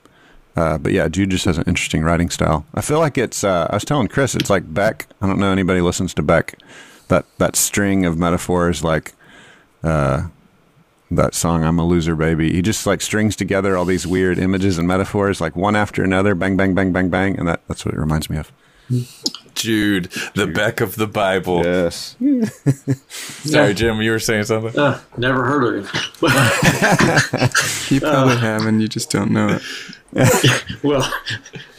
Uh, 0.57 0.77
but 0.77 0.91
yeah, 0.91 1.07
Jude 1.07 1.31
just 1.31 1.45
has 1.45 1.57
an 1.57 1.63
interesting 1.69 2.03
writing 2.03 2.31
style. 2.31 2.67
I 2.75 2.81
feel 2.81 2.99
like 2.99 3.17
it's. 3.17 3.45
Uh, 3.45 3.69
I 3.71 3.77
was 3.77 3.85
telling 3.85 4.09
Chris, 4.09 4.35
it's 4.35 4.51
like 4.51 4.75
Beck. 4.75 5.07
I 5.23 5.29
don't 5.29 5.39
know 5.39 5.53
anybody 5.53 5.81
listens 5.81 6.13
to 6.15 6.23
Beck. 6.23 6.59
That 7.07 7.27
that 7.39 7.55
string 7.55 8.05
of 8.05 8.19
metaphors, 8.19 8.83
like 8.83 9.13
uh, 9.83 10.29
that 11.11 11.35
song 11.35 11.65
"I'm 11.65 11.79
a 11.79 11.85
Loser, 11.85 12.17
Baby." 12.17 12.53
He 12.53 12.63
just 12.63 12.87
like 12.87 13.01
strings 13.01 13.37
together 13.37 13.77
all 13.77 13.85
these 13.85 14.07
weird 14.07 14.39
images 14.39 14.79
and 14.79 14.87
metaphors, 14.87 15.41
like 15.41 15.57
one 15.57 15.77
after 15.77 16.03
another, 16.03 16.35
bang, 16.35 16.57
bang, 16.57 16.75
bang, 16.75 16.93
bang, 16.93 17.09
bang, 17.09 17.39
and 17.39 17.49
that 17.49 17.63
that's 17.69 17.85
what 17.85 17.95
it 17.95 18.01
reminds 18.01 18.29
me 18.29 18.37
of. 18.37 18.53
Jude, 19.55 20.05
the 20.35 20.47
Beck 20.47 20.81
of 20.81 20.97
the 20.97 21.07
Bible. 21.07 21.65
Yes. 21.65 22.17
Sorry, 23.09 23.75
Jim, 23.75 24.01
you 24.01 24.13
were 24.13 24.19
saying 24.19 24.45
something. 24.45 24.79
Uh, 24.79 25.01
never 25.17 25.45
heard 25.45 25.79
of 25.79 25.91
him. 25.91 26.01
You 27.91 28.01
probably 28.01 28.37
have, 28.37 28.67
and 28.67 28.83
you 28.83 28.89
just 28.89 29.11
don't 29.11 29.31
know 29.31 29.49
it. 29.49 29.63
well, 30.83 31.11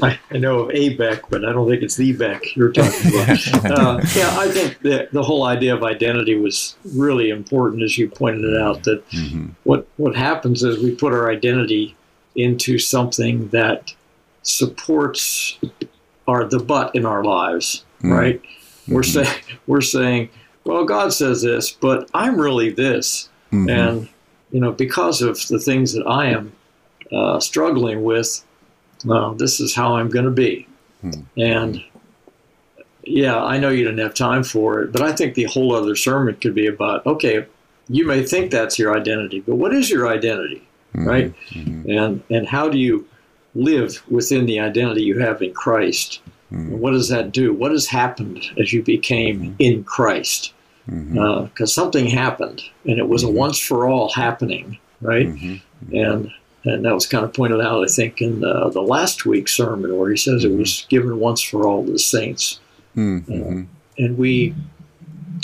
I, 0.02 0.20
I 0.32 0.38
know 0.38 0.62
of 0.62 0.72
a 0.72 0.96
Beck, 0.96 1.30
but 1.30 1.46
I 1.46 1.52
don't 1.52 1.70
think 1.70 1.82
it's 1.84 1.96
the 1.96 2.14
Beck 2.14 2.56
you're 2.56 2.72
talking 2.72 3.10
about. 3.10 3.72
uh, 3.72 4.02
yeah, 4.16 4.36
I 4.38 4.50
think 4.50 4.80
that 4.82 5.12
the 5.12 5.24
whole 5.24 5.46
idea 5.46 5.74
of 5.76 5.84
identity 5.84 6.36
was 6.36 6.76
really 6.94 7.30
important, 7.30 7.84
as 7.84 7.98
you 7.98 8.10
pointed 8.10 8.44
it 8.44 8.60
out. 8.60 8.84
That 8.84 9.04
what 9.64 9.88
what 9.98 10.16
happens 10.16 10.64
is 10.64 10.84
we 10.84 10.96
put 10.96 11.14
our 11.14 11.32
identity 11.32 11.96
into 12.36 12.78
something 12.80 13.50
that 13.50 13.94
supports 14.44 15.58
our 16.30 16.46
the 16.46 16.60
but 16.60 16.96
in 16.96 17.06
our 17.06 17.24
lives, 17.24 17.84
mm. 18.02 18.12
right? 18.12 18.42
We're 18.88 19.02
mm-hmm. 19.02 19.24
saying 19.24 19.44
we're 19.68 19.82
saying, 19.82 20.30
well, 20.64 20.86
God 20.86 21.14
says 21.14 21.42
this, 21.42 21.72
but 21.72 22.10
I'm 22.14 22.40
really 22.40 22.70
this, 22.70 23.30
mm-hmm. 23.52 23.70
and 23.70 24.10
you 24.52 24.60
know, 24.60 24.72
because 24.72 25.22
of 25.22 25.46
the 25.48 25.60
things 25.60 25.94
that 25.94 26.06
I 26.06 26.28
am 26.28 26.54
uh, 27.12 27.40
struggling 27.40 28.04
with, 28.04 28.44
well, 29.06 29.34
this 29.34 29.60
is 29.60 29.76
how 29.76 29.96
I'm 29.96 30.10
going 30.10 30.26
to 30.26 30.32
be. 30.32 30.68
Mm. 31.04 31.26
And 31.38 31.84
yeah, 33.04 33.42
I 33.44 33.58
know 33.58 33.70
you 33.70 33.84
didn't 33.84 34.00
have 34.00 34.14
time 34.14 34.44
for 34.44 34.82
it, 34.82 34.92
but 34.92 35.02
I 35.02 35.12
think 35.12 35.36
the 35.36 35.46
whole 35.46 35.74
other 35.74 35.96
sermon 35.96 36.36
could 36.36 36.54
be 36.56 36.68
about 36.68 37.06
okay, 37.06 37.46
you 37.88 38.06
may 38.06 38.24
think 38.24 38.52
that's 38.52 38.78
your 38.78 38.96
identity, 38.96 39.40
but 39.40 39.56
what 39.56 39.74
is 39.74 39.90
your 39.90 40.08
identity, 40.08 40.68
mm-hmm. 40.96 41.08
right? 41.08 41.34
And 41.56 42.24
and 42.30 42.48
how 42.48 42.70
do 42.70 42.78
you 42.78 43.08
live 43.56 44.04
within 44.10 44.46
the 44.46 44.60
identity 44.60 45.04
you 45.04 45.20
have 45.20 45.42
in 45.42 45.54
Christ? 45.54 46.22
And 46.52 46.80
what 46.80 46.92
does 46.92 47.10
that 47.10 47.32
do? 47.32 47.54
What 47.54 47.72
has 47.72 47.88
happened 47.88 48.44
as 48.60 48.74
you 48.74 48.82
became 48.82 49.40
mm-hmm. 49.40 49.54
in 49.60 49.84
Christ? 49.84 50.54
Mm-hmm. 50.90 51.20
Uh, 51.20 51.42
because 51.44 51.74
something 51.74 52.08
happened, 52.08 52.64
and 52.86 52.98
it 52.98 53.08
was 53.08 53.24
a 53.24 53.30
once 53.30 53.60
for 53.60 53.88
all 53.88 54.10
happening, 54.12 54.80
right? 55.02 55.28
And 55.94 56.32
and 56.66 56.84
that 56.86 56.94
was 56.94 57.06
kind 57.06 57.24
of 57.24 57.34
pointed 57.34 57.62
out, 57.62 57.84
I 57.84 57.88
think, 57.88 58.22
in 58.22 58.44
uh, 58.44 58.70
the 58.70 58.82
last 58.82 59.26
week's 59.26 59.56
sermon, 59.56 59.98
where 59.98 60.10
he 60.10 60.18
says 60.18 60.44
it 60.44 60.52
was 60.52 60.86
given 60.90 61.20
once 61.20 61.42
for 61.42 61.68
all 61.68 61.86
to 61.86 61.92
the 61.92 62.00
saints. 62.00 62.60
Uh, 63.32 64.04
and 64.04 64.18
we, 64.18 64.56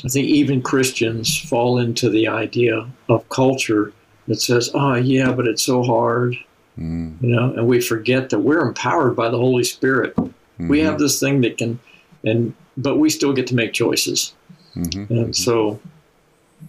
I 0.03 0.09
think, 0.09 0.27
even 0.27 0.61
Christians 0.61 1.37
fall 1.39 1.77
into 1.77 2.09
the 2.09 2.27
idea 2.27 2.89
of 3.07 3.29
culture 3.29 3.93
that 4.27 4.41
says, 4.41 4.71
"Oh, 4.73 4.95
yeah, 4.95 5.31
but 5.31 5.47
it's 5.47 5.63
so 5.63 5.83
hard," 5.83 6.35
Mm. 6.77 7.21
you 7.21 7.29
know, 7.29 7.53
and 7.53 7.67
we 7.67 7.79
forget 7.79 8.29
that 8.29 8.39
we're 8.39 8.59
empowered 8.59 9.15
by 9.15 9.29
the 9.29 9.37
Holy 9.37 9.63
Spirit. 9.63 10.13
We 10.57 10.79
have 10.81 10.95
mm-hmm. 10.95 11.03
this 11.03 11.19
thing 11.19 11.41
that 11.41 11.57
can, 11.57 11.79
and 12.23 12.53
but 12.77 12.97
we 12.97 13.09
still 13.09 13.33
get 13.33 13.47
to 13.47 13.55
make 13.55 13.73
choices. 13.73 14.33
Mm-hmm. 14.75 14.99
And 14.99 15.09
mm-hmm. 15.09 15.31
so, 15.31 15.79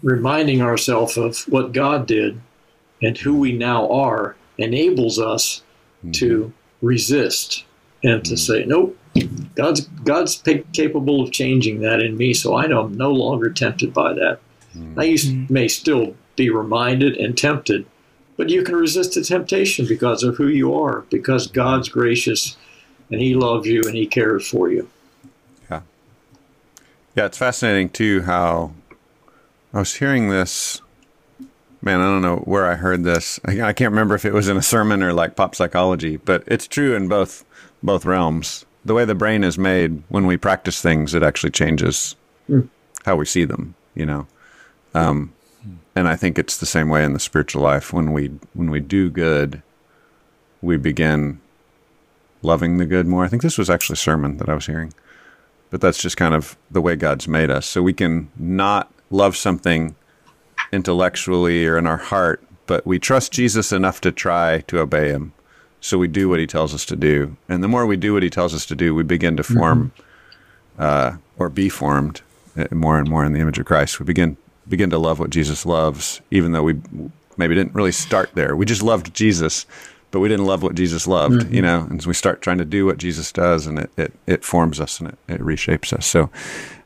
reminding 0.03 0.63
ourselves 0.63 1.17
of 1.17 1.39
what 1.49 1.73
God 1.73 2.07
did 2.07 2.41
and 3.03 3.19
who 3.19 3.37
we 3.37 3.53
now 3.53 3.91
are 3.91 4.37
enables 4.59 5.19
us 5.19 5.63
to 6.13 6.53
resist 6.83 7.65
and 8.03 8.25
to 8.25 8.37
say, 8.37 8.65
nope, 8.65 8.97
God's 9.55 9.81
God's 10.05 10.37
pa- 10.37 10.65
capable 10.73 11.23
of 11.23 11.33
changing 11.33 11.81
that 11.81 12.01
in 12.01 12.17
me, 12.17 12.35
so 12.35 12.57
I 12.57 12.67
know 12.67 12.83
I'm 12.83 12.97
no 12.97 13.11
longer 13.11 13.51
tempted 13.51 13.93
by 13.93 14.13
that. 14.15 14.39
Now 14.75 15.03
you 15.03 15.15
s 15.15 15.27
may 15.49 15.69
still 15.69 16.15
be 16.37 16.51
reminded 16.51 17.17
and 17.17 17.37
tempted, 17.37 17.87
but 18.37 18.51
you 18.51 18.62
can 18.62 18.76
resist 18.76 19.14
the 19.14 19.22
temptation 19.22 19.87
because 19.87 20.22
of 20.22 20.37
who 20.37 20.49
you 20.49 20.74
are, 20.74 21.03
because 21.11 21.47
God's 21.47 21.89
gracious 21.89 22.57
and 23.11 23.20
He 23.20 23.34
loves 23.34 23.66
you 23.66 23.82
and 23.87 23.95
He 23.95 24.07
cares 24.07 24.49
for 24.49 24.70
you. 24.70 24.89
Yeah, 25.70 25.82
Yeah, 27.14 27.26
it's 27.26 27.39
fascinating 27.39 27.89
too 27.91 28.22
how 28.22 28.72
I 29.72 29.78
was 29.78 29.95
hearing 29.97 30.28
this. 30.28 30.80
Man, 31.82 32.01
I 32.01 32.05
don't 32.05 32.22
know 32.22 32.39
where 32.39 32.66
I 32.66 32.74
heard 32.74 33.05
this. 33.05 33.39
I 33.45 33.61
I 33.61 33.72
can't 33.72 33.93
remember 33.93 34.14
if 34.14 34.24
it 34.24 34.32
was 34.32 34.49
in 34.49 34.57
a 34.57 34.62
sermon 34.62 35.03
or 35.03 35.12
like 35.12 35.37
pop 35.37 35.55
psychology, 35.55 36.16
but 36.16 36.43
it's 36.47 36.66
true 36.66 36.95
in 36.95 37.09
both 37.09 37.45
both 37.82 38.05
realms. 38.05 38.64
The 38.84 38.95
way 38.95 39.05
the 39.05 39.14
brain 39.14 39.45
is 39.45 39.59
made 39.59 40.03
when 40.09 40.26
we 40.26 40.37
practice 40.37 40.80
things, 40.80 41.14
it 41.14 41.22
actually 41.22 41.51
changes 41.51 42.14
how 43.05 43.16
we 43.16 43.24
see 43.24 43.45
them. 43.45 43.74
You 43.95 44.07
know, 44.07 44.26
um, 44.95 45.32
and 45.97 46.07
I 46.07 46.14
think 46.14 46.38
it's 46.38 46.57
the 46.57 46.66
same 46.66 46.88
way 46.88 47.03
in 47.03 47.12
the 47.12 47.18
spiritual 47.18 47.62
life. 47.62 47.92
When 47.92 48.12
we 48.12 48.28
when 48.55 48.70
we 48.70 48.78
do 48.78 49.11
good, 49.11 49.62
we 50.62 50.76
begin 50.76 51.40
loving 52.42 52.76
the 52.76 52.86
good 52.86 53.09
more. 53.09 53.24
I 53.24 53.28
think 53.28 53.42
this 53.42 53.59
was 53.59 53.68
actually 53.68 53.94
a 53.94 53.97
sermon 53.97 54.36
that 54.36 54.49
I 54.49 54.55
was 54.55 54.66
hearing 54.66 54.92
but 55.70 55.80
that's 55.80 56.01
just 56.01 56.16
kind 56.16 56.34
of 56.34 56.57
the 56.70 56.80
way 56.80 56.97
God's 56.97 57.26
made 57.28 57.51
us. 57.51 57.66
So 57.66 57.82
we 57.82 57.92
can 57.92 58.30
not 58.36 58.92
love 59.11 59.36
something 59.36 59.94
intellectually 60.72 61.66
or 61.66 61.76
in 61.78 61.86
our 61.86 61.97
heart, 61.97 62.42
but 62.66 62.86
we 62.86 62.99
trust 62.99 63.32
Jesus 63.32 63.72
enough 63.72 64.01
to 64.03 64.12
try 64.12 64.61
to 64.68 64.80
obey 64.80 65.09
him. 65.09 65.32
So 65.80 65.99
we 65.99 66.09
do 66.09 66.28
what 66.28 66.40
he 66.40 66.47
tells 66.47 66.74
us 66.74 66.84
to 66.86 66.97
do. 66.97 67.36
And 67.49 67.62
the 67.62 67.68
more 67.68 67.86
we 67.86 67.97
do 67.97 68.12
what 68.14 68.22
he 68.22 68.30
tells 68.30 68.55
us 68.55 68.66
to 68.66 68.74
do, 68.74 68.94
we 68.94 69.03
begin 69.03 69.36
to 69.36 69.42
form 69.42 69.92
uh, 70.78 71.16
or 71.38 71.49
be 71.49 71.68
formed 71.68 72.22
uh, 72.57 72.66
more 72.72 72.99
and 72.99 73.09
more 73.09 73.24
in 73.24 73.32
the 73.32 73.40
image 73.40 73.59
of 73.59 73.66
Christ. 73.66 74.01
We 74.01 74.07
begin 74.07 74.36
begin 74.69 74.91
to 74.91 74.99
love 74.99 75.19
what 75.19 75.31
Jesus 75.31 75.64
loves, 75.67 76.21
even 76.31 76.53
though 76.53 76.62
we 76.62 76.81
maybe 77.37 77.55
didn't 77.55 77.75
really 77.75 77.93
start 77.93 78.31
there. 78.35 78.57
We 78.57 78.67
just 78.67 78.83
loved 78.83 79.14
Jesus, 79.14 79.67
but 80.11 80.21
we 80.21 80.29
didn't 80.29 80.47
love 80.47 80.62
what 80.62 80.75
Jesus 80.75 81.07
loved, 81.07 81.53
you 81.53 81.62
know. 81.62 81.87
And 81.89 82.03
so 82.03 82.09
we 82.09 82.14
start 82.14 82.43
trying 82.43 82.59
to 82.59 82.64
do 82.64 82.87
what 82.87 82.99
Jesus 82.99 83.33
does, 83.33 83.67
and 83.67 83.79
it 83.79 83.91
it, 83.97 84.12
it 84.27 84.45
forms 84.45 84.81
us 84.81 85.01
and 85.01 85.11
it, 85.11 85.19
it 85.29 85.41
reshapes 85.41 85.93
us. 85.93 86.07
So, 86.07 86.31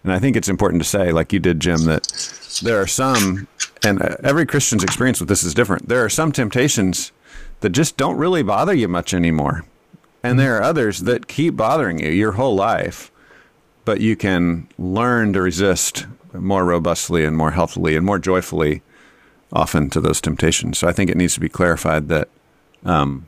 and 0.05 0.12
I 0.12 0.18
think 0.18 0.37
it's 0.37 0.49
important 0.49 0.83
to 0.83 0.89
say, 0.89 1.12
like 1.12 1.33
you 1.33 1.39
did, 1.39 1.61
Jim, 1.61 1.85
that 1.85 2.61
there 2.62 2.81
are 2.81 2.87
some, 2.87 3.49
and 3.85 4.03
uh, 4.03 4.16
every 4.22 4.47
Christian's 4.47 4.85
experience 4.85 5.20
with 5.20 5.28
this 5.28 5.43
is 5.45 5.55
different. 5.55 5.89
There 5.89 6.05
are 6.05 6.11
some 6.11 6.33
temptations 6.33 7.12
that 7.61 7.70
just 7.70 7.97
don't 7.97 8.16
really 8.16 8.43
bother 8.43 8.74
you 8.74 8.89
much 8.89 9.14
anymore, 9.14 9.64
and 10.22 10.39
there 10.39 10.57
are 10.57 10.62
others 10.62 11.01
that 11.01 11.28
keep 11.28 11.57
bothering 11.57 12.01
you 12.01 12.11
your 12.11 12.33
whole 12.33 12.55
life 12.55 13.11
but 13.85 14.01
you 14.01 14.14
can 14.14 14.68
learn 14.78 15.33
to 15.33 15.43
resist 15.43 16.07
more 16.33 16.64
robustly 16.64 17.24
and 17.24 17.37
more 17.37 17.53
healthily 17.53 17.97
and 17.97 18.05
more 18.05 18.18
joyfully 18.18 18.83
often 19.53 19.91
to 19.91 20.01
those 20.01 20.20
temptations. 20.20 20.78
So 20.78 20.89
I 20.89 20.93
think 20.93 21.11
it 21.11 21.16
needs 21.16 21.35
to 21.35 21.41
be 21.41 21.49
clarified 21.49 22.09
that 22.09 22.28
um, 22.85 23.26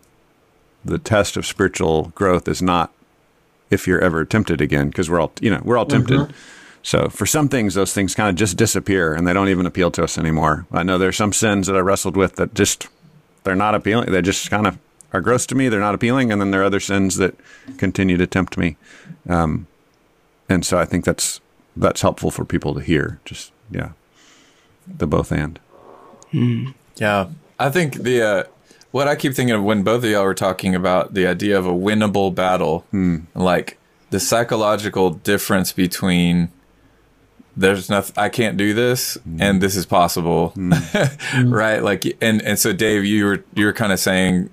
the 0.85 0.99
test 0.99 1.37
of 1.37 1.47
spiritual 1.47 2.13
growth 2.15 2.49
is 2.49 2.63
not 2.63 2.93
if 3.71 3.87
you're 3.87 4.01
ever 4.01 4.25
tempted 4.25 4.61
again, 4.61 4.89
because 4.89 5.09
we're 5.09 5.21
all 5.21 5.33
you 5.41 5.51
know 5.51 5.61
we're 5.65 5.79
all 5.79 5.87
tempted. 5.87 6.33
So 6.83 7.09
for 7.09 7.27
some 7.27 7.49
things, 7.49 7.75
those 7.75 7.95
things 7.95 8.15
kind 8.15 8.29
of 8.29 8.35
just 8.35 8.57
disappear 8.57 9.15
and 9.15 9.27
they 9.27 9.33
don't 9.33 9.49
even 9.49 9.67
appeal 9.67 9.91
to 9.93 10.05
us 10.05 10.19
anymore. 10.19 10.67
I 10.73 10.83
know 10.83 10.99
there's 10.99 11.17
some 11.17 11.33
sins 11.33 11.69
that 11.69 11.77
I 11.77 11.81
wrestled 11.81 12.17
with 12.17 12.37
that 12.37 12.55
just 12.55 12.89
they're 13.45 13.55
not 13.55 13.75
appealing. 13.75 14.11
They 14.11 14.21
just 14.21 14.51
kind 14.51 14.67
of 14.67 14.79
are 15.13 15.21
gross 15.21 15.47
to 15.47 15.55
me. 15.55 15.69
They're 15.69 15.81
not 15.81 15.95
appealing, 15.95 16.33
and 16.33 16.41
then 16.41 16.51
there 16.51 16.61
are 16.61 16.65
other 16.65 16.81
sins 16.81 17.17
that 17.17 17.35
continue 17.79 18.17
to 18.17 18.27
tempt 18.27 18.59
me. 18.59 18.77
Um, 19.29 19.67
and 20.49 20.67
so 20.67 20.79
I 20.79 20.85
think 20.85 21.05
that's 21.05 21.41
that's 21.77 22.03
helpful 22.03 22.31
for 22.31 22.45
people 22.45 22.75
to 22.75 22.81
hear. 22.81 23.21
Just 23.25 23.53
yeah, 23.71 23.93
the 24.87 25.07
both 25.07 25.33
and. 25.33 25.59
Hmm. 26.31 26.71
Yeah, 26.97 27.31
I 27.59 27.71
think 27.71 28.03
the 28.03 28.23
uh, 28.23 28.45
what 28.91 29.09
I 29.09 29.17
keep 29.17 29.35
thinking 29.35 29.55
of 29.55 29.63
when 29.63 29.83
both 29.83 30.05
of 30.05 30.11
y'all 30.11 30.25
were 30.25 30.35
talking 30.35 30.75
about 30.75 31.15
the 31.15 31.27
idea 31.27 31.59
of 31.59 31.67
a 31.67 31.73
winnable 31.73 32.35
battle, 32.35 32.81
hmm. 32.91 33.21
like 33.35 33.79
the 34.11 34.21
psychological 34.21 35.11
difference 35.11 35.73
between 35.73 36.51
there's 37.57 37.91
nothing 37.91 38.15
I 38.17 38.29
can't 38.29 38.57
do 38.57 38.73
this 38.75 39.15
hmm. 39.15 39.41
and 39.41 39.61
this 39.61 39.77
is 39.77 39.87
possible, 39.87 40.53
right? 41.45 41.83
Like, 41.83 42.05
and 42.23 42.43
and 42.43 42.59
so 42.59 42.73
Dave, 42.73 43.05
you 43.05 43.25
were 43.25 43.45
you 43.55 43.67
were 43.67 43.73
kind 43.73 43.93
of 43.93 43.99
saying 43.99 44.51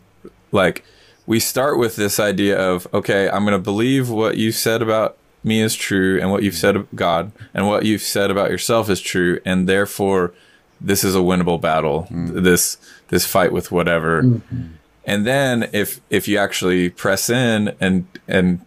like 0.51 0.83
we 1.25 1.39
start 1.39 1.77
with 1.77 1.95
this 1.95 2.19
idea 2.19 2.57
of 2.57 2.87
okay, 2.93 3.29
I'm 3.29 3.43
going 3.43 3.57
to 3.57 3.63
believe 3.63 4.09
what 4.09 4.37
you 4.37 4.51
said 4.51 4.81
about 4.81 5.17
me 5.43 5.61
is 5.61 5.75
true 5.75 6.19
and 6.19 6.31
what 6.31 6.43
you've 6.43 6.55
said 6.55 6.75
of 6.75 6.87
God 6.95 7.31
and 7.53 7.67
what 7.67 7.85
you've 7.85 8.01
said 8.01 8.29
about 8.29 8.51
yourself 8.51 8.89
is 8.89 8.99
true 8.99 9.39
and 9.45 9.67
therefore 9.67 10.33
this 10.81 11.03
is 11.03 11.15
a 11.15 11.19
winnable 11.19 11.59
battle 11.59 12.07
mm. 12.09 12.43
this 12.43 12.77
this 13.09 13.25
fight 13.25 13.51
with 13.51 13.71
whatever. 13.71 14.23
Mm-hmm. 14.23 14.67
And 15.05 15.25
then 15.25 15.69
if 15.73 15.99
if 16.09 16.27
you 16.27 16.37
actually 16.37 16.89
press 16.89 17.29
in 17.29 17.75
and 17.79 18.07
and 18.27 18.65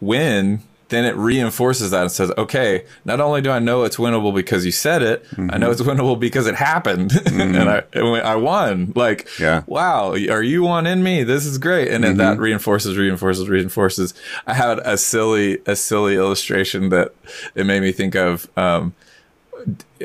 win 0.00 0.62
then 0.92 1.04
it 1.06 1.16
reinforces 1.16 1.90
that 1.90 2.02
and 2.02 2.12
says, 2.12 2.30
okay, 2.36 2.84
not 3.04 3.20
only 3.20 3.40
do 3.40 3.50
I 3.50 3.58
know 3.58 3.84
it's 3.84 3.96
winnable 3.96 4.34
because 4.34 4.66
you 4.66 4.72
said 4.72 5.02
it, 5.02 5.24
I 5.36 5.40
know 5.58 5.70
mm-hmm. 5.70 5.72
it's 5.72 5.80
winnable 5.80 6.20
because 6.20 6.46
it 6.46 6.54
happened 6.54 7.12
and 7.26 7.56
mm-hmm. 7.56 7.68
I 7.68 7.98
and 7.98 8.26
I 8.26 8.36
won. 8.36 8.92
Like, 8.94 9.28
Yeah. 9.40 9.62
wow, 9.66 10.12
are 10.12 10.42
you 10.42 10.62
one 10.62 10.86
in 10.86 11.02
me? 11.02 11.24
This 11.24 11.46
is 11.46 11.56
great. 11.56 11.88
And 11.88 12.04
then 12.04 12.18
that 12.18 12.34
mm-hmm. 12.34 12.42
reinforces, 12.42 12.96
reinforces, 12.98 13.48
reinforces. 13.48 14.12
I 14.46 14.54
had 14.54 14.78
a 14.80 14.98
silly, 14.98 15.58
a 15.66 15.74
silly 15.74 16.14
illustration 16.14 16.90
that 16.90 17.14
it 17.54 17.64
made 17.64 17.80
me 17.80 17.92
think 17.92 18.14
of. 18.14 18.48
Um, 18.56 18.94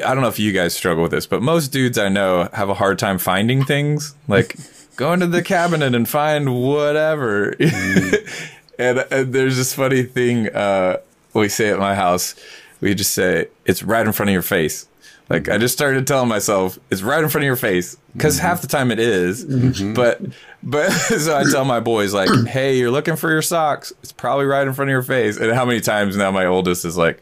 I 0.06 0.14
don't 0.14 0.22
know 0.22 0.30
if 0.30 0.40
you 0.40 0.54
guys 0.54 0.74
struggle 0.74 1.04
with 1.04 1.12
this, 1.12 1.28
but 1.28 1.42
most 1.42 1.70
dudes 1.70 1.98
I 1.98 2.10
know 2.10 2.48
have 2.54 2.70
a 2.70 2.76
hard 2.76 2.98
time 2.98 3.18
finding 3.18 3.64
things. 3.64 4.16
Like 4.28 4.56
go 4.96 5.14
into 5.14 5.28
the 5.28 5.42
cabinet 5.42 5.96
and 5.96 6.08
find 6.08 6.62
whatever. 6.62 7.54
Mm. 7.54 8.52
and, 8.80 9.06
and 9.12 9.34
there's 9.34 9.58
this 9.58 9.74
funny 9.74 10.04
thing 10.04 10.50
uh, 10.50 10.98
we 11.34 11.50
say 11.50 11.70
at 11.70 11.80
my 11.80 11.96
house. 11.96 12.36
We 12.80 12.94
just 12.94 13.14
say 13.14 13.48
it's 13.66 13.84
right 13.84 14.06
in 14.06 14.14
front 14.14 14.30
of 14.30 14.34
your 14.34 14.42
face. 14.42 14.88
Like 15.30 15.50
I 15.50 15.58
just 15.58 15.74
started 15.74 16.08
telling 16.08 16.30
myself 16.30 16.80
it's 16.90 17.02
right 17.02 17.22
in 17.22 17.30
front 17.30 17.44
of 17.44 17.48
your 17.48 17.56
face 17.58 17.98
because 18.14 18.38
mm-hmm. 18.38 18.48
half 18.48 18.62
the 18.62 18.68
time 18.68 18.92
it 18.92 19.00
is. 19.00 19.46
Mm-hmm. 19.46 19.94
But 19.94 20.22
but 20.64 20.90
so 20.92 21.38
I 21.38 21.44
tell 21.44 21.66
my 21.66 21.80
boys 21.80 22.14
like, 22.14 22.30
hey, 22.48 22.78
you're 22.78 22.92
looking 22.92 23.16
for 23.16 23.30
your 23.30 23.42
socks. 23.42 23.92
It's 24.04 24.12
probably 24.12 24.46
right 24.46 24.66
in 24.66 24.74
front 24.74 24.90
of 24.90 24.94
your 24.94 25.04
face. 25.04 25.38
And 25.38 25.52
how 25.52 25.66
many 25.66 25.82
times 25.82 26.16
now 26.16 26.32
my 26.32 26.46
oldest 26.46 26.86
is 26.86 26.98
like, 26.98 27.22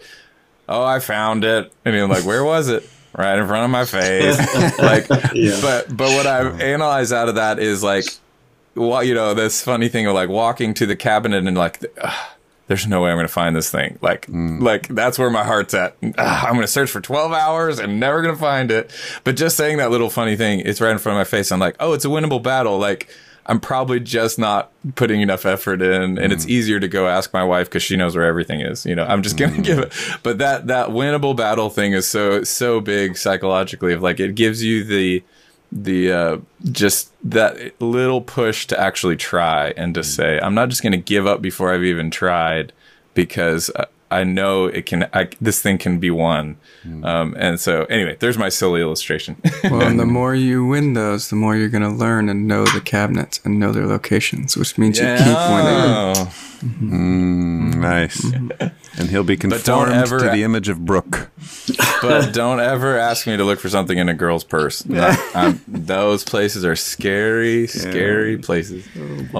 oh, 0.69 0.83
I 0.83 0.99
found 0.99 1.43
it. 1.43 1.71
And 1.83 1.95
you're 1.95 2.07
like, 2.07 2.25
where 2.25 2.43
was 2.43 2.69
it? 2.69 2.87
Right 3.17 3.39
in 3.39 3.47
front 3.47 3.63
of 3.63 3.71
my 3.71 3.85
face. 3.85 4.37
like, 4.79 5.07
Yeah. 5.33 5.59
but 5.61 5.95
but 5.95 6.09
what 6.15 6.27
I've 6.27 6.59
analyzed 6.59 7.13
out 7.13 7.29
of 7.29 7.35
that 7.35 7.59
is 7.59 7.81
like, 7.81 8.05
well, 8.75 9.03
you 9.03 9.13
know, 9.13 9.33
this 9.33 9.61
funny 9.61 9.87
thing 9.87 10.05
of 10.05 10.13
like 10.13 10.29
walking 10.29 10.73
to 10.75 10.85
the 10.85 10.95
cabinet 10.95 11.45
and 11.47 11.57
like, 11.57 11.79
there's 12.67 12.87
no 12.87 13.01
way 13.01 13.11
I'm 13.11 13.17
going 13.17 13.27
to 13.27 13.33
find 13.33 13.55
this 13.55 13.69
thing. 13.69 13.97
Like, 14.01 14.27
mm. 14.27 14.61
like 14.61 14.87
that's 14.87 15.19
where 15.19 15.29
my 15.29 15.43
heart's 15.43 15.73
at. 15.73 15.95
Ugh, 16.03 16.13
I'm 16.17 16.53
going 16.53 16.61
to 16.61 16.67
search 16.67 16.89
for 16.89 17.01
12 17.01 17.31
hours 17.31 17.79
and 17.79 17.99
never 17.99 18.21
going 18.21 18.33
to 18.33 18.39
find 18.39 18.71
it. 18.71 18.91
But 19.23 19.35
just 19.37 19.55
saying 19.55 19.77
that 19.77 19.91
little 19.91 20.09
funny 20.09 20.35
thing, 20.35 20.61
it's 20.61 20.81
right 20.81 20.91
in 20.91 20.97
front 20.97 21.17
of 21.17 21.19
my 21.19 21.29
face. 21.29 21.51
I'm 21.51 21.59
like, 21.59 21.75
oh, 21.79 21.93
it's 21.93 22.05
a 22.05 22.09
winnable 22.09 22.41
battle. 22.41 22.77
Like, 22.77 23.07
I'm 23.47 23.59
probably 23.59 23.99
just 23.99 24.39
not 24.39 24.71
putting 24.95 25.21
enough 25.21 25.45
effort 25.45 25.81
in, 25.81 26.17
and 26.17 26.33
it's 26.33 26.45
mm. 26.45 26.49
easier 26.49 26.79
to 26.79 26.87
go 26.87 27.07
ask 27.07 27.31
my 27.31 27.43
wife 27.43 27.67
because 27.67 27.83
she 27.83 27.95
knows 27.95 28.15
where 28.15 28.25
everything 28.25 28.61
is. 28.61 28.87
You 28.87 28.95
know, 28.95 29.05
I'm 29.05 29.21
just 29.21 29.37
gonna 29.37 29.57
mm. 29.57 29.63
give 29.63 29.77
it. 29.77 29.93
But 30.23 30.39
that 30.39 30.65
that 30.65 30.89
winnable 30.89 31.35
battle 31.35 31.69
thing 31.69 31.93
is 31.93 32.07
so 32.07 32.43
so 32.43 32.81
big 32.81 33.17
psychologically. 33.17 33.93
Of 33.93 34.01
like, 34.01 34.19
it 34.19 34.33
gives 34.33 34.63
you 34.63 34.83
the 34.83 35.23
the 35.75 36.11
uh, 36.11 36.37
just 36.71 37.11
that 37.29 37.79
little 37.81 38.21
push 38.21 38.65
to 38.67 38.79
actually 38.79 39.17
try 39.17 39.73
and 39.75 39.93
to 39.93 40.03
say, 40.03 40.39
I'm 40.39 40.55
not 40.55 40.69
just 40.69 40.81
gonna 40.81 40.97
give 40.97 41.27
up 41.27 41.41
before 41.41 41.73
I've 41.73 41.83
even 41.83 42.09
tried 42.09 42.71
because 43.13 43.69
I, 44.11 44.19
I 44.19 44.23
know 44.23 44.65
it 44.65 44.85
can. 44.85 45.07
I, 45.13 45.29
this 45.41 45.61
thing 45.61 45.77
can 45.77 45.99
be 45.99 46.09
won. 46.11 46.57
Um, 47.03 47.35
and 47.39 47.59
so, 47.59 47.85
anyway, 47.85 48.15
there's 48.19 48.37
my 48.37 48.49
silly 48.49 48.81
illustration. 48.81 49.35
Well, 49.63 49.81
and 49.81 49.99
the 49.99 50.05
more 50.05 50.35
you 50.35 50.63
win 50.65 50.93
those, 50.93 51.29
the 51.31 51.35
more 51.35 51.55
you're 51.55 51.69
going 51.69 51.81
to 51.83 51.89
learn 51.89 52.29
and 52.29 52.47
know 52.47 52.65
the 52.65 52.81
cabinets 52.81 53.39
and 53.43 53.59
know 53.59 53.71
their 53.71 53.87
locations, 53.87 54.55
which 54.55 54.77
means 54.77 54.99
you 54.99 55.05
keep 55.05 55.25
winning. 55.25 55.35
Oh. 55.35 56.33
Mm, 56.63 57.75
nice. 57.77 58.23
and 58.99 59.09
he'll 59.09 59.23
be 59.23 59.35
don't 59.35 59.51
conformed 59.51 59.91
ever- 59.93 60.19
to 60.19 60.29
the 60.29 60.43
image 60.43 60.69
of 60.69 60.85
Brooke. 60.85 61.31
but 62.01 62.31
don't 62.31 62.59
ever 62.59 62.97
ask 62.97 63.25
me 63.25 63.35
to 63.37 63.43
look 63.43 63.59
for 63.59 63.69
something 63.69 63.97
in 63.97 64.07
a 64.07 64.13
girl's 64.13 64.43
purse. 64.43 64.79
That- 64.83 65.19
I'm- 65.35 65.61
those 65.67 66.23
places 66.23 66.63
are 66.63 66.75
scary, 66.75 67.65
scary 67.67 68.37
places. 68.37 68.85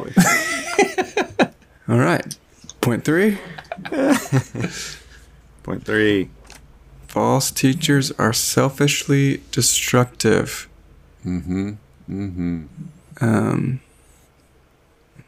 All 1.88 1.98
right. 2.00 2.36
Point 2.82 3.04
three 3.06 3.38
Point 5.64 5.84
three. 5.86 6.30
false 7.08 7.50
teachers 7.52 8.12
are 8.14 8.34
selfishly 8.34 9.42
destructive. 9.52 10.68
Mm-hmm. 11.26 11.70
Mm-hmm. 12.10 12.64
Um, 13.22 13.80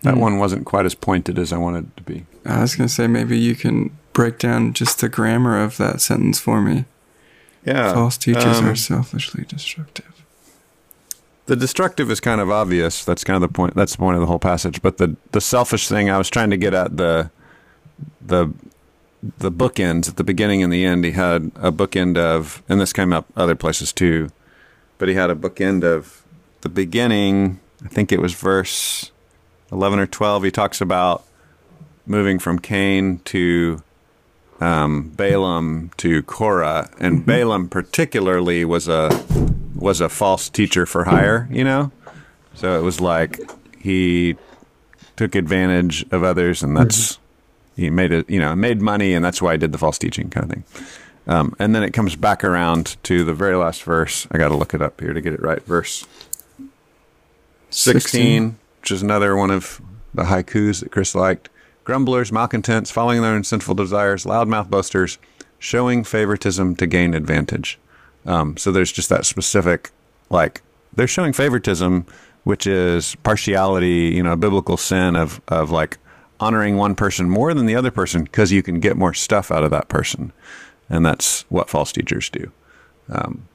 That 0.03 0.13
Hmm. 0.15 0.19
one 0.19 0.37
wasn't 0.37 0.65
quite 0.65 0.85
as 0.85 0.93
pointed 0.95 1.39
as 1.39 1.51
I 1.51 1.57
wanted 1.57 1.85
it 1.85 1.97
to 1.97 2.03
be. 2.03 2.25
I 2.45 2.61
was 2.61 2.75
going 2.75 2.87
to 2.87 2.93
say 2.93 3.07
maybe 3.07 3.37
you 3.37 3.55
can 3.55 3.97
break 4.13 4.37
down 4.37 4.73
just 4.73 4.99
the 4.99 5.09
grammar 5.09 5.59
of 5.61 5.77
that 5.77 6.01
sentence 6.01 6.39
for 6.39 6.61
me. 6.61 6.85
Yeah. 7.65 7.93
False 7.93 8.17
teachers 8.17 8.59
um, 8.59 8.67
are 8.67 8.75
selfishly 8.75 9.43
destructive. 9.45 10.23
The 11.47 11.55
destructive 11.55 12.11
is 12.11 12.19
kind 12.19 12.39
of 12.41 12.49
obvious. 12.51 13.03
That's 13.05 13.23
kind 13.23 13.35
of 13.35 13.41
the 13.41 13.53
point. 13.53 13.73
That's 13.75 13.93
the 13.93 13.97
point 13.97 14.15
of 14.15 14.21
the 14.21 14.27
whole 14.27 14.39
passage. 14.39 14.81
But 14.81 14.97
the 14.97 15.15
the 15.31 15.41
selfish 15.41 15.87
thing, 15.87 16.09
I 16.09 16.17
was 16.17 16.29
trying 16.29 16.49
to 16.51 16.57
get 16.57 16.73
at 16.73 16.97
the 16.97 17.31
the 18.21 18.53
the 19.39 19.51
bookends 19.51 20.07
at 20.07 20.17
the 20.17 20.23
beginning 20.23 20.61
and 20.61 20.71
the 20.71 20.85
end. 20.85 21.03
He 21.03 21.11
had 21.11 21.51
a 21.55 21.71
bookend 21.71 22.17
of, 22.17 22.61
and 22.69 22.79
this 22.79 22.93
came 22.93 23.11
up 23.11 23.25
other 23.35 23.55
places 23.55 23.91
too. 23.91 24.29
But 24.97 25.09
he 25.09 25.15
had 25.15 25.29
a 25.29 25.35
bookend 25.35 25.83
of 25.83 26.23
the 26.61 26.69
beginning. 26.69 27.59
I 27.83 27.87
think 27.87 28.11
it 28.11 28.21
was 28.21 28.33
verse 28.33 29.11
eleven 29.71 29.99
or 29.99 30.07
twelve. 30.07 30.43
He 30.43 30.51
talks 30.51 30.81
about 30.81 31.23
moving 32.05 32.39
from 32.39 32.59
Cain 32.59 33.19
to 33.25 33.83
um, 34.59 35.09
Balaam 35.09 35.91
to 35.97 36.23
Korah, 36.23 36.89
and 36.99 37.25
Balaam 37.25 37.69
particularly 37.69 38.65
was 38.65 38.87
a 38.87 39.09
was 39.75 40.01
a 40.01 40.09
false 40.09 40.49
teacher 40.49 40.85
for 40.85 41.05
hire, 41.05 41.47
you 41.51 41.63
know? 41.63 41.91
So 42.55 42.77
it 42.79 42.81
was 42.81 42.99
like 42.99 43.39
he 43.79 44.35
took 45.15 45.35
advantage 45.35 46.05
of 46.11 46.23
others 46.23 46.63
and 46.63 46.75
that's 46.75 47.19
he 47.77 47.89
made 47.89 48.11
it, 48.11 48.29
you 48.29 48.39
know, 48.39 48.53
made 48.55 48.81
money 48.81 49.13
and 49.13 49.23
that's 49.23 49.41
why 49.41 49.53
I 49.53 49.57
did 49.57 49.71
the 49.71 49.77
false 49.77 49.97
teaching 49.97 50.29
kind 50.29 50.43
of 50.43 50.49
thing. 50.51 50.63
Um, 51.27 51.55
and 51.59 51.75
then 51.75 51.83
it 51.83 51.91
comes 51.91 52.15
back 52.15 52.43
around 52.43 52.97
to 53.03 53.23
the 53.23 53.33
very 53.33 53.55
last 53.55 53.83
verse. 53.83 54.27
I 54.31 54.37
got 54.37 54.47
to 54.49 54.55
look 54.55 54.73
it 54.73 54.81
up 54.81 54.99
here 54.99 55.13
to 55.13 55.21
get 55.21 55.33
it 55.33 55.41
right. 55.41 55.63
Verse 55.63 56.05
16, 57.69 58.57
which 58.81 58.91
is 58.91 59.01
another 59.01 59.35
one 59.35 59.51
of 59.51 59.81
the 60.13 60.23
haikus 60.23 60.81
that 60.81 60.91
Chris 60.91 61.13
liked. 61.13 61.49
Grumblers, 61.83 62.31
malcontents, 62.31 62.91
following 62.91 63.21
their 63.21 63.33
own 63.33 63.43
sinful 63.43 63.75
desires, 63.75 64.25
loudmouth 64.25 64.69
boasters, 64.69 65.17
showing 65.59 66.03
favoritism 66.03 66.75
to 66.77 66.87
gain 66.87 67.13
advantage. 67.13 67.77
Um, 68.25 68.57
so 68.57 68.71
there's 68.71 68.91
just 68.91 69.09
that 69.09 69.25
specific, 69.25 69.91
like, 70.29 70.61
they're 70.93 71.07
showing 71.07 71.31
favoritism, 71.31 72.05
which 72.43 72.67
is 72.67 73.15
partiality, 73.23 74.13
you 74.15 74.23
know, 74.23 74.33
a 74.33 74.37
biblical 74.37 74.75
sin 74.75 75.15
of, 75.15 75.39
of 75.47 75.71
like 75.71 75.97
honoring 76.39 76.77
one 76.77 76.95
person 76.95 77.29
more 77.29 77.53
than 77.53 77.65
the 77.65 77.75
other 77.75 77.91
person 77.91 78.23
because 78.23 78.51
you 78.51 78.63
can 78.63 78.79
get 78.79 78.97
more 78.97 79.13
stuff 79.13 79.51
out 79.51 79.63
of 79.63 79.71
that 79.71 79.87
person. 79.87 80.31
And 80.89 81.05
that's 81.05 81.41
what 81.49 81.69
false 81.69 81.91
teachers 81.91 82.29
do. 82.29 82.51
Um, 83.09 83.47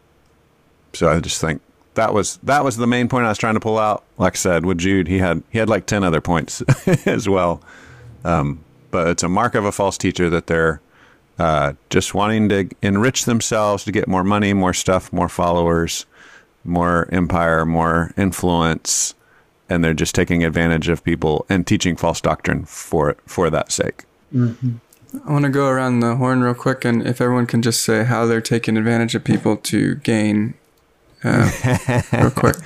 so 0.92 1.08
I 1.08 1.20
just 1.20 1.40
think 1.40 1.62
that 1.94 2.14
was 2.14 2.38
that 2.42 2.64
was 2.64 2.76
the 2.76 2.86
main 2.86 3.08
point 3.08 3.26
I 3.26 3.28
was 3.28 3.38
trying 3.38 3.54
to 3.54 3.60
pull 3.60 3.78
out. 3.78 4.04
Like 4.18 4.34
I 4.34 4.36
said, 4.36 4.66
with 4.66 4.78
Jude, 4.78 5.08
he 5.08 5.18
had 5.18 5.42
he 5.50 5.58
had 5.58 5.68
like 5.68 5.86
ten 5.86 6.04
other 6.04 6.20
points 6.20 6.62
as 7.06 7.28
well. 7.28 7.62
Um, 8.24 8.64
but 8.90 9.08
it's 9.08 9.22
a 9.22 9.28
mark 9.28 9.54
of 9.54 9.64
a 9.64 9.72
false 9.72 9.98
teacher 9.98 10.28
that 10.30 10.46
they're 10.46 10.80
uh, 11.38 11.72
just 11.90 12.14
wanting 12.14 12.48
to 12.50 12.68
enrich 12.82 13.24
themselves 13.24 13.84
to 13.84 13.92
get 13.92 14.06
more 14.06 14.22
money, 14.24 14.52
more 14.52 14.74
stuff, 14.74 15.12
more 15.12 15.28
followers, 15.28 16.06
more 16.62 17.08
empire, 17.10 17.64
more 17.64 18.12
influence, 18.16 19.14
and 19.72 19.82
they're 19.82 19.94
just 19.94 20.14
taking 20.14 20.44
advantage 20.44 20.88
of 20.88 21.02
people 21.02 21.46
and 21.48 21.66
teaching 21.66 21.96
false 21.96 22.20
doctrine 22.20 22.64
for 22.64 23.16
for 23.26 23.50
that 23.50 23.72
sake. 23.72 24.04
I 24.34 25.30
want 25.30 25.44
to 25.44 25.50
go 25.50 25.68
around 25.68 26.00
the 26.00 26.16
horn 26.16 26.42
real 26.42 26.54
quick, 26.54 26.84
and 26.84 27.06
if 27.06 27.20
everyone 27.20 27.46
can 27.46 27.62
just 27.62 27.82
say 27.82 28.04
how 28.04 28.26
they're 28.26 28.40
taking 28.40 28.76
advantage 28.76 29.14
of 29.14 29.24
people 29.24 29.56
to 29.58 29.96
gain, 29.96 30.54
uh, 31.24 31.50
real 32.12 32.30
quick. 32.30 32.56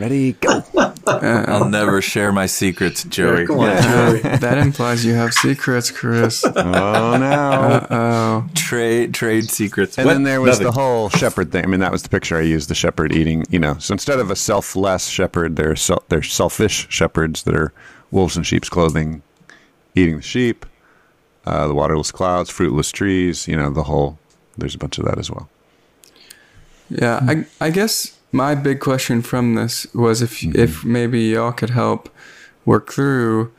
Ready, 0.00 0.32
go. 0.32 0.64
I'll 1.06 1.68
never 1.68 2.00
share 2.00 2.32
my 2.32 2.46
secrets, 2.46 3.04
Joey. 3.04 3.46
Come 3.46 3.58
on, 3.60 3.82
Joey. 3.82 4.20
that 4.38 4.56
implies 4.56 5.04
you 5.04 5.12
have 5.12 5.34
secrets, 5.34 5.90
Chris. 5.90 6.42
oh 6.56 7.16
no. 7.18 7.86
Oh, 7.90 8.46
Trade 8.54 9.12
trade 9.12 9.50
secrets. 9.50 9.98
And 9.98 10.06
What? 10.06 10.14
then 10.14 10.22
there 10.22 10.40
was 10.40 10.52
Nothing. 10.60 10.66
the 10.66 10.72
whole 10.72 11.10
shepherd 11.10 11.52
thing. 11.52 11.64
I 11.64 11.66
mean, 11.66 11.80
that 11.80 11.92
was 11.92 12.02
the 12.02 12.08
picture 12.08 12.38
I 12.38 12.42
used: 12.42 12.70
the 12.70 12.74
shepherd 12.74 13.12
eating. 13.14 13.44
You 13.50 13.58
know, 13.58 13.76
so 13.78 13.92
instead 13.92 14.18
of 14.20 14.30
a 14.30 14.36
selfless 14.36 15.06
shepherd, 15.06 15.56
they're 15.56 15.76
sel- 15.76 16.04
they're 16.08 16.22
selfish 16.22 16.86
shepherds 16.88 17.42
that 17.42 17.54
are 17.54 17.70
wolves 18.10 18.38
in 18.38 18.42
sheep's 18.42 18.70
clothing, 18.70 19.20
eating 19.94 20.16
the 20.16 20.22
sheep. 20.22 20.64
Uh, 21.44 21.66
the 21.66 21.74
waterless 21.74 22.10
clouds, 22.10 22.48
fruitless 22.48 22.90
trees. 22.90 23.46
You 23.46 23.56
know, 23.56 23.68
the 23.68 23.82
whole. 23.82 24.18
There's 24.56 24.74
a 24.74 24.78
bunch 24.78 24.98
of 24.98 25.04
that 25.04 25.18
as 25.18 25.30
well. 25.30 25.50
yeah. 26.88 27.20
I 27.22 27.44
I 27.60 27.70
guess 27.70 28.16
my 28.32 28.54
big 28.54 28.80
question 28.80 29.22
from 29.22 29.54
this 29.54 29.86
was 29.94 30.22
if 30.22 30.40
mm-hmm. 30.40 30.58
if 30.58 30.84
maybe 30.84 31.20
y'all 31.20 31.52
could 31.52 31.70
help 31.70 32.08
work 32.64 32.92
through 32.92 33.52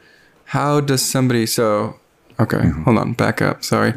how 0.45 0.79
does 0.79 1.01
somebody 1.01 1.45
so 1.45 1.99
okay 2.39 2.57
mm-hmm. 2.57 2.83
hold 2.83 2.97
on 2.97 3.13
back 3.13 3.41
up 3.41 3.63
sorry. 3.63 3.93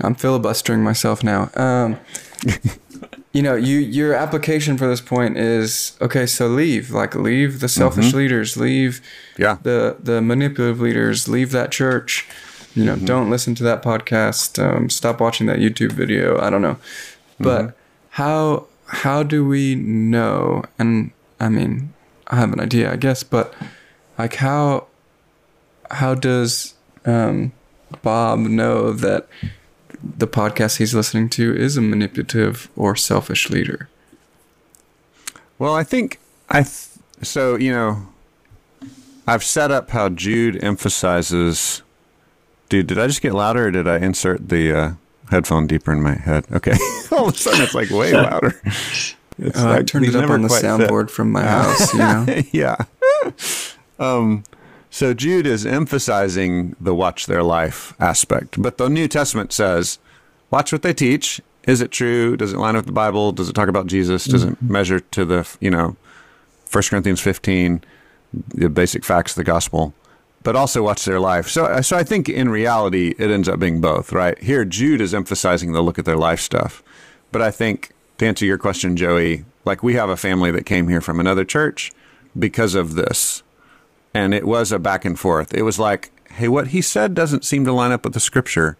I'm 0.00 0.14
filibustering 0.14 0.82
myself 0.82 1.22
now. 1.22 1.50
Um 1.54 1.98
you 3.32 3.42
know 3.42 3.54
you 3.54 3.78
your 3.78 4.14
application 4.14 4.76
for 4.76 4.86
this 4.86 5.00
point 5.00 5.36
is 5.36 5.96
okay 6.00 6.26
so 6.26 6.48
leave 6.48 6.90
like 6.90 7.14
leave 7.14 7.60
the 7.60 7.68
selfish 7.68 8.06
mm-hmm. 8.06 8.18
leaders 8.18 8.56
leave 8.56 9.00
Yeah. 9.38 9.58
the 9.62 9.96
the 10.02 10.20
manipulative 10.20 10.80
leaders 10.80 11.28
leave 11.28 11.52
that 11.52 11.70
church. 11.70 12.28
You 12.74 12.86
know, 12.86 12.96
don't 12.96 13.28
listen 13.28 13.54
to 13.56 13.62
that 13.64 13.82
podcast. 13.82 14.58
Um, 14.58 14.88
stop 14.88 15.20
watching 15.20 15.46
that 15.46 15.58
YouTube 15.58 15.92
video. 15.92 16.40
I 16.40 16.48
don't 16.48 16.62
know, 16.62 16.78
but 17.38 17.76
how 18.10 18.66
how 18.92 19.22
do 19.22 19.44
we 19.44 19.74
know? 19.74 20.64
And 20.78 21.12
I 21.40 21.48
mean, 21.48 21.94
I 22.26 22.36
have 22.36 22.52
an 22.52 22.60
idea, 22.60 22.92
I 22.92 22.96
guess, 22.96 23.22
but 23.22 23.54
like 24.18 24.36
how 24.36 24.86
how 25.90 26.14
does 26.14 26.74
um, 27.04 27.52
Bob 28.02 28.40
know 28.40 28.92
that 28.92 29.28
the 30.02 30.26
podcast 30.26 30.76
he's 30.76 30.94
listening 30.94 31.28
to 31.30 31.54
is 31.54 31.76
a 31.76 31.80
manipulative 31.80 32.68
or 32.76 32.94
selfish 32.94 33.48
leader? 33.50 33.88
Well, 35.58 35.74
I 35.74 35.84
think 35.84 36.20
I 36.50 36.62
th- 36.62 36.88
so 37.22 37.56
you 37.56 37.72
know 37.72 38.08
I've 39.26 39.44
set 39.44 39.70
up 39.70 39.90
how 39.90 40.10
Jude 40.10 40.62
emphasizes. 40.62 41.82
Dude, 42.68 42.86
did 42.86 42.98
I 42.98 43.06
just 43.06 43.22
get 43.22 43.34
louder, 43.34 43.68
or 43.68 43.70
did 43.70 43.88
I 43.88 43.98
insert 43.98 44.48
the 44.48 44.72
uh, 44.72 44.92
headphone 45.30 45.66
deeper 45.66 45.92
in 45.92 46.02
my 46.02 46.14
head? 46.14 46.44
Okay, 46.52 46.72
all 47.12 47.28
of 47.28 47.34
a 47.34 47.38
sudden 47.38 47.62
it's 47.62 47.74
like 47.74 47.90
way 47.90 48.12
louder. 48.22 48.60
It's 49.38 49.58
Uh, 49.58 49.70
I 49.70 49.82
turned 49.82 50.06
it 50.06 50.14
up 50.14 50.28
on 50.30 50.42
the 50.42 50.48
quite 50.48 50.60
fit. 50.60 50.66
soundboard 50.68 51.10
from 51.10 51.32
my 51.32 51.42
house. 51.56 51.92
You 51.92 51.98
know, 52.00 52.26
yeah. 52.52 52.76
um, 53.98 54.44
so 54.90 55.14
Jude 55.14 55.46
is 55.46 55.64
emphasizing 55.64 56.76
the 56.80 56.94
watch 56.94 57.26
their 57.26 57.42
life 57.42 57.94
aspect, 57.98 58.60
but 58.60 58.76
the 58.78 58.88
New 58.88 59.08
Testament 59.08 59.52
says, 59.52 59.98
watch 60.50 60.72
what 60.72 60.82
they 60.82 60.92
teach. 60.92 61.40
Is 61.66 61.80
it 61.80 61.90
true? 61.92 62.36
Does 62.36 62.52
it 62.52 62.58
line 62.58 62.74
up 62.74 62.80
with 62.80 62.86
the 62.86 62.92
Bible? 62.92 63.30
Does 63.32 63.48
it 63.48 63.52
talk 63.54 63.68
about 63.68 63.86
Jesus? 63.86 64.24
Does 64.24 64.42
it 64.44 64.60
measure 64.60 64.98
to 65.00 65.24
the, 65.24 65.48
you 65.60 65.70
know, 65.70 65.96
1 66.72 66.82
Corinthians 66.90 67.20
15, 67.20 67.84
the 68.48 68.68
basic 68.68 69.04
facts 69.04 69.32
of 69.32 69.36
the 69.36 69.44
gospel? 69.44 69.94
But 70.42 70.56
also 70.56 70.82
watch 70.82 71.04
their 71.04 71.20
life. 71.20 71.48
So, 71.48 71.80
so 71.82 71.96
I 71.96 72.02
think 72.02 72.28
in 72.28 72.48
reality, 72.48 73.14
it 73.18 73.30
ends 73.30 73.48
up 73.48 73.60
being 73.60 73.80
both, 73.80 74.12
right? 74.12 74.36
Here, 74.42 74.64
Jude 74.64 75.00
is 75.00 75.14
emphasizing 75.14 75.72
the 75.72 75.82
look 75.82 75.98
at 75.98 76.04
their 76.04 76.16
life 76.16 76.40
stuff. 76.40 76.82
But 77.30 77.42
I 77.42 77.50
think 77.50 77.92
to 78.18 78.26
answer 78.26 78.44
your 78.44 78.58
question, 78.58 78.96
Joey, 78.96 79.44
like 79.64 79.82
we 79.82 79.94
have 79.94 80.10
a 80.10 80.16
family 80.16 80.50
that 80.50 80.66
came 80.66 80.88
here 80.88 81.00
from 81.00 81.20
another 81.20 81.44
church 81.44 81.92
because 82.38 82.74
of 82.74 82.94
this. 82.94 83.42
And 84.14 84.34
it 84.34 84.46
was 84.46 84.72
a 84.72 84.78
back 84.78 85.04
and 85.04 85.18
forth. 85.18 85.54
It 85.54 85.62
was 85.62 85.78
like, 85.78 86.10
hey, 86.32 86.48
what 86.48 86.68
he 86.68 86.82
said 86.82 87.14
doesn't 87.14 87.44
seem 87.44 87.64
to 87.64 87.72
line 87.72 87.92
up 87.92 88.04
with 88.04 88.14
the 88.14 88.20
scripture. 88.20 88.76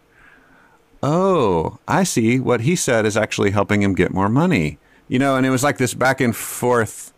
Oh, 1.01 1.79
I 1.87 2.03
see. 2.03 2.39
What 2.39 2.61
he 2.61 2.75
said 2.75 3.05
is 3.05 3.17
actually 3.17 3.51
helping 3.51 3.81
him 3.81 3.95
get 3.95 4.13
more 4.13 4.29
money. 4.29 4.77
You 5.07 5.19
know, 5.19 5.35
and 5.35 5.45
it 5.45 5.49
was 5.49 5.63
like 5.63 5.77
this 5.77 5.93
back 5.93 6.21
and 6.21 6.35
forth 6.35 7.13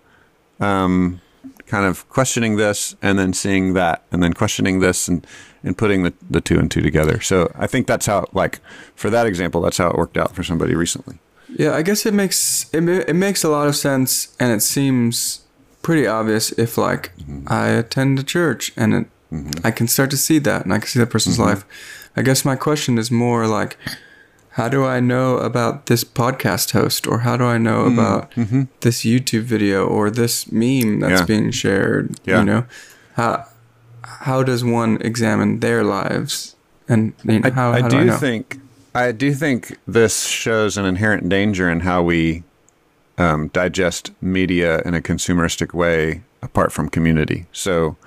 um, 0.59 1.21
kind 1.65 1.85
of 1.85 2.07
questioning 2.09 2.57
this 2.57 2.95
and 3.01 3.17
then 3.17 3.33
seeing 3.33 3.73
that 3.73 4.03
and 4.11 4.21
then 4.21 4.33
questioning 4.33 4.79
this 4.79 5.07
and, 5.07 5.25
and 5.63 5.77
putting 5.77 6.03
the, 6.03 6.13
the 6.29 6.41
two 6.41 6.59
and 6.59 6.69
two 6.69 6.81
together. 6.81 7.19
So 7.21 7.51
I 7.55 7.67
think 7.67 7.87
that's 7.87 8.05
how, 8.05 8.27
like, 8.33 8.59
for 8.95 9.09
that 9.09 9.25
example, 9.25 9.61
that's 9.61 9.77
how 9.77 9.89
it 9.89 9.97
worked 9.97 10.17
out 10.17 10.35
for 10.35 10.43
somebody 10.43 10.75
recently. 10.75 11.17
Yeah, 11.57 11.73
I 11.73 11.83
guess 11.83 12.05
it 12.05 12.13
makes 12.13 12.73
it, 12.73 12.87
it 12.87 13.15
makes 13.15 13.43
a 13.43 13.49
lot 13.49 13.67
of 13.67 13.75
sense, 13.75 14.35
and 14.39 14.51
it 14.51 14.61
seems 14.61 15.41
pretty 15.81 16.07
obvious 16.07 16.51
if 16.53 16.77
like 16.77 17.15
mm-hmm. 17.17 17.47
I 17.47 17.67
attend 17.67 18.19
a 18.19 18.23
church 18.23 18.73
and 18.75 18.93
it, 18.93 19.07
mm-hmm. 19.31 19.65
I 19.65 19.71
can 19.71 19.87
start 19.87 20.09
to 20.11 20.17
see 20.17 20.39
that, 20.39 20.65
and 20.65 20.73
I 20.73 20.79
can 20.79 20.87
see 20.87 20.99
that 20.99 21.11
person's 21.11 21.37
mm-hmm. 21.37 21.49
life. 21.49 21.65
I 22.15 22.23
guess 22.23 22.43
my 22.43 22.55
question 22.55 22.97
is 22.97 23.09
more 23.11 23.47
like, 23.47 23.77
how 24.55 24.69
do 24.69 24.85
I 24.85 24.99
know 25.01 25.37
about 25.37 25.87
this 25.87 26.03
podcast 26.05 26.71
host, 26.71 27.07
or 27.07 27.19
how 27.19 27.35
do 27.37 27.43
I 27.43 27.57
know 27.57 27.85
about 27.85 28.31
this 28.79 29.03
YouTube 29.03 29.43
video 29.43 29.85
or 29.85 30.09
this 30.09 30.49
meme 30.51 31.01
that's 31.01 31.21
Yeah. 31.21 31.25
being 31.25 31.51
shared? 31.51 32.15
Yeah. 32.25 32.39
You 32.39 32.45
know, 32.45 32.65
how 33.15 33.45
how 34.23 34.43
does 34.43 34.63
one 34.63 34.97
examine 35.01 35.59
their 35.59 35.83
lives, 35.83 36.55
and 36.87 37.13
you 37.23 37.39
know, 37.39 37.49
I, 37.49 37.51
how, 37.51 37.71
I 37.73 37.81
how 37.81 37.87
do 37.89 37.97
I 37.97 38.03
know? 38.05 38.17
think 38.17 38.59
I 38.93 39.11
do 39.11 39.33
think 39.33 39.77
this 39.85 40.23
shows 40.23 40.77
an 40.77 40.85
inherent 40.85 41.27
danger 41.27 41.69
in 41.69 41.81
how 41.81 42.01
we 42.01 42.43
um, 43.17 43.49
digest 43.49 44.11
media 44.21 44.81
in 44.85 44.93
a 44.95 45.01
consumeristic 45.01 45.73
way 45.73 46.21
apart 46.41 46.71
from 46.71 46.87
community. 46.87 47.45
So, 47.51 47.97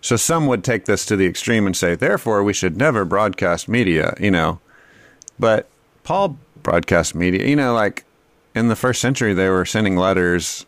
so 0.00 0.16
some 0.16 0.48
would 0.48 0.64
take 0.64 0.86
this 0.86 1.06
to 1.06 1.16
the 1.16 1.26
extreme 1.26 1.64
and 1.66 1.76
say, 1.76 1.94
therefore, 1.94 2.42
we 2.42 2.52
should 2.54 2.76
never 2.76 3.04
broadcast 3.04 3.68
media. 3.68 4.14
You 4.18 4.32
know, 4.32 4.58
but 5.38 5.68
Paul 6.04 6.38
broadcast 6.62 7.14
media. 7.14 7.46
You 7.46 7.56
know, 7.56 7.74
like 7.74 8.04
in 8.54 8.68
the 8.68 8.76
first 8.76 9.00
century, 9.00 9.34
they 9.34 9.48
were 9.48 9.64
sending 9.64 9.96
letters, 9.96 10.66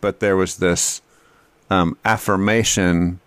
but 0.00 0.20
there 0.20 0.36
was 0.36 0.58
this 0.58 1.02
um, 1.70 1.96
affirmation 2.04 3.20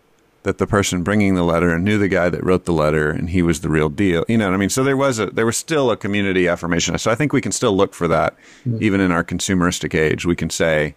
that 0.43 0.57
the 0.57 0.67
person 0.67 1.03
bringing 1.03 1.35
the 1.35 1.43
letter 1.43 1.79
knew 1.79 1.97
the 1.97 2.09
guy 2.09 2.29
that 2.29 2.43
wrote 2.43 2.65
the 2.65 2.73
letter 2.73 3.09
and 3.09 3.29
he 3.29 3.41
was 3.41 3.61
the 3.61 3.69
real 3.69 3.89
deal. 3.89 4.25
You 4.27 4.37
know 4.37 4.47
what 4.47 4.53
I 4.53 4.57
mean? 4.57 4.69
So 4.69 4.83
there 4.83 4.97
was 4.97 5.17
a 5.17 5.27
there 5.27 5.45
was 5.45 5.55
still 5.55 5.89
a 5.89 5.97
community 5.97 6.47
affirmation. 6.47 6.97
So 6.97 7.09
I 7.11 7.15
think 7.15 7.31
we 7.31 7.41
can 7.41 7.53
still 7.53 7.75
look 7.75 7.93
for 7.93 8.07
that 8.09 8.35
even 8.79 8.99
in 8.99 9.11
our 9.11 9.23
consumeristic 9.23 9.97
age. 9.97 10.25
We 10.25 10.35
can 10.35 10.49
say, 10.49 10.95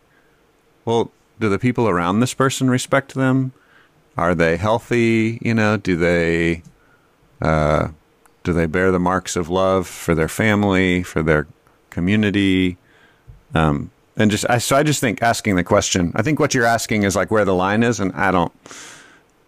well, 0.85 1.13
do 1.39 1.49
the 1.49 1.59
people 1.59 1.89
around 1.89 2.21
this 2.21 2.35
person 2.35 2.69
respect 2.69 3.15
them? 3.15 3.53
Are 4.17 4.35
they 4.35 4.57
healthy? 4.57 5.39
You 5.43 5.55
know, 5.55 5.77
do 5.77 5.95
they 5.95 6.63
uh, 7.41 7.89
do 8.47 8.53
they 8.53 8.67
bear 8.67 8.93
the 8.93 9.01
marks 9.01 9.35
of 9.35 9.49
love 9.49 9.89
for 9.89 10.15
their 10.15 10.29
family, 10.29 11.03
for 11.03 11.21
their 11.21 11.49
community? 11.91 12.77
Um, 13.57 13.91
and 14.17 14.31
just 14.31 14.49
I, 14.49 14.59
so 14.59 14.77
I 14.77 14.85
just 14.85 15.01
think 15.01 15.21
asking 15.21 15.57
the 15.57 15.65
question. 15.65 16.13
I 16.15 16.23
think 16.23 16.39
what 16.39 16.55
you're 16.55 16.65
asking 16.65 17.03
is 17.03 17.17
like 17.17 17.33
where 17.33 17.45
the 17.45 17.55
line 17.55 17.83
is, 17.83 17.99
and 17.99 18.13
I 18.13 18.31
don't. 18.31 18.53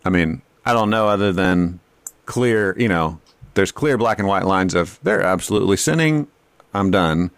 I 0.05 0.11
mean, 0.11 0.43
I 0.67 0.73
don't 0.73 0.91
know 0.91 1.07
other 1.07 1.33
than 1.33 1.79
clear. 2.27 2.75
You 2.77 2.89
know, 2.89 3.21
there's 3.55 3.71
clear 3.71 3.97
black 3.97 4.19
and 4.19 4.27
white 4.27 4.45
lines 4.47 4.75
of 4.75 4.99
they're 5.05 5.23
absolutely 5.23 5.77
sinning. 5.77 6.27
I'm 6.75 6.91
done, 6.91 7.31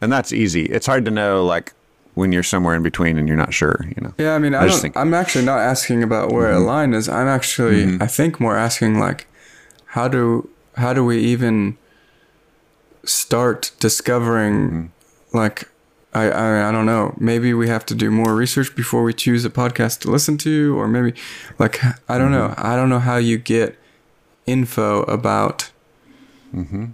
and 0.00 0.10
that's 0.10 0.32
easy. 0.32 0.64
It's 0.64 0.86
hard 0.86 1.04
to 1.04 1.10
know 1.10 1.44
like 1.44 1.74
when 2.14 2.32
you're 2.32 2.42
somewhere 2.42 2.74
in 2.74 2.82
between 2.82 3.18
and 3.18 3.28
you're 3.28 3.36
not 3.36 3.52
sure. 3.52 3.84
You 3.86 4.02
know. 4.02 4.14
Yeah, 4.16 4.34
I 4.34 4.38
mean, 4.38 4.54
I, 4.54 4.62
I 4.62 4.66
just 4.66 4.76
don't, 4.76 4.82
think- 4.82 4.96
I'm 4.96 5.12
actually 5.12 5.44
not 5.44 5.58
asking 5.58 6.02
about 6.02 6.32
where 6.32 6.50
a 6.50 6.58
line 6.58 6.94
is. 6.94 7.06
I'm 7.06 7.28
actually, 7.28 7.98
I 8.00 8.06
think, 8.06 8.40
more 8.40 8.56
asking 8.56 8.98
like, 8.98 9.26
how 9.84 10.08
do 10.08 10.48
how 10.76 10.92
do 10.92 11.04
we 11.04 11.18
even 11.20 11.76
start 13.04 13.72
discovering, 13.80 14.70
mm-hmm. 14.70 15.36
like, 15.36 15.68
I, 16.14 16.30
I 16.30 16.68
I 16.68 16.72
don't 16.72 16.86
know. 16.86 17.14
Maybe 17.18 17.54
we 17.54 17.68
have 17.68 17.86
to 17.86 17.94
do 17.94 18.10
more 18.10 18.34
research 18.34 18.74
before 18.76 19.02
we 19.02 19.14
choose 19.14 19.44
a 19.44 19.50
podcast 19.50 20.00
to 20.00 20.10
listen 20.10 20.36
to, 20.38 20.78
or 20.78 20.86
maybe, 20.86 21.14
like, 21.58 21.82
I 22.08 22.18
don't 22.18 22.32
know. 22.32 22.48
Mm-hmm. 22.48 22.66
I 22.66 22.76
don't 22.76 22.88
know 22.90 22.98
how 22.98 23.16
you 23.16 23.38
get 23.38 23.78
info 24.46 25.02
about 25.04 25.70
mm-hmm. 26.54 26.86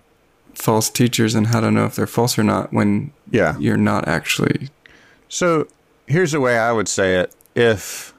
false 0.54 0.88
teachers 0.90 1.34
and 1.34 1.48
how 1.48 1.60
to 1.60 1.70
know 1.70 1.84
if 1.86 1.96
they're 1.96 2.06
false 2.06 2.38
or 2.38 2.44
not 2.44 2.72
when 2.72 3.12
Yeah. 3.30 3.58
you're 3.58 3.76
not 3.76 4.06
actually. 4.06 4.68
So 5.28 5.66
here's 6.06 6.32
the 6.32 6.40
way 6.40 6.58
I 6.58 6.72
would 6.72 6.88
say 6.88 7.16
it. 7.16 7.34
If 7.54 8.14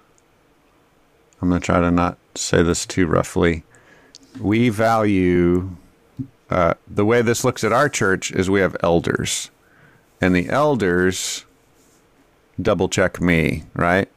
I'm 1.41 1.49
going 1.49 1.61
to 1.61 1.65
try 1.65 1.79
to 1.79 1.91
not 1.91 2.17
say 2.35 2.61
this 2.61 2.85
too 2.85 3.07
roughly, 3.07 3.63
we 4.39 4.69
value 4.69 5.69
uh, 6.49 6.73
the 6.87 7.05
way 7.05 7.21
this 7.21 7.43
looks 7.43 7.63
at 7.63 7.71
our 7.71 7.87
church 7.89 8.31
is 8.31 8.49
we 8.49 8.59
have 8.59 8.75
elders, 8.81 9.51
and 10.19 10.35
the 10.35 10.49
elders 10.49 11.45
double 12.61 12.89
check 12.89 13.21
me, 13.21 13.63
right? 13.73 14.09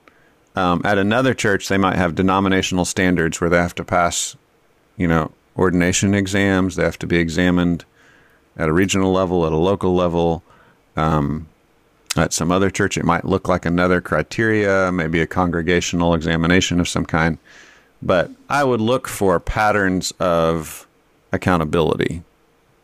Um, 0.57 0.83
at 0.85 0.99
another 0.99 1.35
church, 1.35 1.69
they 1.69 1.79
might 1.79 1.97
have 1.97 2.15
denominational 2.15 2.85
standards 2.85 3.41
where 3.41 3.51
they 3.51 3.59
have 3.59 3.75
to 3.77 3.85
pass, 3.85 4.37
you 4.97 5.07
know, 5.07 5.33
ordination 5.57 6.15
exams. 6.15 6.77
They 6.77 6.85
have 6.85 6.99
to 6.99 7.07
be 7.07 7.17
examined 7.17 7.85
at 8.57 8.69
a 8.69 8.73
regional 8.73 9.13
level, 9.13 9.47
at 9.47 9.53
a 9.53 9.57
local 9.57 9.95
level. 9.95 10.43
At 12.15 12.35
some 12.35 12.53
other 12.53 12.69
church, 12.69 12.99
it 12.99 13.05
might 13.07 13.25
look 13.25 13.49
like 13.49 13.65
another 13.65 14.03
criteria, 14.03 14.93
maybe 14.93 15.21
a 15.23 15.27
congregational 15.27 16.13
examination 16.13 16.79
of 16.79 16.89
some 16.89 17.07
kind. 17.07 17.39
But 18.03 18.31
I 18.49 18.65
would 18.65 18.81
look 18.81 19.07
for 19.09 19.39
patterns 19.39 20.13
of 20.19 20.87
accountability. 21.33 22.23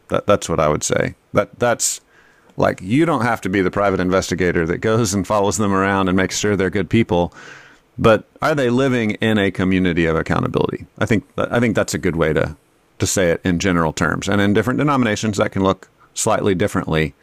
That, 0.09 0.27
that's 0.27 0.49
what 0.49 0.61
I 0.61 0.69
would 0.69 0.83
say. 0.83 1.15
That 1.33 1.59
that's 1.59 2.01
like 2.57 2.81
you 2.81 3.05
don't 3.05 3.23
have 3.23 3.41
to 3.43 3.49
be 3.49 3.61
the 3.61 3.71
private 3.71 4.01
investigator 4.01 4.67
that 4.67 4.79
goes 4.79 5.13
and 5.15 5.27
follows 5.27 5.57
them 5.57 5.73
around 5.73 6.09
and 6.09 6.17
makes 6.17 6.39
sure 6.39 6.57
they're 6.57 6.71
good 6.71 6.91
people. 6.91 7.33
But 7.99 8.25
are 8.41 8.55
they 8.55 8.71
living 8.71 9.13
in 9.13 9.39
a 9.39 9.51
community 9.51 10.07
of 10.07 10.17
accountability? 10.17 10.87
I 10.99 11.07
think 11.07 11.25
I 11.37 11.59
think 11.61 11.75
that's 11.75 11.95
a 11.95 11.99
good 11.99 12.17
way 12.17 12.33
to 12.33 12.57
to 12.99 13.07
say 13.07 13.31
it 13.31 13.41
in 13.45 13.59
general 13.59 13.93
terms. 13.93 14.29
And 14.29 14.41
in 14.41 14.55
different 14.55 14.79
denominations, 14.79 15.37
that 15.37 15.53
can 15.53 15.63
look 15.63 15.89
slightly 16.15 16.55
differently 16.55 17.15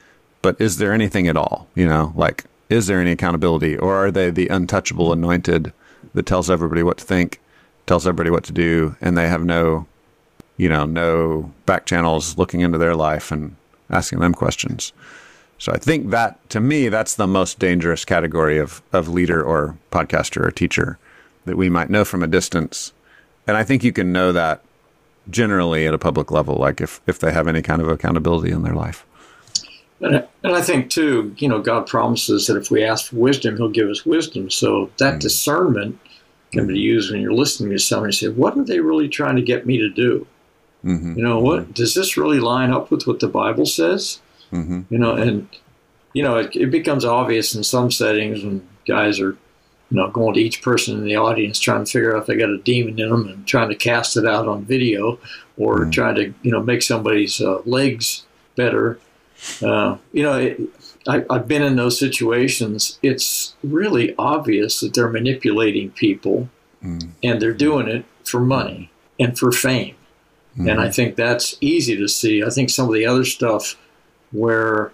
but 0.45 0.61
is 0.61 0.77
there 0.77 0.93
anything 0.93 1.27
at 1.27 1.35
all? 1.35 1.67
You 1.73 1.87
know, 1.87 2.13
like, 2.15 2.43
is 2.69 2.85
there 2.85 3.01
any 3.01 3.13
accountability, 3.13 3.75
or 3.75 3.95
are 3.95 4.11
they 4.11 4.29
the 4.29 4.47
untouchable 4.47 5.11
anointed 5.11 5.73
that 6.13 6.27
tells 6.27 6.51
everybody 6.51 6.83
what 6.83 6.99
to 6.99 7.03
think, 7.03 7.41
tells 7.87 8.07
everybody 8.07 8.29
what 8.29 8.43
to 8.45 8.53
do, 8.53 8.95
and 9.01 9.17
they 9.17 9.27
have 9.27 9.43
no, 9.43 9.85
you 10.57 10.69
know, 10.69 10.85
no 10.85 11.51
back 11.65 11.85
channels 11.85 12.37
looking 12.37 12.61
into 12.61 12.77
their 12.77 12.95
life 12.95 13.31
and 13.31 13.55
asking 13.89 14.19
them 14.19 14.33
questions? 14.33 14.93
So 15.57 15.71
I 15.71 15.77
think 15.77 16.09
that, 16.09 16.49
to 16.49 16.59
me, 16.59 16.89
that's 16.89 17.15
the 17.15 17.27
most 17.27 17.59
dangerous 17.59 18.03
category 18.05 18.57
of 18.57 18.81
of 18.91 19.07
leader 19.07 19.43
or 19.43 19.77
podcaster 19.91 20.45
or 20.45 20.51
teacher 20.51 20.97
that 21.45 21.57
we 21.57 21.69
might 21.69 21.89
know 21.89 22.03
from 22.03 22.23
a 22.23 22.27
distance, 22.27 22.91
and 23.47 23.55
I 23.55 23.63
think 23.63 23.83
you 23.83 23.93
can 23.93 24.11
know 24.11 24.31
that 24.31 24.61
generally 25.29 25.87
at 25.87 25.93
a 25.93 25.97
public 25.97 26.31
level, 26.31 26.55
like 26.55 26.81
if, 26.81 27.01
if 27.07 27.19
they 27.19 27.31
have 27.31 27.47
any 27.47 27.61
kind 27.61 27.81
of 27.81 27.87
accountability 27.87 28.51
in 28.51 28.63
their 28.63 28.73
life. 28.73 29.05
And, 30.01 30.25
I 30.43 30.61
think 30.61 30.89
too, 30.89 31.33
you 31.37 31.47
know, 31.47 31.61
God 31.61 31.87
promises 31.87 32.47
that 32.47 32.57
if 32.57 32.69
we 32.69 32.83
ask 32.83 33.09
for 33.09 33.15
wisdom, 33.15 33.57
He'll 33.57 33.69
give 33.69 33.89
us 33.89 34.05
wisdom. 34.05 34.49
So 34.49 34.91
that 34.97 35.15
mm. 35.15 35.19
discernment 35.19 35.99
can 36.51 36.67
be 36.67 36.79
used 36.79 37.11
when 37.11 37.21
you're 37.21 37.33
listening 37.33 37.71
to 37.71 37.79
somebody 37.79 38.13
say, 38.13 38.29
"What 38.29 38.57
are 38.57 38.63
they 38.63 38.79
really 38.79 39.09
trying 39.09 39.35
to 39.35 39.41
get 39.41 39.65
me 39.65 39.77
to 39.77 39.89
do?" 39.89 40.27
Mm-hmm. 40.83 41.17
You 41.17 41.23
know, 41.23 41.39
what 41.39 41.73
does 41.73 41.95
this 41.95 42.15
really 42.15 42.39
line 42.39 42.71
up 42.71 42.91
with 42.91 43.07
what 43.07 43.19
the 43.19 43.27
Bible 43.27 43.65
says? 43.65 44.21
Mm-hmm. 44.51 44.81
You 44.89 44.97
know, 44.99 45.15
and 45.15 45.47
you 46.13 46.23
know, 46.23 46.37
it, 46.37 46.55
it, 46.55 46.71
becomes 46.71 47.03
obvious 47.03 47.55
in 47.55 47.63
some 47.63 47.91
settings 47.91 48.43
when 48.43 48.65
guys 48.87 49.19
are, 49.19 49.31
you 49.31 49.97
know, 49.97 50.09
going 50.09 50.35
to 50.35 50.39
each 50.39 50.61
person 50.61 50.97
in 50.97 51.03
the 51.03 51.17
audience 51.17 51.59
trying 51.59 51.83
to 51.83 51.91
figure 51.91 52.15
out 52.15 52.21
if 52.21 52.27
they 52.27 52.37
got 52.37 52.49
a 52.49 52.59
demon 52.59 52.99
in 52.99 53.09
them 53.09 53.27
and 53.27 53.47
trying 53.47 53.69
to 53.69 53.75
cast 53.75 54.15
it 54.15 54.25
out 54.25 54.47
on 54.47 54.63
video, 54.63 55.19
or 55.57 55.79
mm-hmm. 55.79 55.89
trying 55.89 56.15
to, 56.15 56.33
you 56.43 56.51
know, 56.51 56.61
make 56.61 56.83
somebody's 56.83 57.41
uh, 57.41 57.61
legs 57.65 58.25
better. 58.55 58.99
Uh, 59.61 59.97
you 60.13 60.23
know, 60.23 60.37
it, 60.37 60.61
I, 61.07 61.23
have 61.29 61.47
been 61.47 61.61
in 61.61 61.75
those 61.75 61.99
situations. 61.99 62.99
It's 63.03 63.55
really 63.63 64.15
obvious 64.17 64.79
that 64.79 64.93
they're 64.93 65.09
manipulating 65.09 65.91
people, 65.91 66.49
mm. 66.83 67.09
and 67.23 67.41
they're 67.41 67.53
doing 67.53 67.87
it 67.87 68.05
for 68.23 68.39
money 68.39 68.91
and 69.19 69.37
for 69.37 69.51
fame. 69.51 69.95
Mm. 70.57 70.71
And 70.71 70.81
I 70.81 70.89
think 70.89 71.15
that's 71.15 71.55
easy 71.61 71.95
to 71.97 72.07
see. 72.07 72.43
I 72.43 72.49
think 72.49 72.69
some 72.69 72.87
of 72.87 72.93
the 72.93 73.05
other 73.05 73.25
stuff 73.25 73.77
where 74.31 74.91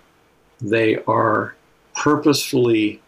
they 0.60 0.98
are 1.08 1.56
purposefully 1.96 3.02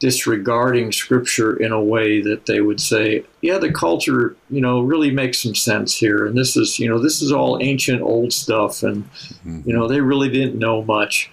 disregarding 0.00 0.90
scripture 0.90 1.54
in 1.56 1.72
a 1.72 1.82
way 1.82 2.22
that 2.22 2.46
they 2.46 2.60
would 2.62 2.80
say, 2.80 3.22
yeah, 3.42 3.58
the 3.58 3.70
culture, 3.70 4.34
you 4.48 4.60
know, 4.60 4.80
really 4.80 5.10
makes 5.10 5.42
some 5.42 5.54
sense 5.54 5.94
here. 5.94 6.26
And 6.26 6.36
this 6.36 6.56
is, 6.56 6.78
you 6.78 6.88
know, 6.88 6.98
this 6.98 7.20
is 7.20 7.30
all 7.30 7.58
ancient 7.60 8.00
old 8.00 8.32
stuff. 8.32 8.82
And, 8.82 9.04
mm-hmm. 9.12 9.60
you 9.66 9.76
know, 9.76 9.86
they 9.86 10.00
really 10.00 10.30
didn't 10.30 10.58
know 10.58 10.82
much. 10.82 11.30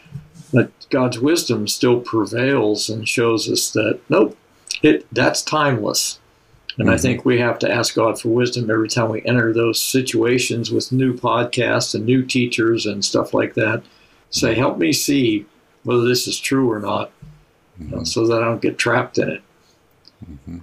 But 0.54 0.72
God's 0.90 1.20
wisdom 1.20 1.68
still 1.68 2.00
prevails 2.00 2.90
and 2.90 3.08
shows 3.08 3.50
us 3.50 3.72
that, 3.72 4.00
nope, 4.10 4.38
it 4.82 5.06
that's 5.12 5.42
timeless. 5.42 6.20
And 6.78 6.88
mm-hmm. 6.88 6.94
I 6.94 6.98
think 6.98 7.26
we 7.26 7.40
have 7.40 7.60
to 7.60 7.72
ask 7.72 7.96
God 7.96 8.20
for 8.20 8.30
wisdom 8.30 8.70
every 8.70 8.88
time 8.88 9.10
we 9.10 9.26
enter 9.26 9.52
those 9.52 9.82
situations 9.82 10.72
with 10.72 10.92
new 10.92 11.14
podcasts 11.14 11.96
and 11.96 12.06
new 12.06 12.24
teachers 12.24 12.86
and 12.86 13.04
stuff 13.04 13.34
like 13.34 13.56
that. 13.56 13.84
Say, 14.30 14.56
help 14.56 14.78
me 14.78 14.94
see 14.94 15.46
whether 15.84 16.06
this 16.06 16.28
is 16.28 16.40
true 16.40 16.72
or 16.72 16.80
not, 16.80 17.12
mm-hmm. 17.80 17.90
you 17.90 17.96
know, 17.98 18.04
so 18.04 18.28
that 18.28 18.42
I 18.42 18.46
don't 18.46 18.62
get 18.62 18.78
trapped 18.78 19.18
in 19.18 19.30
it. 19.30 19.42
Mm-hmm. 20.30 20.58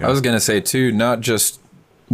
Yeah. 0.00 0.06
I 0.06 0.10
was 0.10 0.20
going 0.20 0.36
to 0.36 0.40
say, 0.40 0.60
too, 0.60 0.92
not 0.92 1.20
just, 1.20 1.60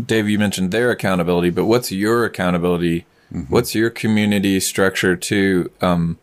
Dave, 0.00 0.28
you 0.28 0.38
mentioned 0.38 0.70
their 0.70 0.90
accountability, 0.90 1.50
but 1.50 1.64
what's 1.64 1.92
your 1.92 2.24
accountability? 2.24 3.06
Mm-hmm. 3.32 3.52
What's 3.52 3.74
your 3.74 3.90
community 3.90 4.60
structure, 4.60 5.16
too? 5.16 5.70
Um, 5.80 6.18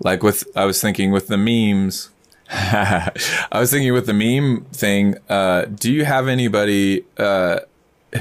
like 0.00 0.22
with, 0.22 0.44
I 0.56 0.64
was 0.64 0.80
thinking 0.80 1.12
with 1.12 1.28
the 1.28 1.38
memes, 1.38 2.10
I 2.50 3.10
was 3.52 3.70
thinking 3.70 3.92
with 3.92 4.06
the 4.06 4.14
meme 4.14 4.64
thing, 4.66 5.16
uh, 5.28 5.64
do 5.64 5.92
you 5.92 6.04
have 6.04 6.28
anybody, 6.28 7.04
uh, 7.18 7.60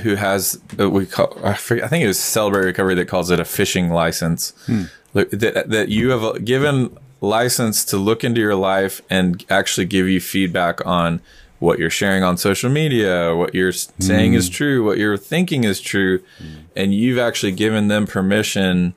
who 0.01 0.15
has 0.15 0.59
uh, 0.79 0.89
we 0.89 1.05
call 1.05 1.37
I, 1.43 1.53
forget, 1.53 1.85
I 1.85 1.87
think 1.87 2.03
it 2.03 2.07
was 2.07 2.19
Celebrate 2.19 2.65
Recovery 2.65 2.95
that 2.95 3.07
calls 3.07 3.29
it 3.29 3.39
a 3.39 3.45
fishing 3.45 3.89
license. 3.89 4.53
Hmm. 4.65 4.83
That 5.13 5.69
that 5.69 5.89
you 5.89 6.09
have 6.09 6.43
given 6.43 6.97
license 7.21 7.85
to 7.85 7.97
look 7.97 8.23
into 8.23 8.41
your 8.41 8.55
life 8.55 9.01
and 9.09 9.45
actually 9.49 9.85
give 9.85 10.07
you 10.09 10.19
feedback 10.19 10.85
on 10.85 11.21
what 11.59 11.79
you're 11.79 11.89
sharing 11.89 12.23
on 12.23 12.35
social 12.35 12.69
media, 12.69 13.33
what 13.35 13.55
you're 13.55 13.71
saying 13.71 14.33
mm. 14.33 14.35
is 14.35 14.49
true, 14.49 14.83
what 14.83 14.97
you're 14.97 15.15
thinking 15.15 15.63
is 15.63 15.79
true, 15.79 16.19
mm. 16.19 16.65
and 16.75 16.93
you've 16.93 17.17
actually 17.17 17.53
given 17.53 17.87
them 17.87 18.05
permission 18.05 18.93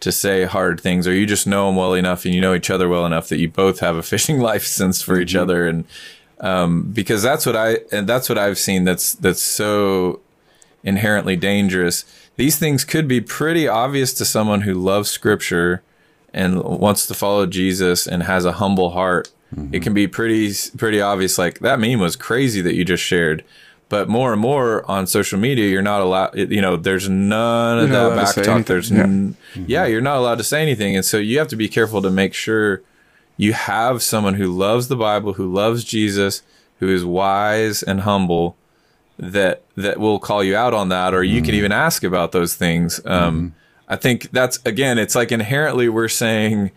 to 0.00 0.12
say 0.12 0.44
hard 0.44 0.80
things, 0.80 1.06
or 1.06 1.14
you 1.14 1.26
just 1.26 1.46
know 1.46 1.66
them 1.66 1.76
well 1.76 1.94
enough 1.94 2.24
and 2.24 2.34
you 2.34 2.40
know 2.40 2.54
each 2.54 2.70
other 2.70 2.88
well 2.88 3.06
enough 3.06 3.28
that 3.28 3.38
you 3.38 3.48
both 3.48 3.80
have 3.80 3.96
a 3.96 4.02
fishing 4.12 4.40
license 4.40 5.02
for 5.02 5.14
mm-hmm. 5.14 5.22
each 5.22 5.34
other, 5.34 5.66
and 5.66 5.84
um, 6.40 6.90
because 6.92 7.22
that's 7.22 7.46
what 7.46 7.56
I 7.56 7.78
and 7.92 8.06
that's 8.06 8.28
what 8.28 8.38
I've 8.38 8.58
seen 8.58 8.84
that's 8.84 9.14
that's 9.14 9.42
so 9.42 10.20
inherently 10.84 11.36
dangerous. 11.36 12.04
These 12.36 12.58
things 12.58 12.84
could 12.84 13.08
be 13.08 13.20
pretty 13.20 13.66
obvious 13.66 14.12
to 14.14 14.24
someone 14.24 14.62
who 14.62 14.74
loves 14.74 15.10
Scripture 15.10 15.82
and 16.36 16.62
wants 16.62 17.06
to 17.06 17.14
follow 17.14 17.46
Jesus 17.46 18.06
and 18.06 18.22
has 18.22 18.44
a 18.44 18.52
humble 18.52 18.90
heart, 18.90 19.30
mm-hmm. 19.54 19.74
it 19.74 19.82
can 19.82 19.94
be 19.94 20.06
pretty 20.06 20.52
pretty 20.76 21.00
obvious. 21.00 21.38
Like 21.38 21.60
that 21.60 21.80
meme 21.80 21.98
was 21.98 22.14
crazy 22.14 22.60
that 22.60 22.74
you 22.74 22.84
just 22.84 23.02
shared. 23.02 23.42
But 23.88 24.08
more 24.08 24.32
and 24.32 24.40
more 24.40 24.88
on 24.90 25.06
social 25.06 25.38
media, 25.38 25.68
you're 25.68 25.80
not 25.80 26.00
allowed. 26.00 26.36
You 26.36 26.60
know, 26.60 26.76
there's 26.76 27.08
none 27.08 27.78
of 27.78 27.90
that 27.90 28.16
back 28.16 28.44
talk. 28.44 28.66
There's 28.66 28.90
yeah. 28.90 29.04
N- 29.04 29.36
mm-hmm. 29.54 29.64
yeah, 29.68 29.86
you're 29.86 30.00
not 30.00 30.16
allowed 30.16 30.38
to 30.38 30.44
say 30.44 30.60
anything, 30.60 30.96
and 30.96 31.04
so 31.04 31.18
you 31.18 31.38
have 31.38 31.48
to 31.48 31.56
be 31.56 31.68
careful 31.68 32.02
to 32.02 32.10
make 32.10 32.34
sure 32.34 32.82
you 33.36 33.52
have 33.52 34.02
someone 34.02 34.34
who 34.34 34.50
loves 34.50 34.88
the 34.88 34.96
Bible, 34.96 35.34
who 35.34 35.52
loves 35.52 35.84
Jesus, 35.84 36.42
who 36.80 36.88
is 36.88 37.04
wise 37.04 37.82
and 37.84 38.00
humble, 38.00 38.56
that 39.18 39.62
that 39.76 40.00
will 40.00 40.18
call 40.18 40.42
you 40.42 40.56
out 40.56 40.74
on 40.74 40.88
that, 40.88 41.14
or 41.14 41.22
you 41.22 41.36
mm-hmm. 41.36 41.46
can 41.46 41.54
even 41.54 41.72
ask 41.72 42.02
about 42.02 42.32
those 42.32 42.56
things. 42.56 43.00
Um, 43.04 43.34
mm-hmm 43.34 43.58
I 43.88 43.96
think 43.96 44.30
that's 44.30 44.58
again, 44.64 44.98
it's 44.98 45.14
like 45.14 45.32
inherently 45.32 45.88
we're 45.88 46.08
saying, 46.08 46.70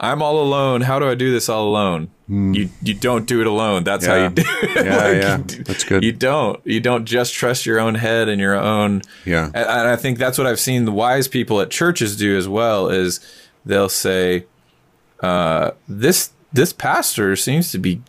I'm 0.00 0.22
all 0.22 0.40
alone. 0.40 0.82
How 0.82 0.98
do 0.98 1.08
I 1.08 1.14
do 1.14 1.32
this 1.32 1.48
all 1.48 1.68
alone? 1.68 2.10
You 2.28 2.70
you 2.82 2.94
don't 2.94 3.24
do 3.26 3.40
it 3.40 3.46
alone. 3.46 3.84
That's 3.84 4.04
yeah. 4.04 4.18
how 4.18 4.24
you 4.24 4.30
do 4.30 4.42
it. 4.46 4.84
Yeah, 4.84 4.96
like, 4.96 5.16
yeah, 5.22 5.62
that's 5.64 5.84
good. 5.84 6.02
You 6.02 6.12
don't. 6.12 6.60
You 6.66 6.80
don't 6.80 7.04
just 7.04 7.32
trust 7.34 7.66
your 7.66 7.78
own 7.78 7.94
head 7.94 8.28
and 8.28 8.40
your 8.40 8.56
own. 8.56 9.02
Yeah. 9.24 9.46
And, 9.46 9.56
and 9.56 9.88
I 9.88 9.94
think 9.94 10.18
that's 10.18 10.36
what 10.36 10.46
I've 10.46 10.58
seen 10.58 10.86
the 10.86 10.92
wise 10.92 11.28
people 11.28 11.60
at 11.60 11.70
churches 11.70 12.16
do 12.16 12.36
as 12.36 12.48
well. 12.48 12.88
Is 12.88 13.20
they'll 13.64 13.88
say, 13.88 14.46
uh, 15.20 15.70
"This 15.86 16.30
this 16.52 16.72
pastor 16.72 17.36
seems 17.36 17.70
to 17.70 17.78
be 17.78 18.02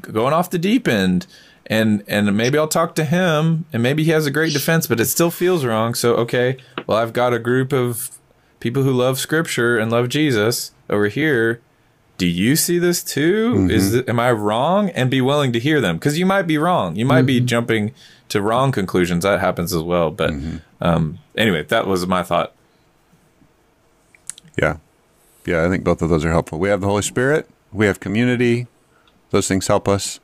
going 0.00 0.32
off 0.32 0.50
the 0.50 0.58
deep 0.58 0.86
end." 0.86 1.26
and 1.66 2.02
and 2.08 2.36
maybe 2.36 2.58
I'll 2.58 2.68
talk 2.68 2.96
to 2.96 3.04
him, 3.04 3.64
and 3.72 3.80
maybe 3.80 4.02
he 4.02 4.10
has 4.10 4.26
a 4.26 4.30
great 4.30 4.52
defense, 4.52 4.88
but 4.88 4.98
it 4.98 5.06
still 5.06 5.30
feels 5.30 5.64
wrong. 5.64 5.94
So 5.94 6.14
okay, 6.16 6.56
well 6.86 6.98
I've 6.98 7.12
got 7.12 7.32
a 7.32 7.38
group 7.38 7.72
of 7.72 8.10
people 8.58 8.82
who 8.82 8.92
love 8.92 9.18
Scripture 9.18 9.78
and 9.78 9.90
love 9.90 10.08
Jesus 10.08 10.72
over 10.90 11.06
here. 11.06 11.60
Do 12.20 12.26
you 12.26 12.54
see 12.54 12.78
this 12.78 13.02
too? 13.02 13.54
Mm-hmm. 13.54 13.70
Is 13.70 14.02
am 14.06 14.20
I 14.20 14.30
wrong? 14.30 14.90
And 14.90 15.10
be 15.10 15.22
willing 15.22 15.54
to 15.54 15.58
hear 15.58 15.80
them 15.80 15.96
because 15.96 16.18
you 16.18 16.26
might 16.26 16.42
be 16.42 16.58
wrong. 16.58 16.94
You 16.94 17.06
might 17.06 17.20
mm-hmm. 17.20 17.26
be 17.26 17.40
jumping 17.40 17.94
to 18.28 18.42
wrong 18.42 18.72
conclusions. 18.72 19.24
That 19.24 19.40
happens 19.40 19.72
as 19.72 19.82
well. 19.82 20.10
But 20.10 20.32
mm-hmm. 20.32 20.58
um, 20.82 21.18
anyway, 21.34 21.62
that 21.64 21.86
was 21.86 22.06
my 22.06 22.22
thought. 22.22 22.52
Yeah, 24.60 24.76
yeah. 25.46 25.64
I 25.64 25.70
think 25.70 25.82
both 25.82 26.02
of 26.02 26.10
those 26.10 26.22
are 26.26 26.30
helpful. 26.30 26.58
We 26.58 26.68
have 26.68 26.82
the 26.82 26.88
Holy 26.88 27.00
Spirit. 27.00 27.48
We 27.72 27.86
have 27.86 28.00
community. 28.00 28.66
Those 29.30 29.48
things 29.48 29.68
help 29.68 29.88
us 29.88 30.20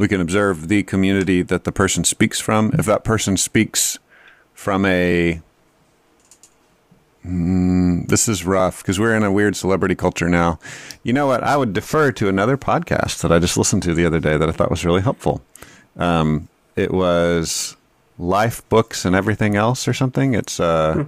we 0.00 0.08
can 0.08 0.20
observe 0.22 0.68
the 0.68 0.82
community 0.84 1.42
that 1.42 1.64
the 1.64 1.72
person 1.72 2.04
speaks 2.04 2.40
from. 2.40 2.70
If 2.78 2.86
that 2.86 3.04
person 3.04 3.36
speaks 3.36 3.98
from 4.54 4.86
a 4.86 5.42
Mm, 7.24 8.08
this 8.08 8.28
is 8.28 8.46
rough 8.46 8.82
because 8.82 8.98
we're 8.98 9.14
in 9.14 9.22
a 9.22 9.32
weird 9.32 9.54
celebrity 9.54 9.94
culture 9.94 10.28
now. 10.28 10.58
You 11.02 11.12
know 11.12 11.26
what? 11.26 11.42
I 11.42 11.56
would 11.56 11.72
defer 11.72 12.12
to 12.12 12.28
another 12.28 12.56
podcast 12.56 13.20
that 13.20 13.30
I 13.30 13.38
just 13.38 13.56
listened 13.56 13.82
to 13.84 13.94
the 13.94 14.06
other 14.06 14.20
day 14.20 14.36
that 14.36 14.48
I 14.48 14.52
thought 14.52 14.70
was 14.70 14.84
really 14.84 15.02
helpful. 15.02 15.42
Um, 15.96 16.48
it 16.76 16.92
was 16.92 17.76
Life 18.18 18.66
Books 18.68 19.04
and 19.04 19.14
Everything 19.14 19.54
Else 19.54 19.86
or 19.86 19.92
something. 19.92 20.34
It's 20.34 20.58
uh, 20.58 20.94
hmm. 20.94 21.02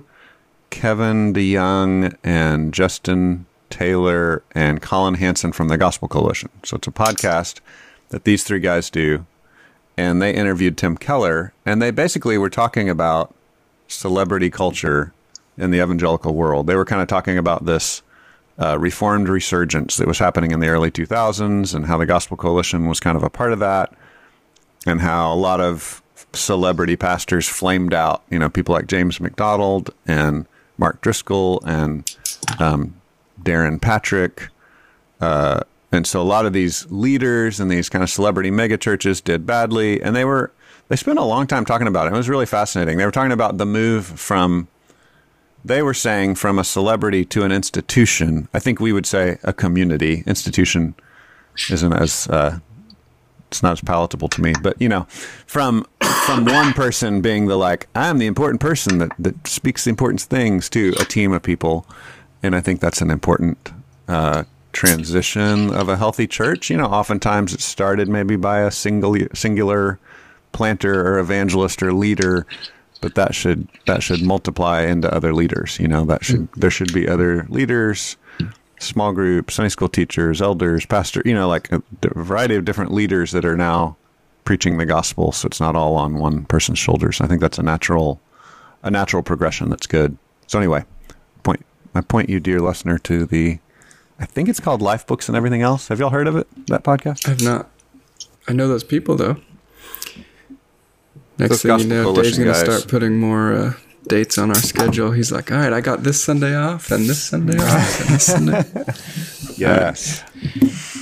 Kevin 0.71 1.33
DeYoung 1.33 2.17
and 2.23 2.75
Justin 2.75 3.47
Taylor 3.71 4.43
and 4.53 4.83
Collin 4.83 5.15
Hansen 5.15 5.53
from 5.53 5.69
the 5.69 5.79
Gospel 5.79 6.09
Coalition. 6.09 6.51
So 6.63 6.77
it's 6.77 6.89
a 6.89 6.93
podcast 6.93 7.61
that 8.11 8.25
these 8.25 8.45
three 8.45 8.61
guys 8.61 8.91
do. 8.91 9.27
And 9.97 10.23
they 10.23 10.35
interviewed 10.35 10.79
Tim 10.79 10.97
Keller, 10.97 11.53
and 11.67 11.83
they 11.83 11.91
basically 11.91 12.39
were 12.39 12.49
talking 12.49 12.89
about 12.89 13.35
celebrity 13.89 14.49
culture 14.49 15.13
in 15.63 15.71
the 15.71 15.81
evangelical 15.81 16.35
world. 16.35 16.67
They 16.67 16.75
were 16.75 16.85
kind 16.85 17.01
of 17.01 17.09
talking 17.09 17.39
about 17.39 17.65
this 17.65 18.03
uh, 18.59 18.79
reformed 18.79 19.29
resurgence 19.29 19.97
that 19.97 20.07
was 20.07 20.19
happening 20.19 20.51
in 20.51 20.61
the 20.61 20.69
early 20.69 20.91
2000s 20.91 21.75
and 21.75 21.87
how 21.87 21.97
the 21.97 22.07
Gospel 22.07 22.37
Coalition 22.37 22.87
was 22.87 23.01
kind 23.01 23.17
of 23.17 23.23
a 23.23 23.31
part 23.31 23.53
of 23.53 23.61
that, 23.61 23.95
and 24.87 25.01
how 25.01 25.33
a 25.33 25.37
lot 25.37 25.61
of 25.61 26.03
celebrity 26.33 26.97
pastors 26.97 27.49
flamed 27.49 27.95
out. 27.95 28.23
You 28.29 28.39
know, 28.39 28.49
people 28.49 28.75
like 28.75 28.87
James 28.89 29.21
MacDonald 29.21 29.91
and 30.07 30.47
Mark 30.79 31.01
Driscoll 31.01 31.63
and 31.65 32.15
um, 32.59 33.01
Darrin 33.43 33.79
Patrick. 33.79 34.49
Uh, 35.21 35.61
and 35.93 36.07
so 36.07 36.21
a 36.21 36.25
lot 36.25 36.47
of 36.47 36.53
these 36.53 36.91
leaders 36.91 37.61
and 37.61 37.71
these 37.71 37.89
kind 37.89 38.03
of 38.03 38.11
celebrity 38.11 38.51
megachurches 38.51 39.23
did 39.23 39.47
badly. 39.47 40.03
And 40.03 40.17
they 40.17 40.25
were, 40.25 40.51
they 40.89 40.97
spent 40.97 41.19
a 41.19 41.25
long 41.25 41.47
time 41.47 41.65
talking 41.65 41.87
about 41.87 42.07
it. 42.07 42.13
It 42.13 42.17
was 42.17 42.29
really 42.29 42.47
fascinating. 42.47 42.97
They 42.99 43.05
were 43.05 43.13
talking 43.13 43.33
about 43.33 43.59
the 43.59 43.67
move 43.67 44.07
from, 44.07 44.69
they 45.65 45.83
were 45.83 45.95
saying 45.95 46.35
from 46.35 46.59
a 46.59 46.65
celebrity 46.65 47.25
to 47.27 47.45
an 47.45 47.53
institution. 47.53 48.49
I 48.53 48.59
think 48.59 48.81
we 48.81 48.93
would 48.93 49.07
say 49.07 49.39
a 49.43 49.53
community. 49.53 50.25
Institution 50.27 50.95
isn't 51.71 51.93
as 51.93 52.29
uh, 52.29 52.59
it's 53.49 53.63
not 53.63 53.73
as 53.73 53.81
palatable 53.83 54.29
to 54.29 54.41
me. 54.41 54.55
But 54.61 54.81
you 54.81 54.89
know, 54.89 55.07
from 55.47 55.87
from 56.01 56.47
one 56.47 56.73
person 56.73 57.21
being 57.21 57.47
the 57.47 57.57
like, 57.57 57.87
I'm 57.95 58.19
the 58.19 58.27
important 58.27 58.61
person 58.61 58.99
that 58.99 59.13
that 59.19 59.47
speaks 59.47 59.85
the 59.85 59.91
important 59.91 60.23
things 60.23 60.69
to 60.71 60.95
a 60.99 61.05
team 61.05 61.33
of 61.33 61.43
people, 61.43 61.87
and 62.43 62.57
I 62.57 62.61
think 62.61 62.81
that's 62.81 63.01
an 63.01 63.11
important 63.11 63.73
uh, 64.09 64.45
transition 64.73 65.73
of 65.73 65.89
a 65.89 65.97
healthy 65.97 66.27
church. 66.27 66.71
You 66.71 66.79
know, 66.79 66.87
oftentimes 66.87 67.53
it 67.53 67.61
started 67.61 68.09
maybe 68.09 68.37
by 68.37 68.61
a 68.61 68.71
single 68.71 69.17
singular 69.35 69.99
planter 70.53 71.07
or 71.07 71.19
evangelist 71.19 71.83
or 71.83 71.93
leader 71.93 72.47
but 73.03 73.15
that 73.15 73.35
should 73.35 73.69
that 73.87 74.03
should 74.03 74.23
multiply 74.23 74.81
into 74.83 75.13
other 75.15 75.35
leaders 75.35 75.79
you 75.79 75.87
know 75.87 76.05
that 76.07 76.25
should 76.25 76.51
mm. 76.51 76.55
there 76.55 76.71
should 76.71 76.93
be 76.95 77.07
other 77.07 77.47
leaders 77.51 78.17
small 78.81 79.13
groups 79.13 79.55
sunday 79.55 79.69
school 79.69 79.89
teachers 79.89 80.41
elders 80.41 80.87
pastor 80.87 81.21
you 81.27 81.35
know 81.35 81.49
like 81.49 81.71
a 81.71 81.83
variety 82.15 82.55
of 82.55 82.65
different 82.65 82.93
leaders 82.93 83.33
that 83.33 83.45
are 83.45 83.57
now 83.57 83.97
preaching 84.45 84.79
the 84.79 84.87
gospel 84.87 85.33
so 85.33 85.47
it's 85.47 85.61
not 85.61 85.77
all 85.77 85.97
on 85.97 86.19
one 86.19 86.45
person's 86.45 86.79
shoulders. 86.79 87.21
I 87.21 87.27
think 87.27 87.41
that's 87.41 87.59
a 87.59 87.63
natural 87.63 88.21
a 88.83 88.91
natural 88.91 89.23
progression 89.23 89.71
that's 89.71 89.87
good. 89.87 90.17
So 90.47 90.59
anyway 90.59 90.85
point 91.43 91.65
i 91.95 92.01
point 92.01 92.29
you 92.29 92.41
dear 92.41 92.61
listener 92.61 92.99
to 92.99 93.27
the 93.27 93.59
i 94.21 94.25
think 94.25 94.49
it's 94.49 94.61
called 94.61 94.81
life 94.81 95.07
books 95.07 95.29
and 95.29 95.37
everything 95.37 95.63
else. 95.63 95.89
Have 95.89 95.99
y'all 96.01 96.11
heard 96.11 96.27
of 96.27 96.37
it 96.37 96.47
that 96.67 96.85
podcast? 96.85 97.29
I've 97.29 97.43
not. 97.43 97.71
I 98.49 98.53
know 98.53 98.69
those 98.69 98.85
people 98.85 99.17
though. 99.17 99.37
Next 101.39 101.63
thing 101.63 101.79
you 101.81 101.87
know, 101.87 102.15
Dave's 102.15 102.39
gonna 102.39 102.55
start 102.55 102.89
putting 102.89 103.19
more 103.19 103.53
uh, 103.53 103.73
dates 104.07 104.39
on 104.39 104.51
our 104.51 104.55
schedule. 104.57 105.11
He's 105.13 105.33
like, 105.33 105.51
"All 105.51 105.59
right, 105.59 105.73
I 105.73 105.81
got 105.81 106.03
this 106.03 106.23
Sunday 106.23 106.55
off, 106.55 106.91
and 106.91 107.09
this 107.09 107.23
Sunday 107.23 107.59
off, 107.59 108.01
and 108.01 108.09
this 108.11 108.27
Sunday." 108.35 108.65
yes 109.57 110.23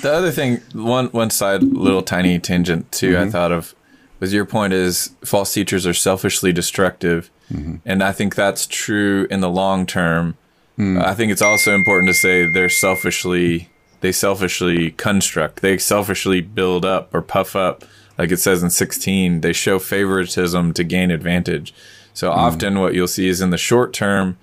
The 0.02 0.12
other 0.12 0.30
thing, 0.30 0.60
one 0.72 1.06
one 1.08 1.30
side, 1.30 1.62
little 1.62 2.02
tiny 2.02 2.38
tangent 2.38 2.90
too, 2.92 3.12
Mm-hmm. 3.12 3.28
I 3.28 3.30
thought 3.30 3.52
of 3.52 3.74
was 4.18 4.32
your 4.34 4.44
point 4.44 4.72
is 4.72 5.10
false 5.24 5.52
teachers 5.52 5.86
are 5.86 5.94
selfishly 5.94 6.52
destructive, 6.52 7.30
Mm-hmm. 7.52 7.76
and 7.84 8.00
I 8.02 8.12
think 8.12 8.36
that's 8.36 8.64
true 8.66 9.26
in 9.28 9.40
the 9.40 9.50
long 9.50 9.84
term. 9.84 10.36
Mm. 10.78 11.02
I 11.04 11.14
think 11.14 11.32
it's 11.32 11.42
also 11.42 11.74
important 11.74 12.08
to 12.08 12.14
say 12.14 12.46
they're 12.50 12.68
selfishly 12.68 13.68
they 14.02 14.12
selfishly 14.12 14.92
construct, 14.92 15.60
they 15.60 15.76
selfishly 15.76 16.40
build 16.40 16.84
up 16.84 17.12
or 17.12 17.20
puff 17.22 17.54
up, 17.56 17.84
like 18.20 18.30
it 18.30 18.36
says 18.36 18.62
in 18.62 18.68
sixteen. 18.68 19.40
They 19.40 19.54
show 19.54 19.78
favoritism 19.78 20.74
to 20.74 20.84
gain 20.84 21.10
advantage. 21.10 21.72
So 22.12 22.30
hmm. 22.30 22.38
often, 22.38 22.78
what 22.78 22.92
you'll 22.92 23.08
see 23.08 23.28
is 23.28 23.40
in 23.40 23.48
the 23.48 23.56
short 23.56 23.94
term, 23.94 24.36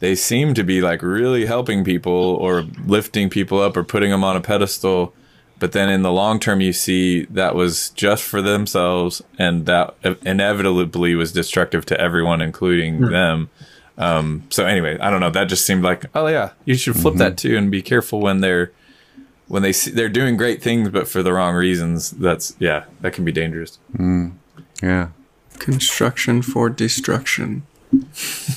they 0.00 0.14
seem 0.14 0.52
to 0.52 0.62
be 0.62 0.82
like 0.82 1.02
really 1.02 1.46
helping 1.46 1.84
people 1.84 2.12
or 2.12 2.66
lifting 2.84 3.30
people 3.30 3.60
up 3.60 3.78
or 3.78 3.82
putting 3.82 4.10
them 4.10 4.22
on 4.22 4.36
a 4.36 4.42
pedestal. 4.42 5.14
But 5.58 5.72
then 5.72 5.88
in 5.88 6.02
the 6.02 6.12
long 6.12 6.38
term 6.38 6.60
you 6.60 6.74
see 6.74 7.24
that 7.26 7.54
was 7.54 7.88
just 7.90 8.24
for 8.24 8.42
themselves 8.42 9.22
and 9.38 9.64
that 9.64 9.94
inevitably 10.22 11.14
was 11.14 11.32
destructive 11.32 11.86
to 11.86 11.98
everyone 11.98 12.42
including 12.42 12.98
hmm. 12.98 13.10
them. 13.10 13.50
Um, 13.96 14.42
so 14.50 14.66
anyway 14.66 14.98
i 14.98 15.08
don't 15.08 15.20
know. 15.20 15.30
That 15.30 15.44
just 15.44 15.64
seemed 15.64 15.82
like 15.82 16.04
oh 16.14 16.26
yeah 16.26 16.50
you 16.66 16.74
should 16.74 16.94
flip 16.94 17.14
mm-hmm. 17.14 17.18
that 17.20 17.38
too 17.38 17.56
and 17.56 17.70
be 17.70 17.80
careful 17.80 18.20
when 18.20 18.42
they're 18.42 18.72
when 19.48 19.62
they 19.62 19.72
see 19.72 19.90
they're 19.90 20.08
doing 20.08 20.36
great 20.36 20.62
things 20.62 20.88
but 20.88 21.06
for 21.06 21.22
the 21.22 21.32
wrong 21.32 21.54
reasons 21.54 22.10
that's 22.12 22.56
yeah 22.58 22.84
that 23.00 23.12
can 23.12 23.24
be 23.24 23.32
dangerous 23.32 23.78
mm. 23.96 24.32
yeah 24.82 25.08
Construction 25.58 26.42
for 26.42 26.68
destruction. 26.68 27.64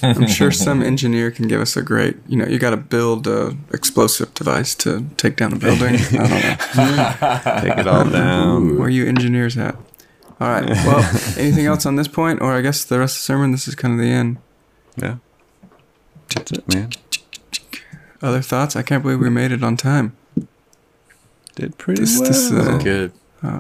I'm 0.01 0.27
sure 0.27 0.51
some 0.65 0.81
engineer 0.81 1.29
can 1.29 1.47
give 1.47 1.61
us 1.61 1.77
a 1.77 1.83
great. 1.83 2.17
You 2.27 2.37
know, 2.37 2.45
you 2.47 2.57
got 2.57 2.71
to 2.71 2.77
build 2.77 3.27
a 3.27 3.55
explosive 3.71 4.33
device 4.33 4.73
to 4.75 5.05
take 5.15 5.35
down 5.35 5.53
a 5.53 5.57
building. 5.57 5.95
I 5.95 6.17
don't 6.17 6.95
know. 6.95 7.61
take 7.61 7.77
it 7.77 7.87
all 7.87 8.09
down 8.09 8.77
Where 8.77 8.87
are 8.87 8.89
you 8.89 9.05
engineers 9.05 9.57
at? 9.57 9.75
All 10.39 10.49
right. 10.49 10.67
Well, 10.67 10.99
anything 11.37 11.67
else 11.67 11.85
on 11.85 11.97
this 11.97 12.07
point, 12.07 12.41
or 12.41 12.53
I 12.53 12.61
guess 12.61 12.83
the 12.83 12.99
rest 12.99 13.17
of 13.17 13.19
the 13.19 13.25
sermon? 13.25 13.51
This 13.51 13.67
is 13.67 13.75
kind 13.75 13.93
of 13.93 13.99
the 13.99 14.11
end. 14.11 14.37
yeah 14.97 15.17
that's 16.33 16.51
it 16.51 16.73
man 16.73 16.89
Other 18.21 18.41
thoughts? 18.41 18.75
I 18.75 18.81
can't 18.81 19.03
believe 19.03 19.19
we 19.19 19.29
made 19.29 19.51
it 19.51 19.63
on 19.63 19.77
time. 19.77 20.17
Did 21.57 21.77
pretty 21.77 22.01
This- 22.01 22.17
well 22.19 22.29
this, 22.29 22.51
uh, 22.51 22.77
good 22.83 23.11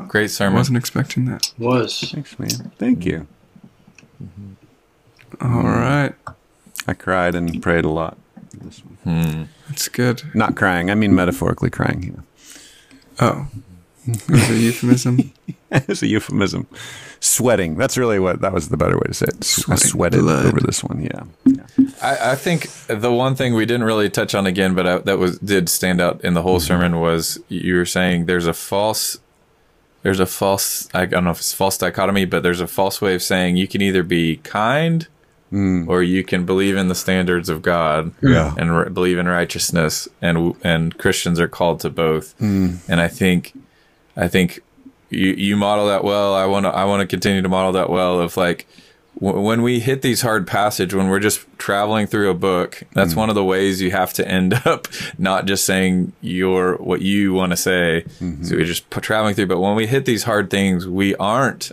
great 0.07 0.23
I 0.23 0.27
sermon 0.27 0.55
wasn't 0.57 0.77
expecting 0.77 1.25
that. 1.25 1.51
Was. 1.57 1.99
Thanks, 2.13 2.37
man. 2.39 2.71
Thank 2.77 3.05
you. 3.05 3.27
All 5.41 5.63
right. 5.63 6.13
I 6.87 6.93
cried 6.93 7.35
and 7.35 7.61
prayed 7.61 7.85
a 7.85 7.89
lot. 7.89 8.17
This 8.53 8.81
one. 9.03 9.49
That's 9.67 9.87
good. 9.89 10.23
Not 10.33 10.55
crying. 10.55 10.89
I 10.89 10.95
mean 10.95 11.13
metaphorically 11.13 11.69
crying. 11.69 12.03
You 12.03 12.11
know. 12.11 12.23
Oh, 13.19 13.47
it 14.07 14.29
was 14.29 14.49
a 14.49 14.55
euphemism. 14.57 15.33
it's 15.71 16.01
a 16.01 16.07
euphemism. 16.07 16.65
Sweating. 17.19 17.75
That's 17.75 17.97
really 17.97 18.19
what. 18.19 18.41
That 18.41 18.53
was 18.53 18.69
the 18.69 18.77
better 18.77 18.95
way 18.95 19.07
to 19.07 19.13
say 19.13 19.25
it. 19.27 19.35
I 19.39 19.45
Sweating 19.45 19.89
sweated 19.89 20.21
blood. 20.21 20.45
over 20.45 20.59
this 20.59 20.83
one. 20.83 21.01
Yeah. 21.03 21.23
I, 22.01 22.31
I 22.31 22.35
think 22.35 22.69
the 22.87 23.11
one 23.11 23.35
thing 23.35 23.53
we 23.53 23.65
didn't 23.65 23.85
really 23.85 24.09
touch 24.09 24.35
on 24.35 24.45
again, 24.45 24.75
but 24.75 24.87
I, 24.87 24.97
that 24.99 25.17
was 25.17 25.39
did 25.39 25.69
stand 25.69 26.01
out 26.01 26.23
in 26.23 26.33
the 26.33 26.41
whole 26.41 26.57
mm-hmm. 26.57 26.67
sermon 26.67 26.99
was 26.99 27.39
you 27.49 27.75
were 27.75 27.85
saying 27.85 28.25
there's 28.25 28.47
a 28.47 28.53
false, 28.53 29.19
there's 30.03 30.19
a 30.19 30.25
false. 30.25 30.89
I 30.93 31.05
don't 31.05 31.23
know 31.23 31.31
if 31.31 31.39
it's 31.39 31.53
false 31.53 31.77
dichotomy, 31.77 32.25
but 32.25 32.43
there's 32.43 32.61
a 32.61 32.67
false 32.67 33.01
way 33.01 33.15
of 33.15 33.23
saying 33.23 33.57
you 33.57 33.67
can 33.67 33.81
either 33.81 34.03
be 34.03 34.37
kind 34.37 35.07
mm. 35.51 35.87
or 35.87 36.03
you 36.03 36.23
can 36.23 36.45
believe 36.45 36.75
in 36.77 36.87
the 36.87 36.95
standards 36.95 37.49
of 37.49 37.61
God 37.61 38.13
Yeah. 38.21 38.53
and 38.57 38.71
r- 38.71 38.89
believe 38.89 39.17
in 39.17 39.27
righteousness, 39.27 40.07
and 40.21 40.55
and 40.63 40.97
Christians 40.97 41.39
are 41.39 41.47
called 41.47 41.79
to 41.81 41.89
both. 41.89 42.37
Mm. 42.39 42.79
And 42.87 43.01
I 43.01 43.07
think, 43.07 43.53
I 44.15 44.27
think 44.27 44.61
you 45.09 45.33
you 45.33 45.55
model 45.55 45.87
that 45.87 46.03
well. 46.03 46.33
I 46.33 46.45
want 46.45 46.65
to 46.65 46.69
I 46.69 46.85
want 46.85 47.01
to 47.01 47.07
continue 47.07 47.41
to 47.41 47.49
model 47.49 47.71
that 47.73 47.89
well. 47.89 48.19
Of 48.19 48.37
like 48.37 48.67
w- 49.19 49.41
when 49.41 49.61
we 49.61 49.79
hit 49.79 50.01
these 50.01 50.21
hard 50.21 50.47
passage, 50.47 50.93
when 50.93 51.07
we're 51.07 51.19
just 51.19 51.45
traveling 51.57 52.07
through 52.07 52.29
a 52.29 52.33
book, 52.33 52.83
that's 52.93 53.13
mm. 53.13 53.17
one 53.17 53.29
of 53.29 53.35
the 53.35 53.43
ways 53.43 53.81
you 53.81 53.91
have 53.91 54.13
to 54.13 54.27
end 54.27 54.53
up 54.65 54.87
not 55.17 55.45
just 55.45 55.65
saying 55.65 56.13
your 56.21 56.75
what 56.77 57.01
you 57.01 57.33
want 57.33 57.51
to 57.51 57.57
say. 57.57 58.03
Mm-hmm. 58.19 58.43
So 58.43 58.55
we're 58.55 58.65
just 58.65 58.89
p- 58.89 59.01
traveling 59.01 59.35
through. 59.35 59.47
But 59.47 59.59
when 59.59 59.75
we 59.75 59.87
hit 59.87 60.05
these 60.05 60.23
hard 60.23 60.49
things, 60.49 60.87
we 60.87 61.15
aren't 61.15 61.71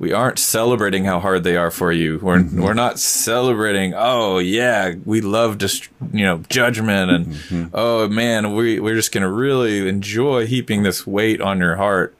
we 0.00 0.14
aren't 0.14 0.38
celebrating 0.38 1.04
how 1.04 1.20
hard 1.20 1.44
they 1.44 1.56
are 1.56 1.70
for 1.70 1.92
you. 1.92 2.18
We're 2.22 2.38
mm-hmm. 2.38 2.62
we're 2.62 2.72
not 2.72 2.98
celebrating. 2.98 3.92
Oh 3.94 4.38
yeah, 4.38 4.94
we 5.04 5.20
love 5.20 5.58
just 5.58 5.88
you 6.12 6.24
know 6.24 6.38
judgment 6.48 7.10
and 7.10 7.26
mm-hmm. 7.26 7.64
oh 7.74 8.08
man, 8.08 8.54
we 8.54 8.80
we're 8.80 8.96
just 8.96 9.12
gonna 9.12 9.30
really 9.30 9.86
enjoy 9.88 10.46
heaping 10.46 10.82
this 10.82 11.06
weight 11.06 11.40
on 11.42 11.58
your 11.58 11.76
heart. 11.76 12.16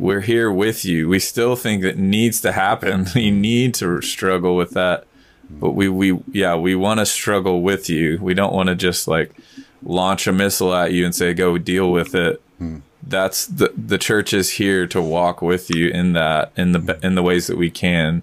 We're 0.00 0.22
here 0.22 0.50
with 0.50 0.84
you. 0.84 1.08
We 1.08 1.18
still 1.18 1.56
think 1.56 1.82
that 1.82 1.98
needs 1.98 2.40
to 2.40 2.52
happen. 2.52 3.06
You 3.14 3.30
need 3.30 3.74
to 3.74 4.00
struggle 4.00 4.56
with 4.56 4.70
that, 4.70 5.04
but 5.48 5.72
we 5.72 5.88
we 5.88 6.18
yeah 6.32 6.56
we 6.56 6.74
want 6.74 7.00
to 7.00 7.06
struggle 7.06 7.62
with 7.62 7.90
you. 7.90 8.18
We 8.20 8.34
don't 8.34 8.54
want 8.54 8.68
to 8.68 8.74
just 8.74 9.06
like 9.06 9.32
launch 9.82 10.26
a 10.26 10.32
missile 10.32 10.74
at 10.74 10.92
you 10.92 11.04
and 11.04 11.14
say 11.14 11.32
go 11.34 11.58
deal 11.58 11.90
with 11.90 12.14
it 12.14 12.42
that's 13.02 13.46
the 13.46 13.72
the 13.76 13.98
church 13.98 14.32
is 14.32 14.50
here 14.50 14.86
to 14.86 15.00
walk 15.00 15.40
with 15.40 15.70
you 15.70 15.88
in 15.88 16.12
that 16.12 16.52
in 16.56 16.72
the 16.72 16.98
in 17.02 17.14
the 17.14 17.22
ways 17.22 17.46
that 17.46 17.56
we 17.56 17.70
can 17.70 18.22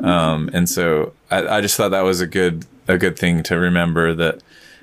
um 0.00 0.48
and 0.52 0.68
so 0.68 1.12
I, 1.30 1.56
I 1.56 1.60
just 1.60 1.76
thought 1.76 1.90
that 1.90 2.02
was 2.02 2.20
a 2.20 2.26
good 2.26 2.64
a 2.86 2.98
good 2.98 3.18
thing 3.18 3.42
to 3.44 3.58
remember 3.58 4.14
that 4.14 4.40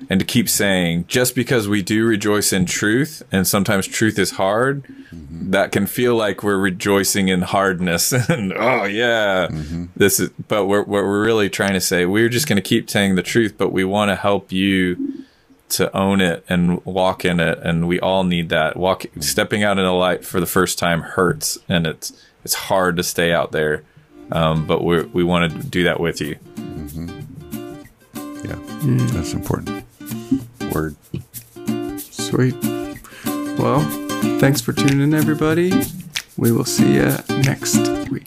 and 0.08 0.18
to 0.20 0.26
keep 0.26 0.48
saying 0.48 1.04
just 1.08 1.34
because 1.34 1.68
we 1.68 1.82
do 1.82 2.06
rejoice 2.06 2.52
in 2.52 2.64
truth 2.64 3.22
and 3.30 3.46
sometimes 3.46 3.86
truth 3.86 4.18
is 4.18 4.32
hard 4.32 4.84
that 5.12 5.72
can 5.72 5.86
feel 5.86 6.14
like 6.14 6.42
we're 6.42 6.58
rejoicing 6.58 7.28
in 7.28 7.42
hardness. 7.42 8.12
And 8.30 8.52
oh 8.52 8.84
yeah. 8.84 9.48
This 9.96 10.20
is 10.20 10.30
but 10.48 10.66
we're, 10.66 10.80
what 10.82 11.04
we're 11.04 11.24
really 11.24 11.50
trying 11.50 11.72
to 11.74 11.80
say 11.80 12.06
we're 12.06 12.28
just 12.28 12.46
going 12.48 12.56
to 12.56 12.62
keep 12.62 12.88
saying 12.88 13.16
the 13.16 13.22
truth 13.22 13.54
but 13.58 13.72
we 13.72 13.84
want 13.84 14.10
to 14.10 14.16
help 14.16 14.52
you 14.52 15.24
to 15.70 15.94
own 15.96 16.20
it 16.20 16.44
and 16.48 16.84
walk 16.84 17.24
in 17.24 17.40
it 17.40 17.58
and 17.62 17.86
we 17.88 18.00
all 18.00 18.24
need 18.24 18.48
that. 18.48 18.76
Walk 18.76 19.04
stepping 19.20 19.62
out 19.62 19.78
in 19.78 19.84
the 19.84 19.92
light 19.92 20.24
for 20.24 20.40
the 20.40 20.46
first 20.46 20.78
time 20.78 21.00
hurts 21.02 21.58
and 21.68 21.86
it's 21.86 22.12
it's 22.44 22.54
hard 22.54 22.96
to 22.96 23.02
stay 23.02 23.32
out 23.32 23.52
there 23.52 23.84
um, 24.32 24.66
but 24.66 24.84
we 24.84 25.02
we 25.02 25.24
want 25.24 25.52
to 25.52 25.66
do 25.66 25.84
that 25.84 26.00
with 26.00 26.20
you. 26.20 26.36
Yeah. 28.44 28.58
That's 29.12 29.32
important. 29.32 29.84
Word. 30.74 30.96
Sweet. 32.00 32.54
Well, 33.58 33.80
thanks 34.38 34.60
for 34.60 34.72
tuning 34.72 35.00
in, 35.00 35.14
everybody. 35.14 35.72
We 36.36 36.52
will 36.52 36.64
see 36.64 36.94
you 36.94 37.16
next 37.28 37.76
week. 38.10 38.26